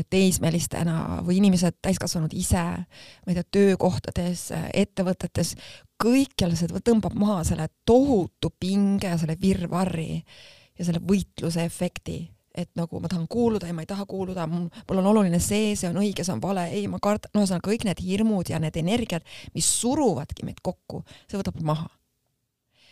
teismelistena 0.10 1.22
või 1.26 1.38
inimesed, 1.42 1.78
täiskasvanud 1.86 2.34
ise, 2.38 2.64
ma 2.64 3.32
ei 3.32 3.38
tea, 3.38 3.46
töökohtades, 3.58 4.48
ettevõtetes, 4.74 5.56
kõikjal 6.02 6.56
see 6.58 6.82
tõmbab 6.86 7.16
maha 7.18 7.44
selle 7.48 7.70
tohutu 7.86 8.52
pinge 8.60 9.14
selle 9.18 9.38
virvarri 9.42 10.24
ja 10.78 10.86
selle 10.86 11.02
võitluse 11.02 11.66
efekti, 11.66 12.20
et 12.58 12.70
nagu 12.78 13.02
ma 13.02 13.10
tahan 13.10 13.28
kuuluda 13.30 13.70
ja 13.70 13.76
ma 13.78 13.86
ei 13.86 13.90
taha 13.90 14.06
kuuluda, 14.10 14.48
mul 14.50 15.02
on 15.02 15.12
oluline 15.14 15.40
see, 15.44 15.76
see 15.78 15.90
on 15.90 16.02
õige, 16.02 16.26
see 16.26 16.34
on 16.34 16.42
vale, 16.42 16.68
ei, 16.74 16.88
ma 16.90 17.02
kardan, 17.02 17.32
no 17.34 17.44
ühesõnaga 17.44 17.70
kõik 17.70 17.86
need 17.88 18.02
hirmud 18.04 18.50
ja 18.50 18.62
need 18.62 18.78
energiad, 18.82 19.26
mis 19.54 19.70
suruvadki 19.82 20.46
meid 20.48 20.62
kokku, 20.66 21.04
see 21.30 21.40
võtab 21.40 21.62
maha 21.66 21.90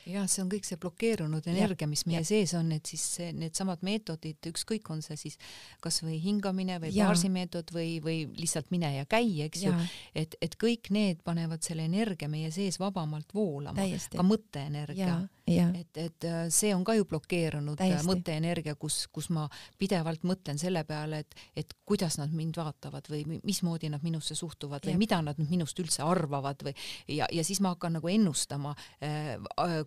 jah, 0.05 0.27
see 0.29 0.43
on 0.43 0.49
kõik 0.51 0.67
see 0.67 0.79
blokeerunud 0.81 1.47
energia, 1.49 1.87
mis 1.89 2.05
meie 2.09 2.21
ja. 2.21 2.27
sees 2.27 2.53
on, 2.57 2.71
et 2.75 2.89
siis 2.89 3.03
needsamad 3.37 3.83
meetodid, 3.85 4.39
ükskõik, 4.51 4.89
on 4.93 5.01
see 5.05 5.17
siis 5.19 5.39
kasvõi 5.83 6.19
hingamine 6.23 6.79
või 6.83 6.93
baarsi 6.95 7.31
meetod 7.33 7.73
või, 7.75 7.97
või 8.03 8.17
lihtsalt 8.39 8.71
mine 8.75 8.91
ja 8.97 9.07
käi, 9.09 9.41
eks 9.47 9.65
ja. 9.65 9.73
ju, 9.73 9.87
et, 10.23 10.37
et 10.45 10.57
kõik 10.61 10.91
need 10.95 11.23
panevad 11.25 11.65
selle 11.65 11.87
energia 11.89 12.29
meie 12.31 12.51
sees 12.55 12.79
vabamalt 12.81 13.33
voolama, 13.35 13.87
ka 14.13 14.25
mõtteenergia. 14.25 15.17
Et, 15.77 15.97
et 15.97 16.25
äh, 16.25 16.47
see 16.49 16.73
on 16.75 16.83
ka 16.85 16.95
ju 16.97 17.05
blokeerunud 17.05 17.81
äh, 17.83 17.99
mõtteenergia, 18.07 18.73
kus, 18.81 19.05
kus 19.13 19.29
ma 19.33 19.45
pidevalt 19.77 20.25
mõtlen 20.25 20.57
selle 20.57 20.81
peale, 20.87 21.21
et, 21.21 21.37
et 21.61 21.75
kuidas 21.85 22.17
nad 22.17 22.33
mind 22.33 22.57
vaatavad 22.57 23.05
või 23.11 23.39
mismoodi 23.45 23.91
nad 23.93 24.03
minusse 24.05 24.35
suhtuvad 24.35 24.81
ja. 24.85 24.91
või 24.91 25.03
mida 25.05 25.21
nad 25.21 25.37
minust 25.37 25.79
üldse 25.81 26.01
arvavad 26.05 26.65
või 26.65 26.73
ja, 27.13 27.29
ja 27.31 27.45
siis 27.45 27.61
ma 27.61 27.75
hakkan 27.75 27.99
nagu 27.99 28.09
ennustama 28.09 28.73
äh, 29.05 29.35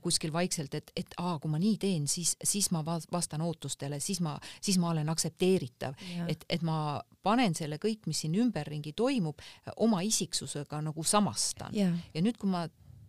kuskil 0.03 0.33
vaikselt, 0.35 0.79
et, 0.79 0.95
et 0.97 1.19
aa, 1.19 1.39
kui 1.43 1.51
ma 1.51 1.59
nii 1.63 1.77
teen, 1.83 2.07
siis, 2.11 2.37
siis 2.45 2.71
ma 2.75 2.85
vastan 2.87 3.43
ootustele, 3.43 3.99
siis 4.01 4.23
ma, 4.23 4.37
siis 4.63 4.79
ma 4.79 4.93
olen 4.95 5.11
aktsepteeritav, 5.11 5.99
et, 6.31 6.45
et 6.49 6.63
ma 6.63 7.01
panen 7.27 7.57
selle 7.59 7.81
kõik, 7.83 8.07
mis 8.07 8.23
siin 8.23 8.37
ümberringi 8.39 8.95
toimub, 8.97 9.43
oma 9.83 10.05
isiksusega 10.07 10.81
nagu 10.87 11.05
samastan. 11.05 11.75
ja 12.15 12.23
nüüd, 12.23 12.39
kui 12.39 12.51
ma 12.51 12.69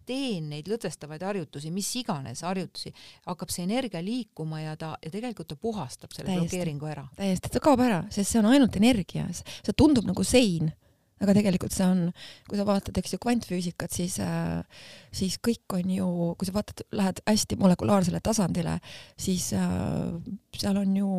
teen 0.09 0.49
neid 0.53 0.69
lõdvestavaid 0.71 1.23
harjutusi, 1.27 1.71
mis 1.73 1.89
iganes 2.01 2.43
harjutusi, 2.47 2.93
hakkab 3.27 3.53
see 3.53 3.65
energia 3.67 4.01
liikuma 4.03 4.63
ja 4.63 4.75
ta 4.79 4.95
ja 5.03 5.13
tegelikult 5.13 5.51
ta 5.53 5.59
puhastab 5.59 6.13
selle 6.15 6.31
täiesti, 6.33 6.49
blokeeringu 6.49 6.89
ära. 6.89 7.07
täiesti, 7.17 7.53
ta 7.53 7.63
kaob 7.63 7.85
ära, 7.85 8.03
sest 8.13 8.33
see 8.33 8.41
on 8.41 8.51
ainult 8.51 8.77
energia, 8.79 9.27
see 9.33 9.75
tundub 9.77 10.07
nagu 10.09 10.25
sein 10.27 10.71
aga 11.19 11.35
tegelikult 11.35 11.75
see 11.75 11.83
on, 11.83 12.03
kui 12.47 12.59
sa 12.59 12.65
vaatad, 12.67 12.95
eks 12.99 13.15
ju, 13.15 13.19
kvantfüüsikat, 13.23 13.91
siis 13.91 14.17
äh,, 14.23 14.83
siis 15.15 15.35
kõik 15.43 15.75
on 15.75 15.91
ju, 15.91 16.09
kui 16.39 16.47
sa 16.47 16.55
vaatad, 16.55 16.85
lähed 16.95 17.19
hästi 17.27 17.57
molekulaarsele 17.59 18.21
tasandile, 18.23 18.77
siis 19.19 19.49
äh, 19.57 20.15
seal 20.55 20.79
on 20.79 20.95
ju, 20.95 21.09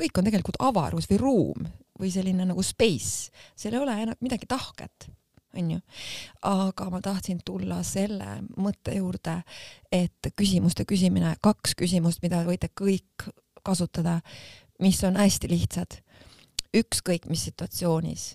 kõik 0.00 0.20
on 0.20 0.30
tegelikult 0.30 0.60
avarus 0.64 1.10
või 1.10 1.20
ruum 1.20 1.68
või 2.00 2.10
selline 2.14 2.48
nagu 2.48 2.64
space, 2.64 3.28
seal 3.52 3.76
ei 3.76 3.84
ole 3.84 3.98
enam 4.06 4.24
midagi 4.24 4.48
tahket 4.50 5.10
onju. 5.56 5.80
aga 6.42 6.90
ma 6.90 7.00
tahtsin 7.00 7.40
tulla 7.44 7.82
selle 7.82 8.40
mõtte 8.56 8.96
juurde, 8.96 9.40
et 9.92 10.32
küsimuste 10.36 10.84
küsimine, 10.84 11.36
kaks 11.42 11.74
küsimust, 11.78 12.22
mida 12.22 12.44
võite 12.44 12.68
kõik 12.68 13.28
kasutada, 13.64 14.20
mis 14.80 15.02
on 15.04 15.16
hästi 15.16 15.48
lihtsad. 15.48 16.00
ükskõik 16.74 17.28
mis 17.30 17.44
situatsioonis 17.44 18.34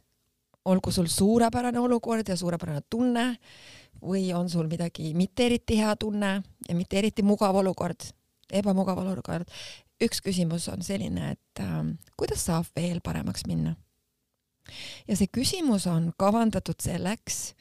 olgu 0.66 0.92
sul 0.92 1.08
suurepärane 1.08 1.80
olukord 1.80 2.28
ja 2.28 2.38
suurepärane 2.38 2.82
tunne 2.90 3.38
või 4.02 4.30
on 4.36 4.50
sul 4.50 4.68
midagi 4.72 5.14
mitte 5.18 5.46
eriti 5.46 5.78
hea 5.80 5.96
tunne 6.00 6.32
ja 6.70 6.76
mitte 6.76 7.00
eriti 7.00 7.24
mugav 7.24 7.56
olukord, 7.56 8.12
ebamugav 8.52 9.02
olukord. 9.04 9.48
üks 10.00 10.22
küsimus 10.24 10.70
on 10.72 10.82
selline, 10.82 11.32
et 11.32 11.60
äh, 11.64 11.84
kuidas 12.18 12.46
saab 12.46 12.66
veel 12.76 13.02
paremaks 13.04 13.46
minna? 13.48 13.76
Ja 15.08 15.18
see 15.18 15.32
küsimus 15.34 15.88
on 15.90 16.12
kavandatud 16.20 16.80
selleks, 16.84 17.54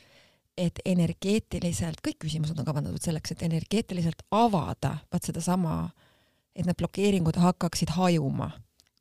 et 0.58 0.80
energeetiliselt, 0.84 2.00
kõik 2.02 2.18
küsimused 2.26 2.58
on 2.58 2.66
kavandatud 2.66 3.02
selleks, 3.02 3.32
et 3.34 3.44
energeetiliselt 3.46 4.24
avada 4.34 4.96
vaat 5.12 5.28
sedasama, 5.30 5.84
et 6.56 6.66
need 6.66 6.78
blokeeringud 6.78 7.38
hakkaksid 7.38 7.94
hajuma 7.98 8.50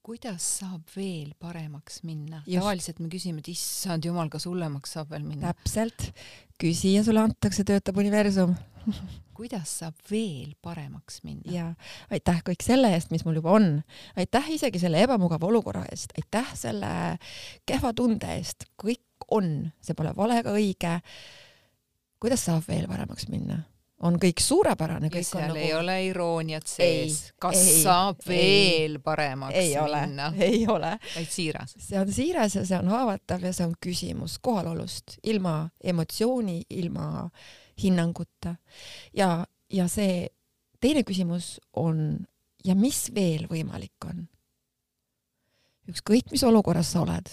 kuidas 0.07 0.45
saab 0.61 0.87
veel 0.95 1.33
paremaks 1.35 1.99
minna? 2.07 2.39
tavaliselt 2.47 3.01
me 3.03 3.09
küsime, 3.11 3.41
et 3.43 3.49
issand 3.51 4.05
jumal, 4.07 4.29
kas 4.31 4.45
hullemaks 4.47 4.95
saab 4.95 5.11
veel 5.11 5.25
minna? 5.27 5.51
täpselt, 5.51 6.13
küsi 6.61 6.93
ja 6.93 7.03
sulle 7.03 7.25
antakse, 7.27 7.65
töötab 7.67 7.99
universum 7.99 8.55
kuidas 9.37 9.71
saab 9.81 9.97
veel 10.11 10.53
paremaks 10.61 11.21
minna? 11.27 11.51
ja 11.51 11.67
aitäh 12.13 12.41
kõik 12.51 12.65
selle 12.65 12.91
eest, 12.95 13.11
mis 13.13 13.25
mul 13.27 13.39
juba 13.41 13.55
on. 13.57 13.69
aitäh 14.19 14.51
isegi 14.57 14.81
selle 14.81 15.01
ebamugava 15.05 15.49
olukorra 15.49 15.85
eest, 15.91 16.15
aitäh 16.17 16.53
selle 16.57 16.91
kehva 17.67 17.93
tunde 17.97 18.37
eest, 18.37 18.69
kõik 18.79 19.27
on, 19.33 19.71
see 19.81 19.97
pole 19.97 20.13
vale 20.17 20.41
ega 20.41 20.53
õige. 20.55 20.99
kuidas 22.21 22.45
saab 22.47 22.67
veel 22.69 22.87
paremaks 22.89 23.27
minna? 23.31 23.63
on 24.05 24.17
kõik 24.21 24.41
suurepärane. 24.43 25.09
ja 25.13 25.23
seal 25.25 25.47
nagu... 25.49 25.59
ei 25.59 25.73
ole 25.73 25.95
irooniat 26.05 26.69
sees. 26.69 27.19
kas 27.41 27.57
ei, 27.57 27.77
saab 27.81 28.21
ei, 28.27 28.35
veel 28.35 28.99
paremaks 29.03 29.57
ei 29.57 29.73
minna? 29.73 30.31
ei 30.37 30.65
ole. 30.69 30.93
vaid 31.15 31.31
siiras. 31.33 31.73
see 31.81 31.99
on 31.99 32.11
siiras 32.13 32.57
ja 32.59 32.65
see 32.65 32.77
on 32.77 32.91
haavatav 32.93 33.45
ja 33.47 33.53
see 33.57 33.65
on 33.65 33.73
küsimus 33.81 34.37
kohalolust, 34.41 35.17
ilma 35.23 35.59
emotsiooni, 35.83 36.61
ilma 36.77 37.07
hinnanguta. 37.81 38.55
ja, 39.13 39.45
ja 39.69 39.87
see 39.91 40.27
teine 40.81 41.03
küsimus 41.03 41.57
on 41.73 42.25
ja 42.65 42.75
mis 42.75 43.07
veel 43.15 43.47
võimalik 43.51 44.09
on? 44.09 44.27
ükskõik, 45.87 46.31
mis 46.31 46.43
olukorras 46.43 46.91
sa 46.91 47.05
oled 47.05 47.29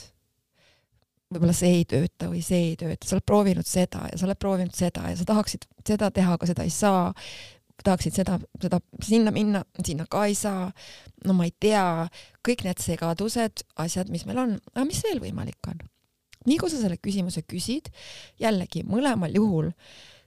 võib-olla 1.35 1.55
see 1.57 1.81
ei 1.81 1.87
tööta 1.89 2.29
või 2.31 2.43
see 2.45 2.71
ei 2.71 2.77
tööta, 2.79 3.07
sa 3.07 3.17
oled 3.17 3.27
proovinud 3.27 3.69
seda 3.69 4.05
ja 4.11 4.19
sa 4.19 4.29
oled 4.29 4.41
proovinud 4.41 4.77
seda 4.77 5.09
ja 5.11 5.19
sa 5.19 5.27
tahaksid 5.29 5.67
seda 5.87 6.11
teha, 6.15 6.37
aga 6.39 6.49
seda 6.51 6.67
ei 6.67 6.73
saa. 6.75 7.13
tahaksid 7.85 8.15
seda, 8.15 8.39
seda 8.63 8.79
sinna 9.03 9.33
minna, 9.35 9.65
sinna 9.85 10.07
ka 10.11 10.25
ei 10.29 10.35
saa. 10.39 10.71
no 11.25 11.35
ma 11.35 11.49
ei 11.49 11.55
tea, 11.61 12.09
kõik 12.47 12.65
need 12.65 12.79
segadused, 12.79 13.65
asjad, 13.77 14.11
mis 14.11 14.27
meil 14.27 14.39
on, 14.39 14.57
aga 14.75 14.87
mis 14.87 15.03
veel 15.03 15.21
võimalik 15.21 15.71
on? 15.73 15.83
nii 16.45 16.59
kui 16.61 16.71
sa 16.71 16.79
selle 16.79 17.01
küsimuse 17.01 17.43
küsid, 17.49 17.89
jällegi 18.41 18.85
mõlemal 18.85 19.33
juhul, 19.33 19.73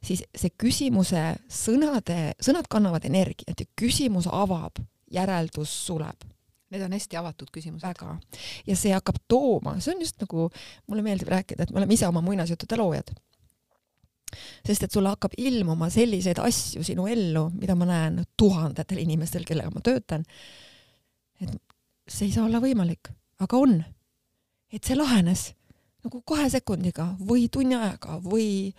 siis 0.08 0.24
see 0.32 0.54
küsimuse 0.56 1.24
sõnade, 1.52 2.32
sõnad 2.44 2.70
kannavad 2.72 3.06
energiat 3.10 3.60
ja 3.60 3.68
küsimus 3.76 4.30
avab, 4.32 4.80
järeldus 5.12 5.74
suleb 5.86 6.24
Need 6.68 6.84
on 6.84 6.92
hästi 6.92 7.16
avatud 7.18 7.48
küsimused. 7.52 7.88
väga. 7.88 8.18
ja 8.68 8.76
see 8.76 8.92
hakkab 8.92 9.22
tooma, 9.28 9.78
see 9.80 9.94
on 9.96 10.02
just 10.04 10.20
nagu, 10.20 10.50
mulle 10.88 11.04
meeldib 11.04 11.30
rääkida, 11.32 11.64
et 11.64 11.72
me 11.72 11.80
oleme 11.80 11.96
ise 11.96 12.08
oma 12.08 12.22
muinasjuttude 12.22 12.78
loojad. 12.78 13.14
sest 14.68 14.84
et 14.84 14.92
sulle 14.92 15.10
hakkab 15.10 15.38
ilmuma 15.38 15.90
selliseid 15.90 16.40
asju 16.44 16.84
sinu 16.84 17.08
ellu, 17.08 17.50
mida 17.56 17.76
ma 17.76 17.88
näen 17.88 18.26
tuhandetel 18.38 19.00
inimestel, 19.00 19.46
kellega 19.48 19.72
ma 19.72 19.82
töötan. 19.82 20.26
et 21.42 21.56
see 22.08 22.28
ei 22.28 22.34
saa 22.36 22.46
olla 22.46 22.60
võimalik, 22.60 23.14
aga 23.40 23.58
on. 23.58 23.84
et 24.72 24.84
see 24.84 25.00
lahenes 25.00 25.54
nagu 26.04 26.22
kahe 26.22 26.50
sekundiga 26.50 27.14
või 27.20 27.48
tunni 27.48 27.80
ajaga 27.80 28.20
või 28.20 28.74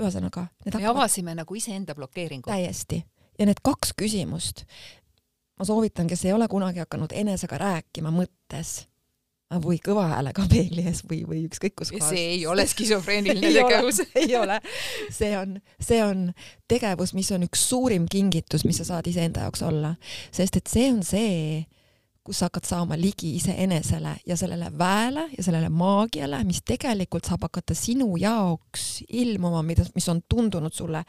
ühesõnaga. 0.00 0.46
me 0.74 0.86
avasime 0.86 1.34
nagu 1.34 1.54
iseenda 1.54 1.94
blokeeringu. 1.94 2.50
täiesti 2.50 3.02
ja 3.38 3.46
need 3.46 3.62
kaks 3.62 3.94
küsimust, 3.98 4.64
ma 5.58 5.66
soovitan, 5.66 6.08
kes 6.10 6.24
ei 6.26 6.32
ole 6.32 6.48
kunagi 6.48 6.82
hakanud 6.84 7.14
enesega 7.14 7.58
rääkima 7.58 8.12
mõttes 8.14 8.88
või 9.64 9.78
kõva 9.80 10.04
häälega 10.10 10.44
peegli 10.50 10.84
ees 10.90 11.00
või, 11.08 11.22
või 11.28 11.42
ükskõik 11.46 11.74
kus 11.78 11.92
kohas. 11.94 12.10
see 12.12 12.24
ei 12.34 12.42
ole 12.46 12.66
skisofreeniline 12.68 13.52
tegevus. 13.56 14.02
ei 14.20 14.36
ole, 14.36 14.58
see 15.14 15.32
on, 15.38 15.56
see 15.80 16.02
on 16.04 16.28
tegevus, 16.68 17.14
mis 17.16 17.30
on 17.32 17.46
üks 17.48 17.64
suurim 17.70 18.06
kingitus, 18.10 18.66
mis 18.68 18.82
sa 18.82 18.90
saad 18.92 19.08
iseenda 19.08 19.46
jaoks 19.46 19.64
olla, 19.64 19.94
sest 20.34 20.60
et 20.60 20.68
see 20.68 20.90
on 20.92 21.00
see, 21.06 21.64
kus 22.28 22.42
sa 22.42 22.48
hakkad 22.50 22.66
saama 22.68 22.96
ligi 23.00 23.30
iseenesele 23.38 24.18
ja 24.26 24.36
sellele 24.36 24.68
väele 24.78 25.28
ja 25.32 25.44
sellele 25.44 25.68
maagiale, 25.72 26.42
mis 26.44 26.60
tegelikult 26.66 27.24
saab 27.24 27.46
hakata 27.48 27.74
sinu 27.74 28.16
jaoks 28.20 29.02
ilmuma, 29.08 29.62
mida, 29.64 29.86
mis 29.96 30.08
on 30.12 30.20
tundunud 30.28 30.74
sulle 30.76 31.02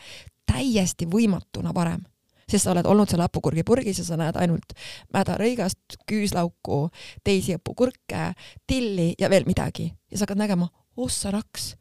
täiesti 0.48 1.10
võimatuna 1.12 1.74
varem. 1.76 2.06
Sest 2.50 2.66
sa 2.66 2.72
oled 2.72 2.88
olnud 2.90 3.12
seal 3.12 3.22
hapukurgipurgis 3.22 4.00
ja 4.02 4.08
sa 4.08 4.18
näed 4.18 4.40
ainult 4.40 4.74
mädarõigast, 5.14 6.00
küüslauku, 6.10 6.80
teisi 7.24 7.54
hapukurke, 7.60 8.32
tilli 8.68 9.12
ja 9.20 9.30
veel 9.30 9.46
midagi. 9.46 9.92
Ja 10.10 10.18
sa 10.18 10.26
hakkad 10.26 10.40
nägema, 10.40 10.70
ossa 10.98 11.36
raks, 11.36 11.74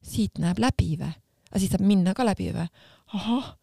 siit 0.00 0.38
näeb 0.40 0.62
läbi 0.62 0.94
või, 0.96 1.10
aga 1.50 1.60
siit 1.60 1.74
saab 1.74 1.84
minna 1.84 2.14
ka 2.16 2.24
läbi 2.24 2.52
või, 2.54 2.70
ahah 3.18 3.56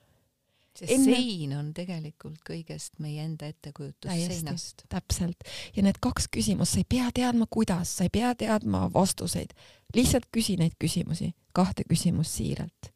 see 0.79 0.95
enne... 0.95 1.17
sein 1.17 1.53
on 1.57 1.71
tegelikult 1.75 2.41
kõigest 2.47 2.99
meie 3.03 3.23
enda 3.25 3.49
ettekujutus 3.51 4.11
seinast. 4.11 4.85
täpselt. 4.91 5.45
ja 5.75 5.83
need 5.85 5.99
kaks 6.03 6.29
küsimust, 6.31 6.75
sa 6.75 6.81
ei 6.81 6.89
pea 6.89 7.11
teadma, 7.15 7.47
kuidas, 7.51 7.95
sa 7.97 8.07
ei 8.07 8.13
pea 8.13 8.33
teadma 8.39 8.85
vastuseid, 8.93 9.55
lihtsalt 9.95 10.27
küsi 10.35 10.57
neid 10.61 10.75
küsimusi, 10.81 11.33
kahte 11.55 11.87
küsimust 11.89 12.35
siiralt. 12.39 12.91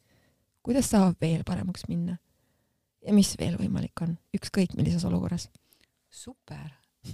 kuidas 0.62 0.90
saab 0.92 1.20
veel 1.20 1.44
paremaks 1.46 1.88
minna? 1.88 2.18
ja 3.06 3.16
mis 3.16 3.32
veel 3.40 3.56
võimalik 3.60 4.04
on, 4.04 4.16
ükskõik 4.36 4.76
millises 4.78 5.04
olukorras. 5.08 5.48
super, 6.10 6.68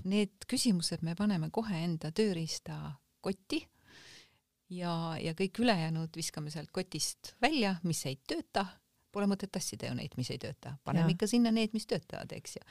need 0.04 0.48
küsimused 0.50 1.02
me 1.06 1.14
paneme 1.18 1.50
kohe 1.54 1.84
enda 1.84 2.10
tööriistakotti 2.10 3.62
ja, 4.74 5.16
ja 5.20 5.34
kõik 5.38 5.60
ülejäänud 5.62 6.16
viskame 6.16 6.50
sealt 6.50 6.72
kotist 6.74 7.34
välja, 7.42 7.76
mis 7.86 8.02
ei 8.08 8.18
tööta, 8.26 8.66
pole 9.12 9.26
mõtet 9.30 9.52
tassida 9.52 9.88
ju 9.90 9.96
neid, 9.96 10.14
mis 10.16 10.30
ei 10.30 10.38
tööta, 10.42 10.76
paneme 10.84 11.14
ikka 11.14 11.28
sinna 11.30 11.52
need, 11.54 11.72
mis 11.76 11.86
töötavad, 11.88 12.32
eks 12.36 12.56
ju. 12.58 12.62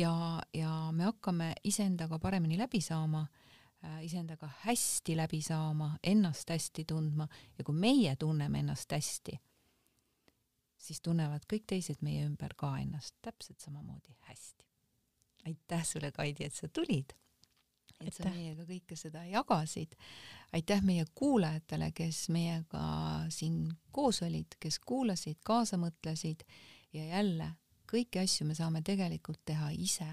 ja, 0.00 0.12
ja 0.54 0.74
me 0.92 1.08
hakkame 1.08 1.52
iseendaga 1.64 2.18
paremini 2.18 2.58
läbi 2.58 2.80
saama 2.84 3.26
äh, 3.84 4.04
iseendaga 4.04 4.50
hästi 4.64 5.16
läbi 5.16 5.42
saama, 5.42 5.94
ennast 6.02 6.50
hästi 6.50 6.84
tundma 6.88 7.28
ja 7.58 7.64
kui 7.64 7.74
meie 7.78 8.16
tunneme 8.16 8.64
ennast 8.64 8.92
hästi, 8.92 9.38
siis 10.78 11.00
tunnevad 11.00 11.46
kõik 11.50 11.66
teised 11.70 12.02
meie 12.04 12.24
ümber 12.26 12.54
ka 12.56 12.74
ennast 12.80 13.16
täpselt 13.22 13.60
samamoodi 13.60 14.16
hästi. 14.28 14.64
aitäh 15.46 15.84
sulle, 15.84 16.12
Kaidi, 16.12 16.44
et 16.44 16.54
sa 16.54 16.68
tulid. 16.68 17.12
Et 18.08 18.16
sa 18.16 18.28
meiega 18.30 18.66
kõike 18.68 18.96
seda 18.96 19.24
jagasid. 19.28 19.96
aitäh 20.52 20.82
meie 20.82 21.04
kuulajatele, 21.14 21.90
kes 21.92 22.28
meiega 22.28 22.84
siin 23.28 23.72
koos 23.92 24.22
olid, 24.22 24.56
kes 24.60 24.78
kuulasid, 24.78 25.40
kaasa 25.42 25.76
mõtlesid 25.76 26.44
ja 26.92 27.04
jälle 27.04 27.50
kõiki 27.90 28.22
asju 28.22 28.46
me 28.46 28.54
saame 28.54 28.82
tegelikult 28.82 29.40
teha 29.44 29.70
ise. 29.70 30.08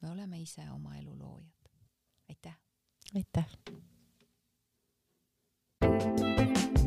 me 0.00 0.10
oleme 0.10 0.40
ise 0.40 0.70
oma 0.70 0.96
elu 0.96 1.18
loojad. 1.18 1.70
aitäh. 2.28 2.58
aitäh. 3.14 3.46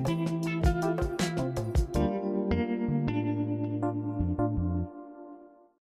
thank 0.04 0.30
you 0.32 0.41